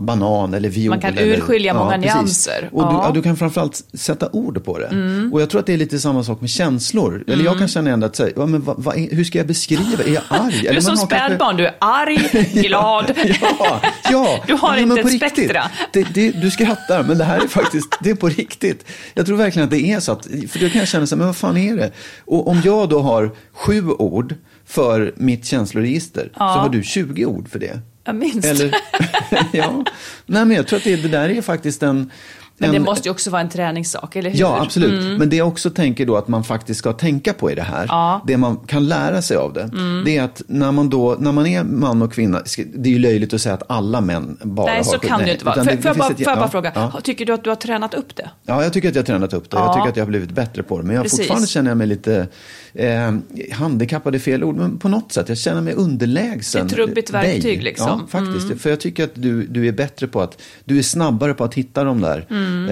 banan 0.00 0.54
eller 0.54 0.68
viol. 0.68 0.90
Man 0.90 1.00
kan 1.00 1.18
eller, 1.18 1.36
urskilja 1.38 1.74
många 1.74 1.90
precis. 1.98 2.14
nyanser. 2.14 2.68
Och 2.72 2.82
du. 2.92 2.98
Mm. 2.98 3.14
du 3.14 3.22
kan 3.22 3.36
framförallt 3.36 3.82
sätta 3.94 4.28
ord 4.32 4.64
på 4.64 4.78
det. 4.78 4.90
Och 5.32 5.42
jag 5.42 5.50
tror 5.50 5.60
att 5.60 5.66
det 5.66 5.72
är 5.72 5.76
lite 5.78 5.98
samma 5.98 6.24
sak 6.24 6.40
med 6.40 6.50
känslor. 6.50 7.24
Eller 7.26 7.44
jag 7.44 7.58
kan 7.58 7.68
känna 7.68 7.88
igen 7.90 8.02
att, 8.04 8.16
säga, 8.16 8.32
ja, 8.36 8.46
men 8.46 8.62
vad, 8.64 8.74
vad 8.78 8.96
hur 8.96 9.24
ska 9.24 9.38
jag 9.38 9.46
beskriva? 9.46 10.02
Är 10.06 10.12
jag 10.14 10.22
arg? 10.28 10.54
Du 10.62 10.68
Eller 10.68 10.76
är 10.76 10.80
som 10.80 10.90
man 10.94 10.98
har 10.98 11.06
kanske- 11.06 11.26
spädbarn, 11.28 11.56
du 11.56 11.66
är 11.66 11.74
arg, 11.78 12.16
glad. 12.68 13.12
Ja, 13.60 13.80
ja. 14.10 14.40
Du 14.46 14.54
har 14.54 14.76
inte 14.76 14.94
men 14.94 15.02
på 15.02 15.08
ett 15.08 15.16
spektra. 15.16 15.62
Det, 15.92 16.06
det, 16.14 16.30
du 16.30 16.50
skrattar, 16.50 17.02
men 17.02 17.18
det 17.18 17.24
här 17.24 17.40
är 17.44 17.48
faktiskt, 17.48 17.83
det 18.00 18.10
är 18.10 18.14
på 18.14 18.28
riktigt. 18.28 18.84
Jag 19.14 19.26
tror 19.26 19.36
verkligen 19.36 19.64
att 19.64 19.70
det 19.70 19.80
är 19.80 20.00
så 20.00 20.12
att, 20.12 20.24
för 20.24 20.58
då 20.58 20.68
kan 20.68 20.78
jag 20.78 20.88
känna 20.88 21.06
så 21.06 21.14
här, 21.14 21.18
men 21.18 21.26
vad 21.26 21.36
fan 21.36 21.56
är 21.56 21.76
det? 21.76 21.92
Och 22.24 22.48
om 22.48 22.62
jag 22.64 22.88
då 22.88 23.00
har 23.00 23.30
sju 23.52 23.88
ord 23.88 24.34
för 24.66 25.14
mitt 25.16 25.44
känsloregister, 25.44 26.30
så 26.34 26.42
har 26.42 26.68
du 26.68 26.82
20 26.82 27.26
ord 27.26 27.48
för 27.48 27.58
det. 27.58 27.80
Jag 28.04 28.16
minns. 28.16 28.44
Eller, 28.44 28.74
ja. 29.52 29.84
Nej, 30.26 30.44
men 30.44 30.56
jag 30.56 30.66
tror 30.66 30.76
att 30.76 30.84
det, 30.84 30.96
det 30.96 31.08
där 31.08 31.28
är 31.28 31.42
faktiskt 31.42 31.82
en... 31.82 32.10
Men 32.58 32.70
det 32.70 32.76
en, 32.76 32.82
måste 32.82 33.08
ju 33.08 33.12
också 33.12 33.30
vara 33.30 33.42
en 33.42 33.48
träningssak, 33.48 34.16
eller 34.16 34.30
hur? 34.30 34.38
Ja, 34.40 34.58
absolut. 34.62 35.18
Men 35.18 35.30
det 35.30 35.36
jag 35.36 35.48
också 35.48 35.70
tänker 35.70 36.06
då 36.06 36.16
att 36.16 36.28
man 36.28 36.44
faktiskt 36.44 36.78
ska 36.78 36.92
tänka 36.92 37.32
på 37.32 37.50
i 37.50 37.54
det 37.54 37.62
här, 37.62 37.86
Ja. 37.88 38.22
det 38.26 38.36
man 38.36 38.56
kan 38.56 38.88
lära 38.88 39.22
sig 39.22 39.36
av 39.36 39.52
det, 39.52 39.70
det 40.04 40.16
är 40.16 40.22
att 40.22 40.42
när 40.46 40.72
man, 40.72 40.88
då, 40.90 41.16
när 41.18 41.32
man 41.32 41.46
är 41.46 41.64
man 41.64 42.02
och 42.02 42.12
kvinna, 42.12 42.42
det 42.74 42.88
är 42.88 42.92
ju 42.92 42.98
löjligt 42.98 43.34
att 43.34 43.40
säga 43.40 43.54
att 43.54 43.62
alla 43.68 44.00
män 44.00 44.36
bara 44.42 44.66
Nej, 44.66 44.76
har 44.76 44.84
så 44.84 44.98
kan 44.98 45.20
det 45.20 45.26
ju 45.26 45.32
inte 45.32 45.44
vara. 45.44 45.54
Får 45.54 45.64
det- 45.64 45.76
det 45.76 45.82
får 45.82 45.88
jag 45.88 45.96
bara, 45.96 46.10
ett- 46.10 46.16
får 46.16 46.26
jag 46.26 46.36
bara 46.38 46.44
ja, 46.46 46.50
fråga, 46.50 46.72
Ja. 46.74 47.00
tycker 47.04 47.26
du 47.26 47.32
att 47.32 47.44
du 47.44 47.50
har 47.50 47.56
tränat 47.56 47.94
upp 47.94 48.16
det? 48.16 48.30
Ja, 48.46 48.62
jag 48.62 48.72
tycker 48.72 48.88
att 48.88 48.94
jag 48.94 49.02
har 49.02 49.06
tränat 49.06 49.32
upp 49.32 49.50
det. 49.50 49.56
Jag 49.56 49.66
Ja. 49.68 49.74
tycker 49.74 49.88
att 49.88 49.96
jag 49.96 50.04
har 50.04 50.08
blivit 50.10 50.30
bättre 50.30 50.62
på 50.62 50.78
det. 50.78 50.84
Men 50.84 50.94
jag 50.96 51.02
Precis. 51.02 51.18
fortfarande 51.18 51.46
känner 51.48 51.70
jag 51.70 51.78
mig 51.78 51.86
lite 51.86 52.26
eh, 52.74 53.12
handikappad, 53.52 54.14
är 54.14 54.18
fel 54.18 54.44
ord, 54.44 54.56
men 54.56 54.78
på 54.78 54.88
något 54.88 55.12
sätt. 55.12 55.28
Jag 55.28 55.38
känner 55.38 55.60
mig 55.60 55.74
underlägsen. 55.74 56.66
Ett 56.66 56.72
trubbigt 56.72 57.10
verktyg, 57.10 57.42
dig. 57.42 57.56
liksom. 57.60 58.08
Ja, 58.12 58.20
faktiskt. 58.20 58.62
För 58.62 58.70
jag 58.70 58.80
tycker 58.80 59.04
att 59.04 59.10
du, 59.14 59.46
du 59.46 59.68
är 59.68 59.72
bättre 59.72 60.06
på 60.06 60.20
att, 60.20 60.40
du 60.64 60.78
är 60.78 60.82
snabbare 60.82 61.34
på 61.34 61.44
att 61.44 61.54
hitta 61.54 61.84
de 61.84 62.00
där 62.00 62.26
Mm. 62.44 62.68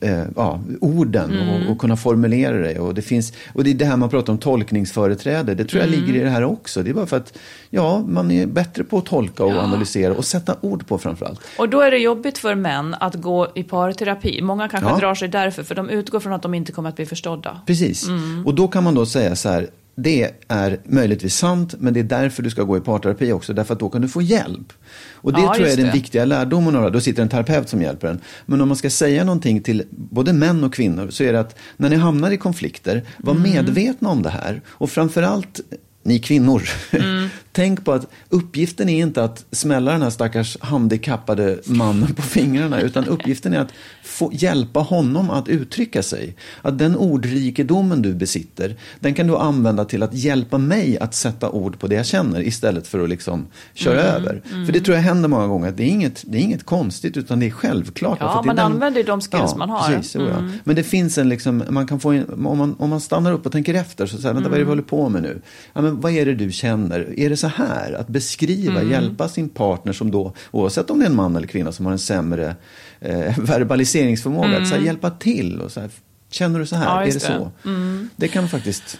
eh, 0.00 0.12
eh, 0.12 0.24
ja, 0.36 0.60
orden 0.80 1.32
och, 1.48 1.70
och 1.72 1.78
kunna 1.78 1.96
formulera 1.96 2.56
dig. 2.58 2.78
Och 2.78 2.94
det, 2.94 3.02
finns, 3.02 3.32
och 3.54 3.64
det 3.64 3.70
är 3.70 3.74
det 3.74 3.84
här 3.84 3.96
man 3.96 4.08
pratar 4.08 4.32
om 4.32 4.38
tolkningsföreträde. 4.38 5.54
Det 5.54 5.64
tror 5.64 5.82
jag 5.82 5.88
Mm. 5.88 6.00
ligger 6.00 6.20
i 6.20 6.24
det 6.24 6.30
här 6.30 6.44
också. 6.44 6.82
Det 6.82 6.90
är 6.90 6.94
bara 6.94 7.06
för 7.06 7.16
att 7.16 7.38
ja, 7.70 8.04
man 8.08 8.30
är 8.30 8.46
bättre 8.46 8.84
på 8.84 8.98
att 8.98 9.06
tolka 9.06 9.44
och 9.44 9.52
analysera 9.52 10.14
och 10.14 10.24
sätta 10.24 10.56
ord 10.60 10.86
på 10.86 10.98
framförallt. 10.98 11.40
Och 11.58 11.68
då 11.68 11.80
är 11.80 11.90
det 11.90 11.98
jobbigt 11.98 12.38
för 12.38 12.54
män 12.54 12.94
att 13.00 13.14
gå 13.14 13.48
i 13.54 13.62
parterapi. 13.62 14.42
Många 14.42 14.68
kanske 14.68 14.90
Ja. 14.90 14.98
drar 14.98 15.14
sig 15.14 15.28
därför, 15.28 15.62
för 15.62 15.74
de 15.74 15.90
utgår 15.90 16.20
från 16.20 16.32
att 16.32 16.42
de 16.42 16.54
inte 16.54 16.72
kommer 16.72 16.88
att 16.88 16.96
bli 16.96 17.06
förstådda. 17.06 17.60
Precis. 17.66 18.08
Mm. 18.08 18.46
Och 18.46 18.54
då 18.54 18.68
kan 18.68 18.84
man 18.84 18.94
då 18.94 19.06
säga 19.06 19.36
så 19.36 19.48
här, 19.48 19.66
det 20.00 20.30
är 20.48 20.78
möjligtvis 20.84 21.36
sant, 21.36 21.74
men 21.78 21.94
det 21.94 22.00
är 22.00 22.04
därför 22.04 22.42
du 22.42 22.50
ska 22.50 22.62
gå 22.62 22.76
i 22.76 22.80
parterapi 22.80 23.32
också, 23.32 23.52
därför 23.52 23.74
att 23.74 23.80
då 23.80 23.88
kan 23.88 24.02
du 24.02 24.08
få 24.08 24.22
hjälp. 24.22 24.72
Och 25.14 25.32
det 25.32 25.40
Ja, 25.40 25.54
tror 25.54 25.66
jag 25.66 25.72
är 25.72 25.76
den 25.76 25.86
det. 25.86 25.92
viktiga 25.92 26.24
lärdomen 26.24 26.76
av 26.76 26.82
det. 26.82 26.90
Då 26.90 27.00
sitter 27.00 27.22
en 27.22 27.28
terapeut 27.28 27.68
som 27.68 27.82
hjälper 27.82 28.08
en. 28.08 28.20
Men 28.46 28.60
om 28.60 28.68
man 28.68 28.76
ska 28.76 28.90
säga 28.90 29.24
någonting 29.24 29.60
till 29.62 29.82
både 29.90 30.32
män 30.32 30.64
och 30.64 30.74
kvinnor 30.74 31.10
så 31.10 31.24
är 31.24 31.32
det 31.32 31.40
att 31.40 31.56
när 31.76 31.90
ni 31.90 31.96
hamnar 31.96 32.30
i 32.30 32.36
konflikter, 32.36 33.02
var 33.18 33.34
Mm. 33.34 33.42
medvetna 33.52 34.08
om 34.08 34.22
det 34.22 34.30
här. 34.30 34.60
Och 34.68 34.90
framförallt 34.90 35.60
ni 36.02 36.18
kvinnor, 36.18 36.62
Mm. 36.92 37.28
tänk 37.52 37.84
på 37.84 37.92
att 37.92 38.06
uppgiften 38.28 38.88
är 38.88 38.98
inte 39.02 39.24
att 39.24 39.44
smälla 39.52 39.92
den 39.92 40.02
här 40.02 40.10
stackars 40.10 40.56
handikappade 40.60 41.58
mannen 41.64 42.14
på 42.14 42.22
fingrarna, 42.22 42.80
utan 42.80 43.04
uppgiften 43.04 43.52
är 43.54 43.58
att 43.60 43.72
få 44.04 44.30
hjälpa 44.32 44.80
honom 44.80 45.30
att 45.30 45.48
uttrycka 45.48 46.02
sig. 46.02 46.36
Att 46.62 46.78
den 46.78 46.96
ordrikedomen 46.96 48.02
du 48.02 48.14
besitter, 48.14 48.76
den 49.00 49.14
kan 49.14 49.26
du 49.26 49.36
använda 49.36 49.84
till 49.84 50.02
att 50.02 50.14
hjälpa 50.14 50.58
mig 50.58 50.98
att 50.98 51.14
sätta 51.14 51.50
ord 51.50 51.78
på 51.78 51.86
det 51.86 51.94
jag 51.94 52.06
känner 52.06 52.40
istället 52.42 52.86
för 52.86 53.00
att 53.02 53.08
liksom 53.08 53.46
köra 53.74 54.02
Mm, 54.02 54.14
över. 54.22 54.42
För 54.66 54.72
det 54.72 54.80
tror 54.80 54.96
jag 54.96 55.02
händer 55.02 55.28
många 55.28 55.46
gånger. 55.46 55.72
Det 55.76 55.82
är 55.82 55.88
inget, 55.88 56.22
det 56.26 56.38
är 56.38 56.42
inget 56.42 56.66
konstigt, 56.66 57.16
utan 57.16 57.40
det 57.40 57.46
är 57.46 57.50
självklart. 57.50 58.18
Ja, 58.20 58.42
man 58.46 58.56
den- 58.56 58.64
använder 58.64 59.00
ju 59.00 59.06
de 59.06 59.20
skills 59.20 59.56
man 59.56 59.70
har. 59.70 59.86
Mm. 59.88 60.00
Precis, 60.00 60.14
ja. 60.14 60.50
Men 60.64 60.76
det 60.76 60.82
finns 60.82 61.18
en, 61.18 61.28
liksom, 61.28 61.62
man 61.70 61.86
kan 61.86 62.00
få 62.00 62.10
en, 62.12 62.46
om, 62.46 62.58
man, 62.58 62.76
om 62.78 62.90
man 62.90 63.00
stannar 63.00 63.32
upp 63.32 63.46
och 63.46 63.52
tänker 63.52 63.74
efter, 63.74 64.06
så 64.06 64.16
säger 64.18 64.34
vänta 64.34 64.48
vad 64.48 64.56
är 64.56 64.58
det 64.60 64.64
vi 64.64 64.68
håller 64.70 64.82
på 64.82 65.08
med 65.08 65.22
nu? 65.22 65.42
Ja, 65.72 65.80
men 65.80 66.00
vad 66.00 66.12
är 66.12 66.26
det 66.26 66.34
du 66.34 66.52
känner? 66.52 67.18
Är 67.18 67.30
det 67.30 67.36
så 67.38 67.46
här? 67.48 67.92
Att 67.92 68.08
beskriva, 68.08 68.80
Mm. 68.80 68.90
hjälpa 68.92 69.28
sin 69.28 69.48
partner 69.48 69.92
som 69.92 70.10
då, 70.10 70.32
oavsett 70.50 70.90
om 70.90 70.98
det 70.98 71.04
är 71.04 71.10
en 71.10 71.16
man 71.16 71.36
eller 71.36 71.46
kvinna 71.46 71.72
som 71.72 71.86
har 71.86 71.92
en 71.92 71.98
sämre 71.98 72.56
eh, 73.00 73.38
verbaliseringsförmåga, 73.38 74.58
att 74.58 74.68
så 74.68 74.74
här, 74.74 74.82
hjälpa 74.82 75.10
till 75.10 75.60
och 75.60 75.72
så 75.72 75.80
här, 75.80 75.90
känner 76.30 76.58
du 76.58 76.66
så 76.66 76.76
här? 76.76 76.84
Mm. 76.84 76.94
Ja, 76.96 77.02
är 77.02 77.12
det 77.12 77.26
det. 77.64 77.70
Mm. 77.70 78.08
så? 78.10 78.14
Det 78.16 78.28
kan 78.28 78.48
faktiskt 78.48 78.98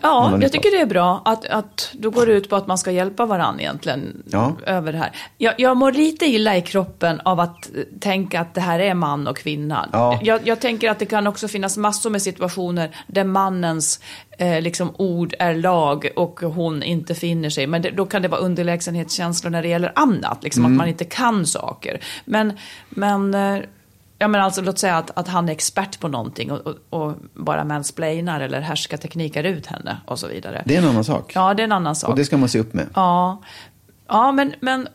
Ja, 0.00 0.38
jag 0.40 0.52
tycker 0.52 0.70
det 0.70 0.80
är 0.80 0.86
bra 0.86 1.22
att, 1.24 1.44
att 1.44 1.90
då 1.92 2.10
går 2.10 2.26
det 2.26 2.32
ut 2.32 2.48
på 2.50 2.56
att 2.56 2.66
man 2.66 2.78
ska 2.78 2.90
hjälpa 2.90 3.26
varandra 3.26 3.60
egentligen 3.62 4.22
Ja. 4.30 4.52
över 4.66 4.92
det 4.92 4.98
här. 4.98 5.10
Jag, 5.38 5.54
jag 5.58 5.76
mår 5.76 5.92
lite 5.92 6.26
illa 6.26 6.56
i 6.56 6.62
kroppen 6.62 7.20
av 7.24 7.40
att 7.40 7.70
eh, 7.76 7.82
tänka 8.00 8.40
att 8.40 8.54
det 8.54 8.60
här 8.60 8.78
är 8.78 8.94
man 8.94 9.26
och 9.26 9.36
kvinna. 9.36 9.88
Ja. 9.92 10.18
Jag, 10.22 10.40
jag 10.48 10.60
tänker 10.60 10.90
att 10.90 10.98
det 10.98 11.06
kan 11.06 11.26
också 11.26 11.48
finnas 11.48 11.76
massor 11.76 12.10
med 12.10 12.22
situationer 12.22 12.96
där 13.06 13.24
mannens 13.24 14.00
eh, 14.38 14.60
liksom, 14.60 14.94
ord 14.98 15.34
är 15.38 15.54
lag 15.54 16.08
och 16.16 16.40
hon 16.40 16.82
inte 16.82 17.14
finner 17.14 17.50
sig. 17.50 17.66
Men 17.66 17.82
det, 17.82 17.90
då 17.90 18.06
kan 18.06 18.22
det 18.22 18.28
vara 18.28 18.40
underlägsenhetskänslor 18.40 19.50
när 19.50 19.62
det 19.62 19.68
gäller 19.68 19.92
annat, 19.94 20.44
liksom 20.44 20.64
Mm. 20.64 20.72
att 20.72 20.78
man 20.78 20.88
inte 20.88 21.04
kan 21.04 21.46
saker. 21.46 22.00
Men, 22.24 22.52
men 22.88 23.34
eh, 23.34 23.58
Ja 24.18 24.28
men 24.28 24.40
alltså 24.40 24.62
låt 24.62 24.78
säga 24.78 24.96
att, 24.96 25.18
att 25.18 25.28
han 25.28 25.48
är 25.48 25.52
expert 25.52 26.00
på 26.00 26.08
någonting 26.08 26.52
och, 26.52 26.66
och, 26.66 26.76
och 26.90 27.14
bara 27.34 27.64
mansplainar 27.64 28.40
eller 28.40 28.60
härska 28.60 28.98
tekniker 28.98 29.44
ut 29.44 29.66
henne 29.66 30.00
och 30.06 30.18
så 30.18 30.26
vidare. 30.28 30.62
Det 30.66 30.76
är 30.76 30.82
en 30.82 30.88
annan 30.88 31.04
sak. 31.04 31.32
Ja, 31.34 31.54
det 31.54 31.62
är 31.62 31.64
en 31.64 31.72
annan 31.72 31.96
sak. 31.96 32.10
Och 32.10 32.16
det 32.16 32.24
ska 32.24 32.36
man 32.36 32.48
se 32.48 32.58
upp 32.58 32.74
med. 32.74 32.86
Ja, 32.94 33.42
ja 34.08 34.32
men, 34.32 34.54
men 34.60 34.88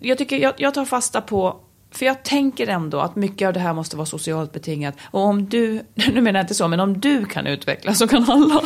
jag, 0.00 0.18
tycker, 0.18 0.36
jag, 0.36 0.54
jag 0.56 0.74
tar 0.74 0.84
fasta 0.84 1.20
på, 1.20 1.56
för 1.92 2.06
jag 2.06 2.22
tänker 2.22 2.66
ändå 2.66 3.00
att 3.00 3.16
mycket 3.16 3.46
av 3.48 3.52
det 3.54 3.60
här 3.60 3.74
måste 3.74 3.96
vara 3.96 4.06
socialt 4.06 4.52
betingat. 4.52 4.94
Och 5.10 5.20
om 5.20 5.48
du, 5.48 5.82
nu 5.94 6.20
menar 6.20 6.40
jag 6.40 6.44
inte 6.44 6.54
så, 6.54 6.68
men 6.68 6.80
om 6.80 7.00
du 7.00 7.24
kan 7.24 7.46
utvecklas 7.46 7.98
så 7.98 8.08
kan 8.08 8.30
alla. 8.30 8.60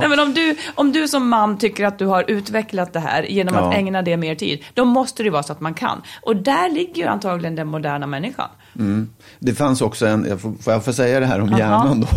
Nej, 0.00 0.08
men 0.08 0.20
om, 0.20 0.34
du, 0.34 0.56
om 0.74 0.92
du 0.92 1.08
som 1.08 1.28
man 1.28 1.58
tycker 1.58 1.84
att 1.84 1.98
du 1.98 2.06
har 2.06 2.24
utvecklat 2.30 2.92
det 2.92 3.00
här 3.00 3.22
genom 3.22 3.54
Ja. 3.54 3.68
att 3.68 3.74
ägna 3.74 4.02
det 4.02 4.16
mer 4.16 4.34
tid, 4.34 4.64
då 4.74 4.84
måste 4.84 5.22
det 5.22 5.30
vara 5.30 5.42
så 5.42 5.52
att 5.52 5.60
man 5.60 5.74
kan. 5.74 6.02
Och 6.22 6.36
där 6.36 6.70
ligger 6.70 7.02
ju 7.02 7.08
antagligen 7.08 7.54
den 7.56 7.66
moderna 7.66 8.06
människan. 8.06 8.48
Det 9.38 9.54
fanns 9.54 9.80
också 9.82 10.06
en, 10.06 10.26
jag 10.28 10.40
får, 10.40 10.54
får 10.62 10.72
jag 10.72 10.84
få 10.84 10.92
säga 10.92 11.20
det 11.20 11.26
här 11.26 11.40
om 11.40 11.48
Jaha. 11.48 11.58
hjärnan 11.58 12.00
då? 12.00 12.08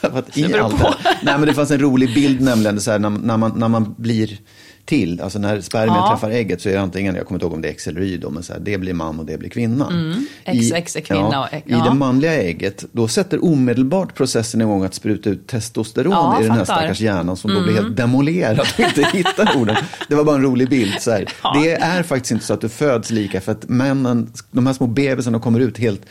Att 0.08 0.38
i 0.38 0.54
allt 0.54 0.78
det 0.78 0.94
Nej 1.22 1.38
men 1.38 1.46
det 1.46 1.54
fanns 1.54 1.70
en 1.70 1.80
rolig 1.80 2.14
bild 2.14 2.40
nämligen, 2.40 2.80
så 2.80 2.90
här, 2.90 2.98
när, 2.98 3.10
när, 3.10 3.36
man, 3.36 3.52
när 3.56 3.68
man 3.68 3.94
blir 3.98 4.38
till, 4.86 5.20
alltså 5.20 5.38
när 5.38 5.60
spermien 5.60 5.96
Ja. 5.96 6.10
träffar 6.10 6.30
ägget 6.30 6.60
så 6.62 6.68
är 6.68 6.72
det 6.72 6.80
antingen, 6.80 7.14
jag 7.14 7.26
kommer 7.26 7.36
inte 7.36 7.44
ihåg 7.46 7.52
om 7.52 7.62
det 7.62 7.68
är 7.68 7.72
X 7.72 7.86
eller 7.86 8.00
Y 8.00 8.16
då, 8.16 8.30
men 8.30 8.42
så 8.42 8.52
här, 8.52 8.60
det 8.60 8.78
blir 8.78 8.94
man 8.94 9.18
och 9.20 9.26
det 9.26 9.38
blir 9.38 9.48
kvinna. 9.50 10.14
X, 10.44 10.72
X 10.74 10.96
är 10.96 11.00
kvinna 11.00 11.28
ja, 11.32 11.48
och 11.48 11.56
I 11.56 11.62
ja. 11.66 11.84
det 11.84 11.94
manliga 11.94 12.34
ägget, 12.42 12.84
då 12.92 13.08
sätter 13.08 13.44
omedelbart 13.44 14.14
processen 14.14 14.60
igång 14.60 14.84
att 14.84 14.94
spruta 14.94 15.30
ut 15.30 15.46
testosteron 15.46 16.12
Ja, 16.12 16.40
i 16.40 16.42
den 16.42 16.52
här 16.52 16.64
stackars 16.64 17.00
hjärnan 17.00 17.36
som 17.36 17.54
då 17.54 17.62
blir 17.62 17.74
helt 17.74 17.96
demolerad 17.96 18.60
och 18.60 18.80
inte 18.80 19.02
hittar 19.12 19.56
orden. 19.56 19.76
Det 20.08 20.14
var 20.14 20.24
bara 20.24 20.36
en 20.36 20.42
rolig 20.42 20.68
bild. 20.68 20.94
Så 21.00 21.10
här. 21.10 21.24
Det 21.62 21.72
är 21.72 22.02
faktiskt 22.02 22.32
inte 22.32 22.44
så 22.44 22.54
att 22.54 22.60
du 22.60 22.68
föds 22.68 23.10
lika, 23.10 23.40
för 23.40 23.52
att 23.52 23.68
männen, 23.68 24.32
de 24.50 24.66
här 24.66 24.74
små 24.74 24.86
bebisarna 24.86 25.38
kommer 25.38 25.60
ut 25.60 25.78
helt 25.78 26.02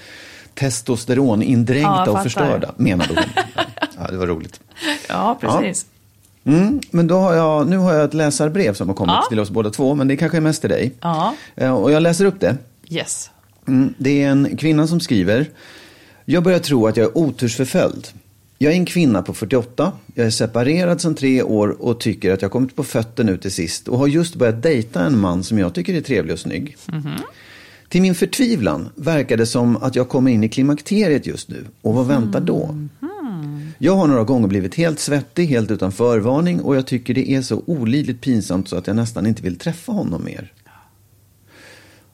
testosteron 0.54 1.66
Ja, 1.68 2.12
och 2.12 2.24
förstörda, 2.24 2.72
menade 2.78 3.10
hon. 3.16 3.44
Ja, 4.00 4.08
det 4.12 4.18
var 4.18 4.28
roligt. 4.28 4.60
Ja, 5.10 5.38
precis. 5.42 5.86
Mm, 6.46 6.80
men 6.92 7.08
då 7.08 7.16
har 7.18 7.34
jag, 7.36 7.68
nu 7.70 7.78
har 7.78 7.94
jag 7.94 8.04
ett 8.06 8.14
läsarbrev 8.14 8.74
som 8.74 8.88
har 8.88 8.96
kommit 8.96 9.14
Ja. 9.16 9.26
till 9.30 9.40
oss 9.40 9.50
båda 9.50 9.70
två, 9.70 9.96
men 9.96 10.08
det 10.08 10.18
kanske 10.18 10.38
är 10.38 10.42
mest 10.42 10.62
till 10.62 10.70
dig. 10.70 10.92
Ja. 11.02 11.36
Eh, 11.56 11.72
Och 11.74 11.92
jag 11.92 12.04
läser 12.04 12.26
upp 12.26 12.40
det. 12.40 12.58
Yes. 12.90 13.30
Mm, 13.68 13.94
det 13.98 14.24
är 14.24 14.30
en 14.30 14.58
kvinna 14.58 14.88
som 14.88 15.00
skriver. 15.00 15.50
Jag 16.26 16.44
börjar 16.44 16.60
tro 16.60 16.88
att 16.88 16.98
jag 16.98 17.06
är 17.06 17.18
otursförföljd. 17.18 18.08
Jag 18.58 18.74
är 18.74 18.78
en 18.78 18.86
kvinna 18.86 19.22
på 19.22 19.34
48. 19.34 19.92
Jag 20.16 20.26
är 20.26 20.30
separerad 20.30 21.02
sedan 21.02 21.16
tre 21.16 21.44
år 21.44 21.82
och 21.82 22.00
tycker 22.00 22.34
att 22.34 22.42
jag 22.42 22.52
kommit 22.52 22.76
på 22.76 22.84
fötter 22.84 23.24
nu 23.24 23.38
till 23.38 23.52
sist 23.52 23.88
och 23.88 23.98
har 24.00 24.08
just 24.08 24.36
börjat 24.36 24.64
dejta 24.64 25.04
en 25.06 25.20
man 25.20 25.44
som 25.44 25.60
jag 25.60 25.74
tycker 25.74 25.94
är 25.94 26.02
trevlig 26.02 26.34
och 26.34 26.40
snygg. 26.40 26.78
Till 27.90 28.02
min 28.02 28.16
förtvivlan 28.16 28.90
verkar 28.96 29.38
det 29.38 29.46
som 29.46 29.78
att 29.78 29.96
jag 29.96 30.10
kommer 30.10 30.32
in 30.32 30.44
i 30.44 30.50
klimakteriet 30.50 31.28
just 31.28 31.50
nu. 31.50 31.66
Och 31.82 31.94
vad 31.94 32.08
väntar 32.08 32.42
då? 32.42 32.88
Jag 33.78 33.96
har 33.96 34.08
några 34.08 34.24
gånger 34.24 34.48
blivit 34.48 34.76
helt 34.76 35.00
svettig, 35.00 35.48
helt 35.48 35.72
utan 35.72 35.92
förvarning 35.92 36.62
och 36.62 36.76
jag 36.76 36.88
tycker 36.88 37.14
det 37.14 37.32
är 37.32 37.42
så 37.42 37.62
olidligt 37.66 38.22
pinsamt 38.22 38.70
så 38.70 38.78
att 38.78 38.88
jag 38.88 38.96
nästan 38.96 39.26
inte 39.26 39.42
vill 39.44 39.58
träffa 39.60 39.92
honom 39.92 40.24
mer. 40.26 40.54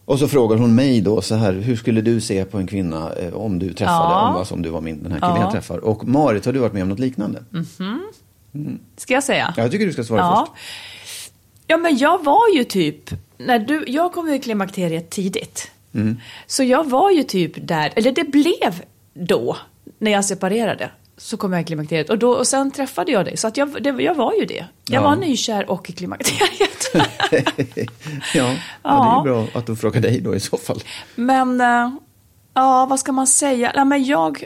Och 0.05 0.19
så 0.19 0.27
frågar 0.27 0.57
hon 0.57 0.75
mig 0.75 1.01
då 1.01 1.21
så 1.21 1.35
här, 1.35 1.53
hur 1.53 1.75
skulle 1.75 2.01
du 2.01 2.21
se 2.21 2.45
på 2.45 2.57
en 2.57 2.67
kvinna 2.67 3.13
eh, 3.13 3.33
om 3.33 3.59
du 3.59 3.73
träffade, 3.73 3.97
Ja. 4.13 4.29
om, 4.29 4.35
alltså, 4.35 4.53
om 4.53 4.61
du 4.61 4.69
var 4.69 4.81
min, 4.81 5.03
den 5.03 5.11
här 5.11 5.19
killen 5.19 5.35
Ja. 5.35 5.41
jag 5.41 5.51
träffar. 5.51 5.77
Och 5.77 6.07
Marit, 6.07 6.45
har 6.45 6.53
du 6.53 6.59
varit 6.59 6.73
med 6.73 6.83
om 6.83 6.89
något 6.89 6.99
liknande? 6.99 7.43
Ska 8.97 9.13
jag 9.13 9.23
säga? 9.23 9.53
Ja, 9.57 9.63
jag 9.63 9.71
tycker 9.71 9.85
du 9.85 9.93
ska 9.93 10.03
svara 10.03 10.19
Ja. 10.19 10.47
först. 10.55 10.63
Ja, 11.67 11.77
men 11.77 11.97
jag 11.97 12.23
var 12.23 12.55
ju 12.55 12.63
typ, 12.63 13.09
när 13.37 13.59
du, 13.59 13.83
jag 13.87 14.13
kom 14.13 14.27
ju 14.29 14.35
i 14.35 14.39
klimakteriet 14.39 15.09
tidigt. 15.09 15.71
Mm. 15.93 16.17
Så 16.47 16.63
jag 16.63 16.89
var 16.89 17.11
ju 17.11 17.23
typ 17.23 17.67
där, 17.67 17.93
eller 17.95 18.11
det 18.11 18.23
blev 18.23 18.81
då, 19.13 19.57
när 19.99 20.11
jag 20.11 20.25
separerade. 20.25 20.89
Så 21.17 21.37
kom 21.37 21.53
jag 21.53 21.61
i 21.61 21.65
klimakteriet 21.65 22.09
och, 22.09 22.17
då, 22.19 22.29
och 22.31 22.47
sen 22.47 22.71
träffade 22.71 23.11
jag 23.11 23.25
dig. 23.25 23.37
Så 23.37 23.47
att 23.47 23.57
jag, 23.57 23.83
det, 23.83 23.89
jag 24.03 24.15
var 24.15 24.33
ju 24.33 24.45
det. 24.45 24.53
Jag 24.55 24.67
Ja. 24.87 25.01
var 25.01 25.15
nykär 25.15 25.69
och 25.69 25.89
i 25.89 25.93
klimakteriet. 25.93 26.91
ja, 28.33 28.55
ja, 28.83 29.23
det 29.23 29.29
är 29.29 29.33
bra 29.33 29.47
att 29.59 29.65
du 29.65 29.75
frågar 29.75 30.01
dig 30.01 30.21
då 30.21 30.35
i 30.35 30.39
så 30.39 30.57
fall. 30.57 30.83
men, 31.15 31.61
eh, 31.61 31.89
ja, 32.53 32.85
vad 32.89 32.99
ska 32.99 33.11
man 33.11 33.27
säga? 33.27 33.71
Ja, 33.75 33.85
men 33.85 34.05
jag, 34.05 34.43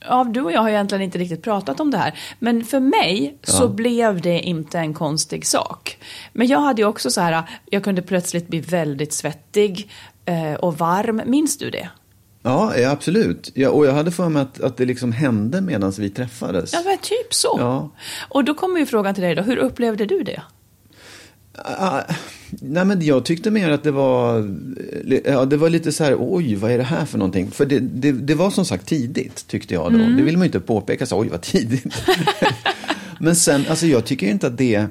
ja, 0.00 0.24
du 0.24 0.40
och 0.40 0.52
jag 0.52 0.60
har 0.60 0.68
egentligen 0.68 1.02
inte 1.02 1.18
riktigt 1.18 1.42
pratat 1.42 1.80
om 1.80 1.90
det 1.90 1.98
här. 1.98 2.18
Men 2.38 2.64
för 2.64 2.80
mig 2.80 3.38
så 3.42 3.68
blev 3.68 4.20
det 4.20 4.40
inte 4.40 4.78
en 4.78 4.94
konstig 4.94 5.46
sak. 5.46 5.98
Men 6.32 6.46
jag 6.46 6.60
hade 6.60 6.82
ju 6.82 6.88
också 6.88 7.10
så 7.10 7.20
här, 7.20 7.42
jag 7.70 7.84
kunde 7.84 8.02
plötsligt 8.02 8.48
bli 8.48 8.60
väldigt 8.60 9.12
svettig 9.12 9.90
eh, 10.24 10.54
och 10.54 10.78
varm. 10.78 11.22
Minns 11.26 11.58
du 11.58 11.70
det? 11.70 11.88
Ja, 12.42 12.76
ja 12.76 12.90
absolut. 12.90 13.50
Ja, 13.54 13.70
och 13.70 13.86
jag 13.86 13.92
hade 13.92 14.10
för 14.10 14.28
mig 14.28 14.42
att, 14.42 14.60
att 14.60 14.76
det 14.76 14.84
liksom 14.84 15.12
hände 15.12 15.60
medan 15.60 15.92
vi 15.98 16.10
träffades. 16.10 16.72
Ja, 16.72 16.82
men 16.84 16.98
typ 16.98 17.34
så. 17.34 17.56
Ja. 17.58 17.90
Och 18.28 18.44
då 18.44 18.54
kommer 18.54 18.80
ju 18.80 18.86
frågan 18.86 19.14
till 19.14 19.22
dig 19.22 19.34
då, 19.34 19.42
hur 19.42 19.56
upplevde 19.56 20.06
du 20.06 20.22
det? 20.22 20.42
Ah, 21.64 22.02
nej 22.50 22.84
men 22.84 23.02
jag 23.02 23.24
tyckte 23.24 23.50
mer 23.50 23.70
att 23.70 23.82
det 23.82 23.90
var, 23.90 24.56
ja, 25.24 25.44
det 25.44 25.56
var 25.56 25.70
lite 25.70 25.92
så 25.92 26.04
här, 26.04 26.16
oj 26.18 26.54
vad 26.54 26.70
är 26.70 26.78
det 26.78 26.84
här 26.84 27.04
för 27.04 27.18
någonting? 27.18 27.50
För 27.50 27.66
det, 27.66 27.78
det, 27.78 28.12
det 28.12 28.34
var 28.34 28.50
som 28.50 28.64
sagt 28.64 28.86
tidigt 28.86 29.46
tyckte 29.46 29.74
jag 29.74 29.92
då. 29.92 29.98
Mm. 29.98 30.16
Det 30.16 30.22
vill 30.22 30.36
man 30.36 30.42
ju 30.42 30.46
inte 30.48 30.60
påpeka, 30.60 31.06
så 31.06 31.18
oj 31.18 31.28
vad 31.28 31.40
tidigt. 31.40 31.84
men 33.20 33.36
sen, 33.36 33.64
alltså 33.68 33.86
jag 33.86 34.04
tycker 34.04 34.26
ju 34.26 34.32
inte 34.32 34.46
att 34.46 34.58
det, 34.58 34.86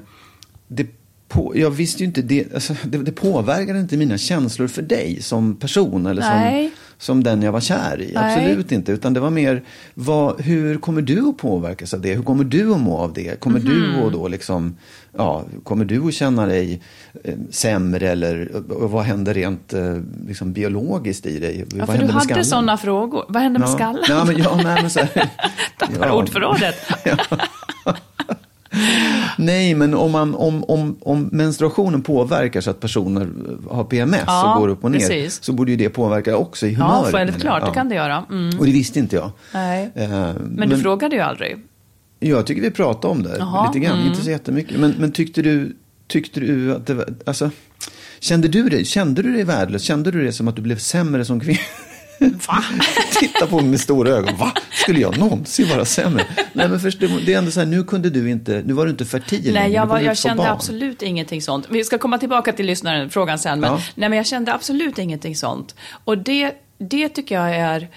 det 0.68 0.86
på, 1.28 1.52
jag 1.56 1.70
visste 1.70 2.02
ju 2.02 2.06
inte 2.06 2.22
det, 2.22 2.54
alltså, 2.54 2.74
det, 2.84 2.98
det 2.98 3.12
påverkade 3.12 3.80
inte 3.80 3.96
mina 3.96 4.18
känslor 4.18 4.68
för 4.68 4.82
dig 4.82 5.22
som 5.22 5.56
person 5.56 6.06
eller 6.06 6.22
Nej. 6.22 6.64
som 6.64 6.76
den 7.22 7.42
jag 7.42 7.52
var 7.52 7.60
kär 7.60 8.00
i. 8.00 8.12
Nej. 8.14 8.34
Absolut 8.36 8.72
inte, 8.72 8.92
utan 8.92 9.14
det 9.14 9.20
var 9.20 9.30
mer, 9.30 9.62
vad, 9.94 10.40
hur 10.40 10.78
kommer 10.78 11.02
du 11.02 11.28
att 11.28 11.36
påverkas 11.36 11.94
av 11.94 12.00
det? 12.00 12.14
Hur 12.14 12.22
kommer 12.22 12.44
du 12.44 12.72
att 12.74 12.80
må 12.80 12.98
av 12.98 13.12
det? 13.12 13.40
Kommer 13.40 13.60
du 13.60 13.86
Mhm. 13.92 14.06
att 14.06 14.12
då 14.12 14.28
liksom, 14.28 14.76
ja, 15.16 15.44
kommer 15.64 15.84
du 15.84 16.06
att 16.08 16.14
känna 16.14 16.46
dig 16.46 16.82
eh, 17.24 17.34
sämre 17.50 18.08
eller 18.10 18.50
och 18.72 18.90
vad 18.90 19.04
händer 19.04 19.34
rent 19.34 19.72
eh, 19.72 19.96
liksom, 20.28 20.52
biologiskt 20.52 21.26
i 21.26 21.38
dig? 21.38 21.58
Ja, 21.58 21.64
vad 21.78 21.86
för 21.86 21.92
händer 21.92 22.06
du 22.06 22.12
hade 22.12 22.24
skallen? 22.24 22.44
sådana 22.44 22.76
frågor. 22.76 23.24
Vad 23.28 23.42
hände 23.42 23.58
med 23.58 23.68
Ja. 23.68 23.72
skallen? 23.74 24.04
Ja, 24.08 24.24
men, 24.24 24.38
ja, 24.38 24.60
nej, 24.64 24.78
men 24.82 24.90
så 24.90 25.00
Tappar 25.78 26.10
ordförrådet. 26.10 26.74
Nej, 29.38 29.74
men 29.74 29.94
om, 29.94 30.12
man, 30.12 30.34
om, 30.34 30.64
om, 30.64 30.96
om 31.00 31.28
menstruationen 31.32 32.02
påverkar 32.02 32.60
så 32.60 32.70
att 32.70 32.80
personer 32.80 33.28
har 33.70 33.84
PMS 33.84 34.20
Ja, 34.26 34.54
och 34.54 34.60
går 34.60 34.68
upp 34.68 34.84
och 34.84 34.90
ner 34.90 34.98
precis. 34.98 35.42
så 35.44 35.52
borde 35.52 35.70
ju 35.70 35.76
det 35.76 35.88
påverka 35.88 36.36
också 36.36 36.66
i 36.66 36.72
Ja, 36.72 36.84
humöret. 36.84 37.12
självklart, 37.12 37.44
menar 37.44 37.60
jag. 37.60 37.68
det 37.68 37.74
kan 37.74 37.88
det 37.88 37.94
göra. 37.94 38.24
Mm. 38.30 38.58
Och 38.58 38.66
det 38.66 38.72
visste 38.72 38.98
inte 38.98 39.16
jag. 39.16 39.30
Nej. 39.54 39.90
Eh, 39.94 40.32
Men, 40.50 40.68
du 40.68 40.78
frågade 40.78 41.16
ju 41.16 41.22
aldrig. 41.22 41.56
Jag 42.20 42.46
tycker 42.46 42.62
vi 42.62 42.70
pratade 42.70 43.12
om 43.12 43.22
det 43.22 43.36
Jaha, 43.38 43.66
lite 43.66 43.78
grann, 43.86 43.96
mm. 43.98 44.08
inte 44.12 44.22
så 44.24 44.30
jättemycket. 44.30 44.80
Men, 44.80 44.94
men 44.98 45.12
tyckte, 45.12 45.42
du, 45.42 45.76
tyckte 46.06 46.40
du 46.40 46.74
att 46.74 46.86
det 46.86 46.94
var, 46.94 47.08
alltså, 47.26 47.50
kände 48.20 48.48
du 48.48 48.68
det, 48.68 48.84
kände 48.84 49.22
du 49.22 49.32
dig 49.32 49.44
värdelös? 49.44 49.82
Kände 49.82 50.10
du 50.10 50.24
det 50.24 50.32
som 50.32 50.48
att 50.48 50.56
du 50.56 50.62
blev 50.62 50.76
sämre 50.76 51.24
som 51.24 51.40
kvinna? 51.40 51.58
Va? 52.48 52.64
Titta 53.20 53.46
på 53.46 53.56
mig 53.56 53.64
med 53.64 53.80
stora 53.80 54.10
ögon. 54.10 54.36
Va? 54.36 54.52
Skulle 54.72 55.00
jag 55.00 55.18
någonsin 55.18 55.68
vara 55.68 55.84
sämre? 55.84 56.26
Nej, 56.52 56.68
men 56.68 56.80
först, 56.80 57.00
det 57.00 57.34
är 57.34 57.38
ändå 57.38 57.50
så 57.50 57.60
här, 57.60 57.66
nu 57.66 57.84
kunde 57.84 58.10
du 58.10 58.30
inte, 58.30 58.62
nu 58.66 58.72
var 58.72 58.84
du 58.84 58.90
inte 58.90 59.04
fertil. 59.04 59.54
Nej, 59.54 59.72
jag, 59.72 59.86
var, 59.86 60.00
jag 60.00 60.16
kände 60.18 60.42
barn. 60.42 60.52
absolut 60.52 61.02
ingenting 61.02 61.42
sånt. 61.42 61.66
Vi 61.70 61.84
ska 61.84 61.98
komma 61.98 62.18
tillbaka 62.18 62.52
till 62.52 62.66
lyssnaren, 62.66 63.10
frågan 63.10 63.38
sen. 63.38 63.60
Men, 63.60 63.70
Ja. 63.72 63.80
nej, 63.94 64.08
men 64.08 64.16
jag 64.16 64.26
kände 64.26 64.54
absolut 64.54 64.98
ingenting 64.98 65.36
sånt. 65.36 65.74
Och 66.04 66.18
det, 66.18 66.52
det 66.78 67.08
tycker 67.08 67.34
jag 67.34 67.56
är... 67.56 67.88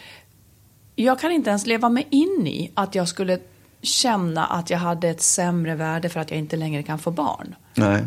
Jag 0.95 1.19
kan 1.19 1.32
inte 1.32 1.49
ens 1.49 1.65
leva 1.65 1.89
mig 1.89 2.07
in 2.09 2.47
i 2.47 2.71
att 2.74 2.95
jag 2.95 3.07
skulle 3.07 3.39
känna 3.82 4.45
att 4.45 4.69
jag 4.69 4.78
hade 4.78 5.09
ett 5.09 5.21
sämre 5.21 5.76
värde 5.76 6.09
för 6.09 6.19
att 6.19 6.32
jag 6.32 6.39
inte 6.39 6.55
längre 6.55 6.84
kan 6.84 6.99
få 6.99 7.11
barn. 7.11 7.55
Nej. 7.76 8.03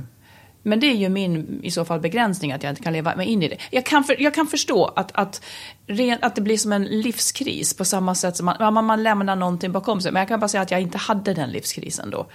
Men 0.67 0.81
det 0.81 0.87
är 0.87 0.95
ju 0.95 1.09
min 1.09 1.61
i 1.62 1.71
så 1.71 1.85
fall 1.85 2.01
begränsning 2.01 2.53
att 2.53 2.62
jag 2.62 2.71
inte 2.71 2.83
kan 2.83 2.93
leva 2.93 3.17
mig 3.17 3.27
in 3.27 3.43
i 3.43 3.49
det. 3.49 3.57
Jag 3.71 3.87
kan, 3.87 4.05
för, 4.05 4.23
jag 4.23 4.35
kan 4.35 4.47
förstå 4.47 4.85
att, 4.85 5.11
att, 5.14 5.45
ren, 5.87 6.19
att 6.23 6.35
det 6.35 6.41
blir 6.41 6.59
som 6.59 6.73
en 6.73 6.85
livskris 6.85 7.75
på 7.75 7.85
samma 7.85 8.14
sätt 8.14 8.37
som 8.37 8.47
man, 8.47 8.75
man, 8.75 8.85
man 8.85 9.03
lämnar 9.03 9.37
någonting 9.37 9.73
bakom 9.73 10.01
sig. 10.01 10.12
Men 10.12 10.21
jag 10.21 10.29
kan 10.29 10.41
bara 10.41 10.49
säga 10.49 10.62
att 10.62 10.71
jag 10.71 10.81
inte 10.81 10.99
hade 10.99 11.35
den 11.35 11.51
livskrisen 11.51 12.11
då. 12.11 12.27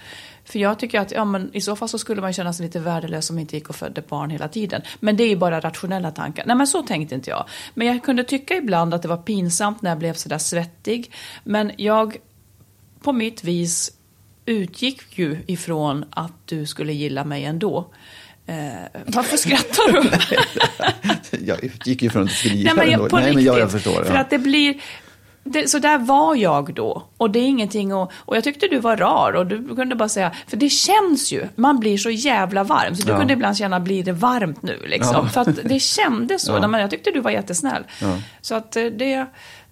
För 0.44 0.58
jag 0.58 0.78
tycker 0.78 1.00
att 1.00 1.10
ja, 1.10 1.24
men 1.24 1.50
i 1.54 1.60
så 1.60 1.76
fall 1.76 1.88
så 1.88 1.98
skulle 1.98 2.20
man 2.20 2.32
känna 2.32 2.52
sig 2.52 2.66
lite 2.66 2.80
värdelös 2.80 3.30
om 3.30 3.36
man 3.36 3.40
inte 3.40 3.56
gick 3.56 3.68
och 3.68 3.76
födde 3.76 4.02
barn 4.08 4.30
hela 4.30 4.48
tiden. 4.48 4.82
Men 5.00 5.16
det 5.16 5.24
är 5.24 5.28
ju 5.28 5.36
bara 5.36 5.60
rationella 5.60 6.10
tankar. 6.10 6.44
Nej 6.46 6.56
men 6.56 6.66
så 6.66 6.82
tänkte 6.82 7.14
inte 7.14 7.30
jag. 7.30 7.44
Men 7.74 7.86
jag 7.86 8.04
kunde 8.04 8.24
tycka 8.24 8.56
ibland 8.56 8.94
att 8.94 9.02
det 9.02 9.08
var 9.08 9.16
pinsamt 9.16 9.82
när 9.82 9.90
jag 9.90 9.98
blev 9.98 10.14
sådär 10.14 10.38
svettig. 10.38 11.12
Men 11.44 11.72
jag 11.76 12.16
på 13.02 13.12
mitt 13.12 13.44
vis 13.44 13.92
utgick 14.46 15.18
ju 15.18 15.38
ifrån 15.46 16.04
att 16.10 16.46
du 16.46 16.66
skulle 16.66 16.92
gilla 16.92 17.24
mig 17.24 17.44
ändå. 17.44 17.90
Eh, 18.52 19.00
varför 19.06 19.36
skrattar 19.36 19.92
du? 19.92 20.10
Jag 21.46 21.64
utgick 21.64 22.02
ju 22.02 22.10
från 22.10 22.22
att 22.22 22.28
du 22.28 22.34
skulle 22.34 22.54
Nej, 22.54 22.62
gilla 22.62 22.74
men 22.74 22.84
den 22.84 23.00
jag, 23.00 23.10
på 23.10 23.16
Nej, 23.16 23.24
riktigt. 23.24 23.34
men 23.34 23.44
jag, 23.44 23.58
jag 23.58 23.70
förstår. 23.70 24.04
För 24.04 24.14
ja. 24.14 24.20
att 24.20 24.30
det 24.30 24.38
blir... 24.38 24.74
Det, 25.44 25.70
så 25.70 25.78
där 25.78 25.98
var 25.98 26.34
jag 26.36 26.74
då. 26.74 27.02
Och 27.16 27.30
det 27.30 27.38
är 27.38 27.44
ingenting 27.46 27.92
att... 27.92 28.10
Och 28.14 28.36
jag 28.36 28.44
tyckte 28.44 28.68
du 28.68 28.78
var 28.78 28.96
rar 28.96 29.32
och 29.32 29.46
du 29.46 29.76
kunde 29.76 29.94
bara 29.94 30.08
säga... 30.08 30.32
För 30.46 30.56
det 30.56 30.68
känns 30.68 31.32
ju. 31.32 31.48
Man 31.56 31.80
blir 31.80 31.98
så 31.98 32.10
jävla 32.10 32.64
varm. 32.64 32.96
Så 32.96 33.06
du 33.06 33.12
Ja. 33.12 33.18
kunde 33.18 33.32
ibland 33.32 33.56
känna, 33.56 33.80
blir 33.80 34.04
det 34.04 34.12
varmt 34.12 34.62
nu 34.62 34.78
liksom? 34.86 35.14
Ja. 35.14 35.28
För 35.28 35.40
att 35.40 35.58
det 35.64 35.80
kändes 35.80 36.42
så. 36.42 36.52
Ja. 36.52 36.68
Men 36.68 36.80
jag 36.80 36.90
tyckte 36.90 37.10
du 37.10 37.20
var 37.20 37.30
jättesnäll. 37.30 37.82
Så 38.40 38.54
att 38.54 38.76
eh, 38.76 38.84
det... 38.84 39.26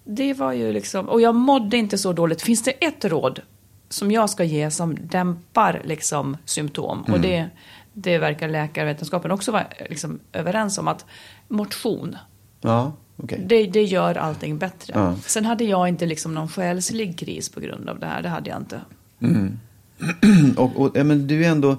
Det 0.05 0.35
var 0.35 0.53
ju 0.53 0.73
liksom... 0.73 1.09
Och 1.09 1.21
jag 1.21 1.35
mådde 1.35 1.77
inte 1.77 1.99
så 1.99 2.13
dåligt. 2.13 2.43
Finns 2.43 2.63
det 2.63 2.71
ett 2.71 3.05
råd 3.05 3.41
som 3.89 4.11
jag 4.11 4.31
ska 4.31 4.45
ge 4.45 4.71
som 4.71 4.97
dämpar 5.01 5.83
liksom 5.85 6.37
symptom? 6.45 6.99
Mm. 6.99 7.15
Och 7.15 7.21
det, 7.21 7.49
det 7.93 8.19
verkar 8.19 8.49
läkarvetenskapen 8.49 9.31
också 9.31 9.53
vara 9.53 9.67
liksom 9.91 10.21
överens 10.33 10.79
om. 10.79 10.89
Att 10.89 11.05
motion 11.49 12.17
Ja, 12.61 12.93
okej. 13.17 13.45
det, 13.47 13.67
det 13.67 13.83
gör 13.83 14.15
allting 14.15 14.59
bättre. 14.59 14.93
Ja. 14.97 15.15
Sen 15.27 15.45
hade 15.45 15.65
jag 15.65 15.89
inte 15.89 16.07
liksom 16.07 16.35
någon 16.35 16.49
själslig 16.49 17.19
kris 17.19 17.49
på 17.49 17.61
grund 17.61 17.89
av 17.89 17.99
det 17.99 18.07
här. 18.07 18.23
Det 18.23 18.29
hade 18.29 18.51
jag 18.51 18.59
inte. 18.61 18.81
Och, 20.57 20.81
och, 20.81 20.91
ja, 20.95 21.05
men 21.05 21.27
du 21.27 21.45
är 21.45 21.49
ändå... 21.49 21.77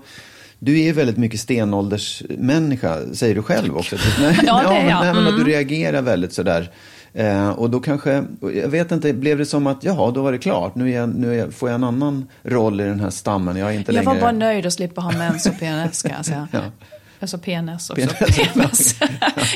Du 0.64 0.80
är 0.82 0.94
väldigt 0.94 1.18
mycket 1.18 1.40
stenåldersmänniska, 1.40 3.14
säger 3.14 3.36
du 3.36 3.44
själv 3.44 3.78
också. 3.78 3.96
Nej, 4.20 4.40
Ja, 4.44 4.62
det 4.70 4.76
är 4.78 4.90
jag. 4.90 5.02
nej, 5.02 5.14
men 5.14 5.24
att 5.28 5.30
du 5.30 5.42
Mm. 5.42 5.46
reagerar 5.48 6.02
väldigt 6.02 6.34
sådär. 6.34 6.72
Eh, 7.14 7.50
och 7.50 7.70
då 7.70 7.80
kanske, 7.80 8.24
jag 8.42 8.70
vet 8.70 8.92
inte, 8.92 9.14
blev 9.14 9.38
det 9.38 9.46
som 9.46 9.68
att 9.68 9.84
jaha, 9.84 10.12
då 10.12 10.22
var 10.22 10.32
det 10.32 10.38
klart. 10.38 10.76
Nu, 10.76 10.92
jag, 10.92 11.10
nu 11.16 11.36
jag, 11.36 11.54
får 11.54 11.70
jag 11.70 11.76
en 11.76 11.84
annan 11.84 12.28
roll 12.44 12.82
i 12.82 12.84
den 12.84 13.00
här 13.00 13.10
stammen. 13.10 13.58
Jag 13.58 13.70
är 13.70 13.74
inte 13.74 13.92
Jag 13.92 14.06
längre... 14.06 14.16
var 14.20 14.22
bara 14.22 14.32
nöjd 14.32 14.66
att 14.66 14.74
slippa 14.74 15.02
ha 15.02 15.12
mens 15.12 15.46
och 15.46 15.60
PNS 15.60 16.02
kan 16.02 16.12
jag 16.12 16.26
säga. 16.26 16.48
Ja. 16.52 16.60
Alltså 17.20 17.38
PNS 17.38 17.90
också. 17.90 18.08
PNS. 18.08 18.38
PMS. 18.54 18.96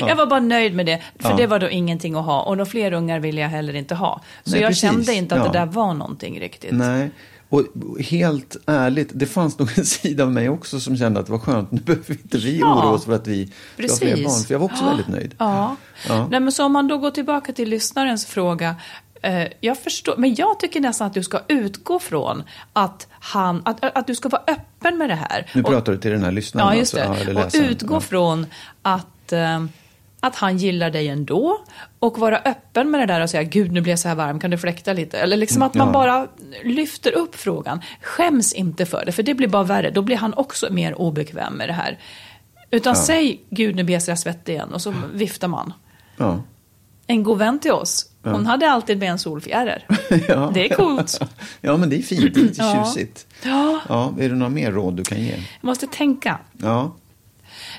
jag 0.00 0.16
var 0.16 0.26
bara 0.26 0.40
nöjd 0.40 0.74
med 0.74 0.86
det. 0.86 1.02
För 1.18 1.30
Ja. 1.30 1.36
det 1.36 1.46
var 1.46 1.58
då 1.58 1.70
ingenting 1.70 2.14
att 2.14 2.24
ha. 2.24 2.42
Och 2.42 2.56
några 2.56 2.70
fler 2.70 2.92
ungar 2.92 3.20
ville 3.20 3.40
jag 3.40 3.48
heller 3.48 3.74
inte 3.74 3.94
ha. 3.94 4.20
Så 4.44 4.50
Nej, 4.50 4.60
jag 4.60 4.68
precis. 4.70 4.80
kände 4.90 5.14
inte 5.14 5.34
att 5.40 5.52
det 5.52 5.58
där 5.58 5.66
var 5.66 5.94
någonting 5.94 6.40
riktigt. 6.40 6.72
Nej. 6.72 7.10
Och 7.48 7.62
helt 8.00 8.56
ärligt, 8.66 9.10
det 9.12 9.26
fanns 9.26 9.58
nog 9.58 9.68
en 9.78 9.84
sida 9.86 10.24
av 10.24 10.32
mig 10.32 10.48
också 10.48 10.80
som 10.80 10.96
kände 10.96 11.20
att 11.20 11.26
det 11.26 11.32
var 11.32 11.38
skönt. 11.38 11.72
Nu 11.72 11.80
behöver 11.80 12.10
inte 12.10 12.38
vi 12.38 12.58
Ja. 12.58 12.66
oroa 12.74 12.90
oss 12.92 13.04
för 13.04 13.12
att 13.14 13.26
vi 13.26 13.46
ska 13.76 13.82
ha 13.88 13.96
fler 13.96 14.24
barn. 14.24 14.42
För 14.44 14.54
jag 14.54 14.58
var 14.58 14.66
också 14.66 14.82
Ja. 14.84 14.88
väldigt 14.88 15.08
nöjd. 15.08 15.34
Ja. 15.38 15.76
Ja. 16.08 16.26
Nej, 16.30 16.40
men 16.40 16.52
så 16.52 16.64
om 16.64 16.72
man 16.72 16.88
då 16.88 16.98
går 16.98 17.10
tillbaka 17.10 17.52
till 17.52 17.68
lyssnarens 17.68 18.26
fråga. 18.26 18.74
Eh, 19.22 19.46
jag 19.60 19.78
förstår, 19.78 20.14
men 20.16 20.34
jag 20.34 20.60
tycker 20.60 20.80
nästan 20.80 21.06
att 21.06 21.14
du 21.14 21.22
ska 21.22 21.40
utgå 21.48 21.98
från 21.98 22.42
att, 22.72 23.06
han, 23.10 23.62
att, 23.64 23.96
att 23.98 24.06
du 24.06 24.14
ska 24.14 24.28
vara 24.28 24.42
öppen 24.46 24.98
med 24.98 25.08
det 25.10 25.14
här. 25.14 25.50
Nu 25.54 25.62
Och- 25.62 25.68
pratar 25.70 25.92
du 25.92 25.98
till 25.98 26.10
den 26.10 26.22
här 26.24 26.32
lyssnaren. 26.32 26.68
Ja, 26.72 26.78
just 26.78 26.94
det. 26.94 27.08
alltså. 27.08 27.24
Ja, 27.24 27.30
eller 27.30 27.46
och 27.46 27.70
utgå 27.70 27.94
Ja. 27.94 28.00
från 28.00 28.46
att, 28.82 29.32
eh, 29.32 29.64
att 30.26 30.36
han 30.36 30.56
gillar 30.58 30.90
dig 30.90 31.08
ändå. 31.08 31.58
Och 31.98 32.18
vara 32.18 32.38
öppen 32.38 32.90
med 32.90 33.00
det 33.00 33.06
där 33.06 33.20
och 33.20 33.30
säga, 33.30 33.42
gud 33.42 33.72
nu 33.72 33.80
blir 33.80 33.92
jag 33.92 33.98
så 33.98 34.08
här 34.08 34.14
varm, 34.14 34.40
kan 34.40 34.50
du 34.50 34.58
fläkta 34.58 34.92
lite? 34.92 35.18
Eller 35.18 35.36
liksom 35.36 35.62
att 35.62 35.74
man 35.74 35.86
Ja. 35.86 35.92
bara 35.92 36.26
lyfter 36.64 37.12
upp 37.12 37.34
frågan. 37.34 37.80
Skäms 38.02 38.52
inte 38.52 38.86
för 38.86 39.02
det, 39.06 39.12
för 39.12 39.22
det 39.22 39.34
blir 39.34 39.48
bara 39.48 39.62
värre. 39.64 39.90
Då 39.90 40.02
blir 40.02 40.16
han 40.16 40.34
också 40.34 40.72
mer 40.72 41.00
obekväm 41.00 41.54
med 41.54 41.68
det 41.68 41.72
här. 41.72 41.98
Utan 42.70 42.96
säg, 42.96 43.40
gud 43.50 43.76
nu 43.76 43.84
blir 43.84 43.94
jag 43.94 44.02
så 44.02 44.10
här 44.10 44.16
svettig 44.16 44.52
igen. 44.52 44.72
Och 44.72 44.82
så 44.82 44.94
viftar 45.14 45.48
man. 45.48 45.72
Ja. 46.16 46.42
En 47.06 47.22
god 47.22 47.38
vän 47.38 47.58
till 47.58 47.72
oss, 47.72 48.06
hon 48.22 48.46
hade 48.46 48.70
alltid 48.70 48.98
med 48.98 49.10
en 49.10 49.18
solfjäder. 49.18 49.86
Ja. 50.28 50.50
Det 50.54 50.70
är 50.70 50.76
coolt. 50.76 51.20
Ja, 51.60 51.76
men 51.76 51.90
det 51.90 51.96
är 51.98 52.02
fint. 52.02 52.34
Det 52.34 52.40
är 52.40 52.44
lite 52.44 52.62
Ja. 52.62 52.84
tjusigt. 52.84 53.26
Ja, 53.42 53.80
Ja, 53.88 54.14
är 54.20 54.28
det 54.28 54.34
några 54.34 54.50
mer 54.50 54.72
råd 54.72 54.94
du 54.94 55.02
kan 55.04 55.18
ge? 55.22 55.30
jag 55.30 55.40
måste 55.60 55.86
tänka. 55.86 56.38
Ja. 56.52 56.94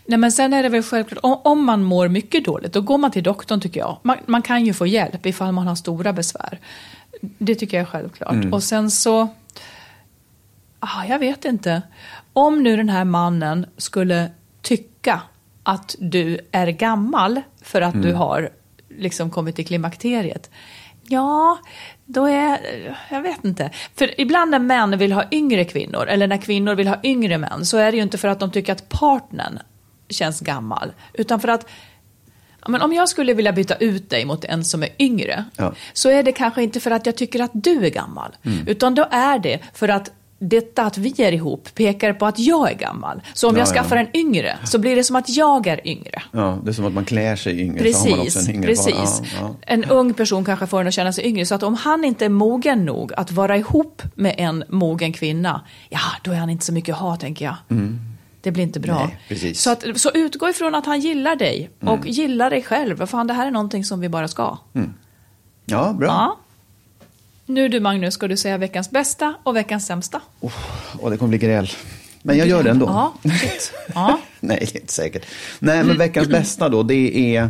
Nej, 0.07 0.19
men 0.19 0.31
sen 0.31 0.53
är 0.53 0.63
det 0.63 0.69
väl 0.69 0.83
självklart, 0.83 1.19
om, 1.23 1.41
om 1.43 1.65
man 1.65 1.83
mår 1.83 2.07
mycket 2.07 2.45
dåligt, 2.45 2.73
då 2.73 2.81
går 2.81 2.97
man 2.97 3.11
till 3.11 3.23
doktorn 3.23 3.61
tycker 3.61 3.79
jag. 3.79 3.97
Man, 4.03 4.17
man 4.25 4.41
kan 4.41 4.65
ju 4.65 4.73
få 4.73 4.87
hjälp 4.87 5.25
ifall 5.25 5.51
man 5.51 5.67
har 5.67 5.75
stora 5.75 6.13
besvär. 6.13 6.59
Det 7.21 7.55
tycker 7.55 7.77
jag 7.77 7.81
är 7.81 7.91
självklart. 7.91 8.35
Och 8.51 8.63
sen 8.63 8.91
så, 8.91 9.27
ah, 10.79 11.05
jag 11.09 11.19
vet 11.19 11.45
inte. 11.45 11.81
Om 12.33 12.63
nu 12.63 12.77
den 12.77 12.89
här 12.89 13.05
mannen 13.05 13.65
skulle 13.77 14.29
tycka 14.61 15.21
att 15.63 15.95
du 15.99 16.39
är 16.51 16.67
gammal 16.67 17.41
för 17.61 17.81
att 17.81 18.01
du 18.01 18.13
har 18.13 18.49
liksom 18.89 19.29
kommit 19.31 19.55
till 19.55 19.67
klimakteriet. 19.67 20.49
Ja, 21.03 21.57
då 22.05 22.25
är, 22.25 22.59
jag 23.11 23.21
vet 23.21 23.45
inte. 23.45 23.71
För 23.95 24.21
ibland 24.21 24.51
när 24.51 24.59
män 24.59 24.97
vill 24.97 25.11
ha 25.11 25.23
yngre 25.31 25.65
kvinnor, 25.65 26.07
eller 26.07 26.27
när 26.27 26.37
kvinnor 26.37 26.75
vill 26.75 26.87
ha 26.87 26.99
yngre 27.03 27.37
män, 27.37 27.65
så 27.65 27.77
är 27.77 27.91
det 27.91 27.97
ju 27.97 28.03
inte 28.03 28.17
för 28.17 28.27
att 28.27 28.39
de 28.39 28.51
tycker 28.51 28.71
att 28.71 28.89
partnern 28.89 29.59
känns 30.09 30.39
gammal, 30.39 30.91
utan 31.13 31.39
för 31.39 31.47
att 31.47 31.65
ja, 32.61 32.67
men 32.69 32.81
om 32.81 32.93
jag 32.93 33.09
skulle 33.09 33.33
vilja 33.33 33.53
byta 33.53 33.75
ut 33.75 34.09
dig 34.09 34.25
mot 34.25 34.45
en 34.45 34.65
som 34.65 34.83
är 34.83 34.89
yngre, 34.99 35.45
Ja. 35.55 35.73
så 35.93 36.09
är 36.09 36.23
det 36.23 36.31
kanske 36.31 36.63
inte 36.63 36.79
för 36.79 36.91
att 36.91 37.05
jag 37.05 37.15
tycker 37.15 37.39
att 37.43 37.51
du 37.53 37.85
är 37.85 37.89
gammal, 37.89 38.35
utan 38.67 38.95
då 38.95 39.07
är 39.11 39.39
det 39.39 39.59
för 39.73 39.87
att 39.89 40.11
detta 40.39 40.83
att 40.83 40.97
vi 40.97 41.13
är 41.17 41.31
ihop 41.31 41.69
pekar 41.75 42.13
på 42.13 42.25
att 42.25 42.39
jag 42.39 42.71
är 42.71 42.75
gammal. 42.75 43.21
Så 43.33 43.49
om 43.49 43.55
Ja, 43.55 43.59
jag 43.61 43.67
ja. 43.67 43.71
skaffar 43.73 43.97
en 43.97 44.07
yngre 44.17 44.57
så 44.63 44.79
blir 44.79 44.95
det 44.95 45.03
som 45.03 45.15
att 45.15 45.29
jag 45.29 45.67
är 45.67 45.87
yngre. 45.87 46.21
ja, 46.31 46.59
det 46.63 46.69
är 46.69 46.73
som 46.73 46.85
att 46.85 46.93
man 46.93 47.05
klär 47.05 47.35
sig 47.35 47.59
yngre. 47.61 47.79
Precis, 47.83 48.47
en 48.47 48.55
yngre 48.55 48.67
precis. 48.67 48.93
Ja, 48.95 49.21
ja. 49.41 49.55
En 49.61 49.83
ung 49.85 50.13
person 50.13 50.45
kanske 50.45 50.67
får 50.67 50.81
en 50.81 50.87
att 50.87 50.93
känna 50.93 51.13
sig 51.13 51.25
yngre. 51.27 51.45
Så 51.45 51.55
att 51.55 51.63
om 51.63 51.73
han 51.75 52.03
inte 52.03 52.25
är 52.25 52.29
mogen 52.29 52.85
nog 52.85 53.13
att 53.13 53.31
vara 53.31 53.57
ihop 53.57 54.01
med 54.15 54.35
en 54.37 54.63
mogen 54.69 55.13
kvinna, 55.13 55.61
ja, 55.89 55.99
då 56.23 56.31
är 56.31 56.35
han 56.37 56.49
inte 56.49 56.65
så 56.65 56.73
mycket 56.73 56.93
att 56.95 57.01
ha, 57.01 57.15
tänker 57.15 57.45
jag. 57.45 57.55
Det 58.47 58.51
blir 58.51 58.63
inte 58.63 58.79
bra. 58.79 59.01
Mm. 59.01 59.11
Nej. 59.29 59.55
Så, 59.55 59.71
att, 59.71 59.83
så 59.99 60.11
utgå 60.13 60.49
ifrån 60.49 60.75
att 60.75 60.85
han 60.85 60.99
gillar 60.99 61.35
dig 61.35 61.69
och 61.79 61.87
Mm. 61.97 62.07
gillar 62.07 62.49
dig 62.49 62.63
själv. 62.63 63.05
Fan, 63.05 63.27
det 63.27 63.33
här 63.33 63.47
är 63.47 63.51
någonting 63.51 63.83
som 63.85 63.99
vi 63.99 64.09
bara 64.09 64.27
ska. 64.27 64.57
ja, 65.65 65.93
bra. 65.99 66.07
Ja. 66.07 66.37
Nu 67.45 67.67
du 67.69 67.79
Magnus, 67.79 68.13
ska 68.13 68.27
du 68.27 68.37
säga 68.37 68.57
veckans 68.57 68.89
bästa 68.91 69.33
och 69.43 69.55
veckans 69.55 69.85
sämsta? 69.85 70.21
Och 70.99 71.11
det 71.11 71.17
kommer 71.17 71.29
bli 71.29 71.37
gräl. 71.37 71.69
Men 72.21 72.37
jag 72.37 72.47
gör 72.47 72.63
det 72.63 72.69
ändå. 72.69 72.85
Ja. 72.85 73.13
Ja. 73.95 74.19
Nej, 74.39 74.57
det 74.61 74.75
är 74.77 74.81
inte 74.81 74.93
säkert. 74.93 75.25
Nej, 75.59 75.83
men 75.83 75.97
veckans 75.97 76.27
bästa 76.39 76.69
då, 76.69 76.83
det 76.83 77.35
är... 77.35 77.49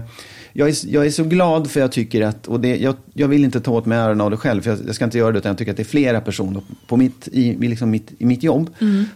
Jag 0.59 0.69
är, 0.69 0.75
jag 0.87 1.05
är 1.05 1.09
så 1.09 1.23
glad 1.23 1.69
för 1.71 1.79
jag 1.79 1.91
tycker 1.91 2.21
att, 2.21 2.47
och 2.47 2.59
det, 2.59 2.77
jag, 2.77 2.95
jag 3.13 3.27
vill 3.27 3.43
inte 3.45 3.59
ta 3.61 3.71
åt 3.71 3.85
mig 3.85 3.97
äran 3.97 4.21
av 4.21 4.31
det 4.31 4.37
själv, 4.37 4.61
för 4.61 4.69
jag, 4.69 4.79
jag 4.87 4.95
ska 4.95 5.05
inte 5.05 5.17
göra 5.17 5.31
det, 5.31 5.37
utan 5.39 5.49
jag 5.49 5.57
tycker 5.57 5.71
att 5.71 5.77
det 5.77 5.83
är 5.83 5.85
flera 5.85 6.21
personer 6.21 6.61
på 6.87 6.97
mitt, 6.97 7.27
i, 7.31 7.67
liksom 7.67 7.89
mitt, 7.89 8.11
i 8.17 8.25
mitt 8.25 8.43
jobb, 8.43 8.69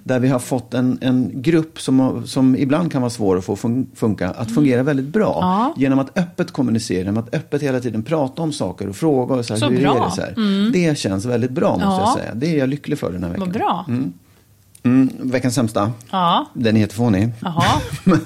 där 0.03 0.19
vi 0.19 0.27
har 0.27 0.39
fått 0.39 0.73
en, 0.73 0.97
en 1.01 1.31
grupp 1.41 1.81
som, 1.81 2.27
som 2.27 2.55
ibland 2.55 2.91
kan 2.91 3.01
vara 3.01 3.09
svår 3.09 3.37
att 3.37 3.45
få 3.45 3.55
fun, 3.55 3.87
funka, 3.95 4.29
att 4.29 4.53
fungera 4.55 4.83
väldigt 4.83 5.05
bra. 5.05 5.37
Ja. 5.41 5.73
Genom 5.77 5.99
att 5.99 6.17
öppet 6.17 6.51
kommunicera, 6.51 6.97
genom 6.99 7.17
att 7.17 7.35
öppet 7.35 7.61
hela 7.61 7.79
tiden 7.79 8.03
prata 8.03 8.41
om 8.41 8.51
saker 8.53 8.89
och 8.89 8.95
fråga. 8.95 9.35
Och 9.35 9.45
så 9.45 9.53
här, 9.53 9.59
Så 9.59 9.69
hur 9.69 9.79
bra. 9.81 9.95
är 9.97 10.05
det? 10.05 10.11
Så 10.15 10.21
här. 10.21 10.71
Det 10.71 10.97
känns 10.97 11.25
väldigt 11.25 11.51
bra, 11.51 11.71
måste 11.71 11.85
Ja. 11.85 11.99
jag 12.01 12.19
säga. 12.19 12.33
Det 12.35 12.47
är 12.55 12.57
jag 12.59 12.69
lycklig 12.69 12.97
för 12.99 13.11
den 13.11 13.23
här 13.23 13.29
veckan. 13.29 13.45
Vad 13.47 13.53
bra. 13.53 13.85
Mm, 14.84 15.09
veckans 15.32 15.55
sämsta. 15.55 15.91
Ja. 16.11 16.49
Den 16.53 16.75
är 16.77 16.82
jättefånig. 16.82 17.29
Jaha. 17.41 17.82
men, 18.03 18.19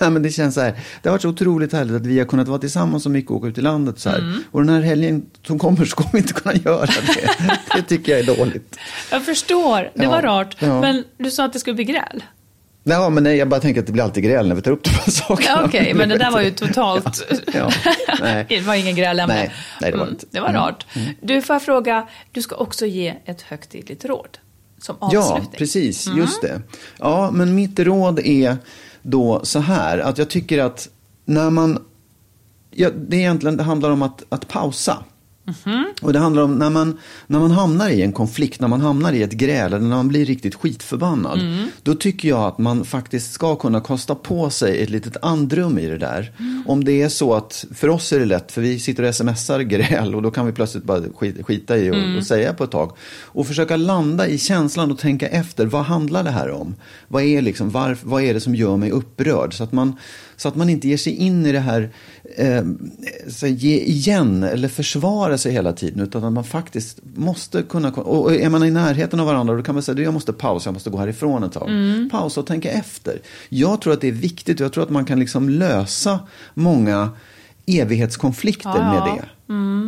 nej, 0.00 0.10
men 0.10 0.22
det 0.22 0.30
känns 0.30 0.54
så 0.54 0.60
här. 0.60 0.74
Det 1.02 1.08
har 1.08 1.14
varit 1.14 1.22
så 1.22 1.28
otroligt 1.28 1.72
härligt 1.72 1.96
att 1.96 2.06
vi 2.06 2.18
har 2.18 2.26
kunnat 2.26 2.48
vara 2.48 2.58
tillsammans 2.58 3.02
så 3.02 3.10
mycket 3.10 3.30
och 3.30 3.36
åka 3.36 3.46
ut 3.48 3.58
i 3.58 3.60
landet. 3.60 3.98
Så. 3.98 4.10
Mm. 4.10 4.42
Och 4.50 4.64
den 4.64 4.74
här 4.74 4.80
helgen 4.82 5.26
som 5.46 5.58
kommer 5.58 5.84
så 5.84 5.96
kommer 5.96 6.12
vi 6.12 6.18
inte 6.18 6.32
kunna 6.32 6.54
göra 6.54 6.86
det. 6.86 7.30
det 7.76 7.82
tycker 7.82 8.12
jag 8.12 8.20
är 8.20 8.36
dåligt. 8.36 8.76
Jag 9.10 9.24
förstår, 9.24 9.76
det 9.94 10.02
Ja, 10.04 10.10
var 10.10 10.22
rart. 10.22 10.56
ja. 10.58 10.80
Men 10.80 11.04
du 11.18 11.30
sa 11.30 11.44
att 11.44 11.52
det 11.52 11.58
skulle 11.58 11.74
bli 11.74 11.84
gräl. 11.84 12.22
Ja, 12.88 13.08
men 13.10 13.24
nej, 13.24 13.36
jag 13.36 13.48
bara 13.48 13.60
tänker 13.60 13.80
att 13.80 13.86
det 13.86 13.92
blir 13.92 14.02
alltid 14.02 14.24
gräl 14.24 14.48
när 14.48 14.54
vi 14.54 14.62
tar 14.62 14.70
upp 14.70 14.84
de 14.84 14.90
här 14.90 15.10
sakerna. 15.10 15.48
Ja, 15.60 15.62
Okej, 15.64 15.94
men 15.94 16.08
det 16.08 16.18
där 16.18 16.30
var 16.30 16.40
ju 16.40 16.50
totalt... 16.54 17.22
Ja, 17.54 17.70
nej. 18.20 18.46
det 18.48 18.60
var 18.60 18.74
ingen 18.74 18.96
grälämne. 18.96 19.34
Nej, 19.34 19.52
nej, 19.80 19.90
det 19.90 19.96
var 19.96 20.04
Mm, 20.04 20.14
inte. 20.14 20.26
Det 20.30 20.40
var 20.40 20.52
rart. 20.52 20.86
Du, 21.22 21.42
får 21.42 21.54
jag 21.54 21.62
fråga, 21.62 22.08
du 22.32 22.42
ska 22.42 22.56
också 22.56 22.86
ge 22.86 23.14
ett 23.24 23.42
högtidligt 23.42 24.04
råd 24.04 24.38
som 24.78 24.96
Ja, 25.00 25.06
avslutning. 25.18 25.58
precis. 25.58 26.06
Mm. 26.06 26.18
Just 26.18 26.42
det. 26.42 26.62
Ja, 26.98 27.30
men 27.30 27.54
mitt 27.54 27.78
råd 27.78 28.18
är 28.18 28.56
då 29.02 29.40
så 29.44 29.58
här. 29.58 29.98
Att 29.98 30.18
jag 30.18 30.30
tycker 30.30 30.58
att 30.58 30.88
när 31.24 31.50
man... 31.50 31.78
Ja, 32.70 32.90
det, 32.90 33.16
egentligen, 33.16 33.56
det 33.56 33.62
handlar 33.62 33.90
om 33.90 34.02
att, 34.02 34.22
att 34.28 34.48
pausa. 34.48 35.04
Mhm. 35.46 35.86
Och 36.02 36.12
det 36.12 36.18
handlar 36.18 36.42
om 36.42 36.58
när 36.58 36.70
man, 36.70 36.98
när 37.26 37.38
man 37.38 37.50
hamnar 37.50 37.88
i 37.88 38.02
en 38.02 38.12
konflikt, 38.12 38.60
när 38.60 38.68
man 38.68 38.80
hamnar 38.80 39.12
i 39.12 39.22
ett 39.22 39.32
gräl 39.32 39.72
eller 39.72 39.86
när 39.88 39.96
man 39.96 40.08
blir 40.08 40.24
riktigt 40.24 40.54
skitförbannad. 40.54 41.40
Mm. 41.40 41.68
Då 41.82 41.94
tycker 41.94 42.28
jag 42.28 42.40
att 42.40 42.58
man 42.58 42.84
faktiskt 42.84 43.32
ska 43.32 43.56
kunna 43.56 43.80
kosta 43.80 44.14
på 44.14 44.50
sig 44.50 44.82
ett 44.82 44.90
litet 44.90 45.16
andrum 45.22 45.78
i 45.78 45.86
det 45.86 45.98
där. 45.98 46.32
Mm. 46.38 46.64
Om 46.66 46.84
det 46.84 47.02
är 47.02 47.08
så 47.08 47.34
att, 47.34 47.64
för 47.74 47.88
oss 47.88 48.12
är 48.12 48.18
det 48.18 48.24
lätt, 48.24 48.52
för 48.52 48.60
vi 48.60 48.78
sitter 48.78 49.02
och 49.02 49.14
smsar 49.14 49.60
gräl 49.60 50.14
och 50.14 50.22
då 50.22 50.30
kan 50.30 50.46
vi 50.46 50.52
plötsligt 50.52 50.84
bara 50.84 51.02
skit, 51.16 51.36
skita 51.46 51.78
i 51.78 51.90
och, 51.90 51.94
Mm. 51.96 52.16
och 52.18 52.26
säga 52.26 52.52
på 52.54 52.64
ett 52.64 52.70
tag. 52.70 52.92
Och 53.22 53.46
försöka 53.46 53.76
landa 53.76 54.26
i 54.28 54.38
känslan 54.38 54.90
och 54.90 54.98
tänka 54.98 55.28
efter, 55.28 55.66
vad 55.66 55.84
handlar 55.84 56.24
det 56.24 56.30
här 56.30 56.50
om? 56.50 56.74
Vad 57.08 57.22
är, 57.22 57.42
liksom, 57.42 57.70
varf, 57.70 57.98
vad 58.02 58.22
är 58.22 58.34
det 58.34 58.40
som 58.40 58.54
gör 58.54 58.76
mig 58.76 58.90
upprörd? 58.90 59.54
Så 59.54 59.64
att 59.64 59.72
man, 59.72 59.96
så 60.36 60.48
att 60.48 60.56
man 60.56 60.68
inte 60.70 60.88
ger 60.88 60.96
sig 60.96 61.12
in 61.12 61.46
i 61.46 61.52
det 61.52 61.60
här, 61.60 61.90
eh, 62.36 62.64
så 63.28 63.46
ge 63.46 63.80
igen 63.80 64.42
eller 64.42 64.68
försvara 64.68 65.38
sig 65.38 65.52
hela 65.52 65.72
tiden. 65.72 66.00
Utan 66.00 66.24
att 66.24 66.32
man 66.32 66.44
faktiskt 66.44 66.98
måste 67.14 67.62
kunna, 67.62 67.92
och 67.92 68.34
är 68.34 68.48
man 68.48 68.64
i 68.64 68.70
närheten 68.70 69.20
av 69.20 69.26
varandra 69.26 69.54
då 69.56 69.62
kan 69.62 69.74
man 69.74 69.82
säga, 69.82 70.00
jag 70.00 70.14
måste 70.14 70.32
pausa, 70.32 70.68
jag 70.68 70.74
måste 70.74 70.90
gå 70.90 70.98
härifrån 70.98 71.44
ett 71.44 71.52
tag. 71.52 71.68
Pausa 72.10 72.40
och 72.40 72.46
tänka 72.46 72.70
efter. 72.70 73.20
Jag 73.48 73.80
tror 73.80 73.92
att 73.92 74.00
det 74.00 74.08
är 74.08 74.12
viktigt 74.12 74.60
och 74.60 74.64
jag 74.64 74.72
tror 74.72 74.84
att 74.84 74.90
man 74.90 75.04
kan 75.04 75.18
liksom 75.20 75.48
lösa 75.48 76.20
många 76.54 77.10
evighetskonflikter 77.66 78.70
Ja, 78.74 78.92
med 78.92 78.96
ja. 78.96 79.14
det. 79.16 79.28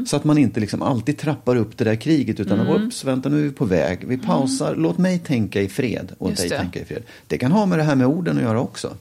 Så 0.07 0.17
att 0.17 0.25
man 0.25 0.39
inte 0.39 0.61
liksom 0.61 0.83
alltid 0.83 1.19
trappar 1.19 1.57
upp 1.57 1.77
det 1.79 1.85
där 1.85 1.95
kriget 1.97 2.41
utan 2.41 2.61
Mm. 2.61 2.75
mm. 2.77 2.91
vänta 3.05 3.29
nu 3.29 3.39
är 3.39 3.43
vi 3.43 3.51
på 3.51 3.65
väg. 3.65 4.05
Vi 4.09 4.19
pausar, 4.19 4.75
låt 4.77 4.99
mig 4.99 5.19
tänka 5.19 5.63
i 5.63 5.69
fred 5.69 6.13
och 6.19 6.31
Just 6.31 6.41
dig 6.43 6.49
det. 6.51 6.59
tänka 6.59 6.81
i 6.81 6.85
fred. 6.85 7.03
Det 7.27 7.39
kan 7.39 7.53
ha 7.53 7.67
med 7.67 7.79
det 7.79 7.83
här 7.83 7.95
med 7.97 8.07
orden 8.07 8.37
att 8.37 8.43
göra 8.43 8.61
också. 8.61 8.93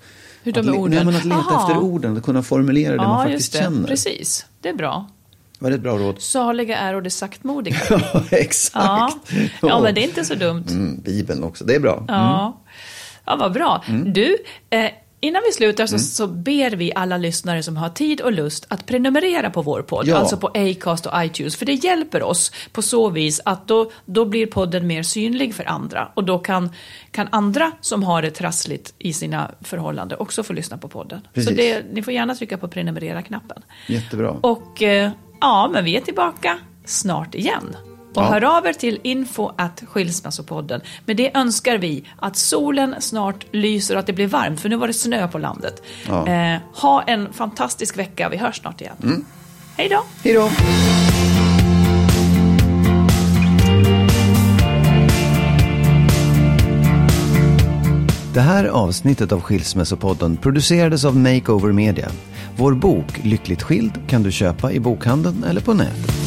Hur 0.55 0.63
då 0.63 0.69
att, 0.71 0.77
orden? 0.77 0.95
Nej, 0.95 1.05
men 1.05 1.15
att 1.15 1.25
leta 1.25 1.37
Aha. 1.37 1.61
efter 1.69 1.83
orden, 1.83 2.17
att 2.17 2.23
kunna 2.23 2.43
formulera 2.43 2.91
det 2.91 2.97
man 2.97 3.09
Ja, 3.09 3.17
faktiskt 3.17 3.39
just 3.39 3.53
det. 3.53 3.59
känner. 3.59 3.87
Precis. 3.87 4.45
Det 4.61 4.69
är 4.69 4.73
bra. 4.73 5.05
Var 5.59 5.69
det 5.69 5.75
ett 5.75 5.81
bra 5.81 5.97
råd? 5.97 6.21
Saliga 6.21 6.77
är 6.77 6.93
och 6.93 7.03
det 7.03 7.09
saktmodiga. 7.09 7.77
Ja, 7.89 8.23
exakt. 8.31 8.73
Ja. 8.73 9.11
ja, 9.61 9.79
men 9.81 9.95
det 9.95 10.01
är 10.01 10.03
inte 10.03 10.25
så 10.25 10.35
dumt. 10.35 10.65
Mm, 10.69 11.01
Bibeln 11.01 11.43
också, 11.43 11.65
det 11.65 11.75
är 11.75 11.79
bra. 11.79 12.05
Ja, 12.07 12.61
ja 13.25 13.35
vad 13.35 13.53
bra. 13.53 13.83
Mm. 13.87 14.13
Du, 14.13 14.37
eh, 14.69 14.89
innan 15.27 15.41
vi 15.45 15.53
slutar 15.53 15.85
så, 15.85 15.99
så 15.99 16.27
ber 16.27 16.71
vi 16.71 16.91
alla 16.95 17.17
lyssnare 17.17 17.63
som 17.63 17.77
har 17.77 17.89
tid 17.89 18.21
och 18.21 18.31
lust 18.31 18.65
att 18.69 18.85
prenumerera 18.85 19.49
på 19.49 19.61
vår 19.61 19.81
podd, 19.81 20.07
Ja. 20.07 20.17
alltså 20.17 20.37
på 20.37 20.47
Acast 20.53 21.05
och 21.05 21.11
iTunes, 21.25 21.55
för 21.55 21.65
det 21.65 21.73
hjälper 21.73 22.23
oss 22.23 22.51
på 22.71 22.81
så 22.81 23.09
vis 23.09 23.41
att 23.45 23.67
då, 23.67 23.91
då 24.05 24.25
blir 24.25 24.45
podden 24.45 24.87
mer 24.87 25.03
synlig 25.03 25.55
för 25.55 25.65
andra 25.69 26.11
och 26.13 26.23
då 26.23 26.39
kan, 26.39 26.69
kan 27.11 27.27
andra 27.31 27.71
som 27.81 28.03
har 28.03 28.21
det 28.21 28.31
trassligt 28.31 28.93
i 28.99 29.13
sina 29.13 29.51
förhållanden 29.61 30.19
också 30.19 30.43
få 30.43 30.53
lyssna 30.53 30.77
på 30.77 30.87
podden. 30.87 31.19
Så 31.21 31.29
Precis. 31.33 31.57
det, 31.57 31.85
ni 31.93 32.03
får 32.03 32.13
gärna 32.13 32.35
trycka 32.35 32.57
på 32.57 32.67
prenumerera-knappen. 32.67 33.61
Jättebra. 33.87 34.29
Och 34.41 34.81
eh, 34.83 35.11
ja, 35.41 35.69
men 35.73 35.85
vi 35.85 35.97
är 35.97 36.01
tillbaka 36.01 36.59
snart 36.85 37.35
igen. 37.35 37.75
Och 38.17 38.23
Ja. 38.23 38.27
hör 38.27 38.57
av 38.57 38.65
er 38.65 38.73
till 38.73 38.99
info 39.03 39.51
at 39.57 39.83
skilsmässopodden. 39.87 40.81
Med 41.05 41.17
det 41.17 41.37
önskar 41.37 41.77
vi 41.77 42.03
att 42.19 42.35
solen 42.37 42.95
snart 42.99 43.45
lyser 43.51 43.93
och 43.95 43.99
att 43.99 44.05
det 44.07 44.13
blir 44.13 44.27
varmt, 44.27 44.59
för 44.59 44.69
nu 44.69 44.75
var 44.75 44.87
det 44.87 44.93
snö 44.93 45.27
på 45.27 45.37
landet. 45.37 45.83
Ja. 46.07 46.27
Eh, 46.27 46.59
ha 46.73 47.01
en 47.01 47.33
fantastisk 47.33 47.97
vecka, 47.97 48.29
vi 48.29 48.37
hörs 48.37 48.55
snart 48.59 48.81
igen. 48.81 49.25
Hej 49.77 49.89
då! 49.89 50.03
Hej 50.23 50.33
då! 50.33 50.49
Det 58.33 58.41
här 58.41 58.65
avsnittet 58.65 59.31
av 59.31 59.41
Skilsmässopodden 59.41 60.37
producerades 60.37 61.05
av 61.05 61.17
Makeover 61.17 61.71
Media. 61.71 62.09
Vår 62.57 62.73
bok 62.73 63.19
Lyckligt 63.23 63.63
skild 63.63 63.99
kan 64.07 64.23
du 64.23 64.31
köpa 64.31 64.71
i 64.71 64.79
bokhandeln 64.79 65.43
eller 65.43 65.61
på 65.61 65.73
nätet. 65.73 66.26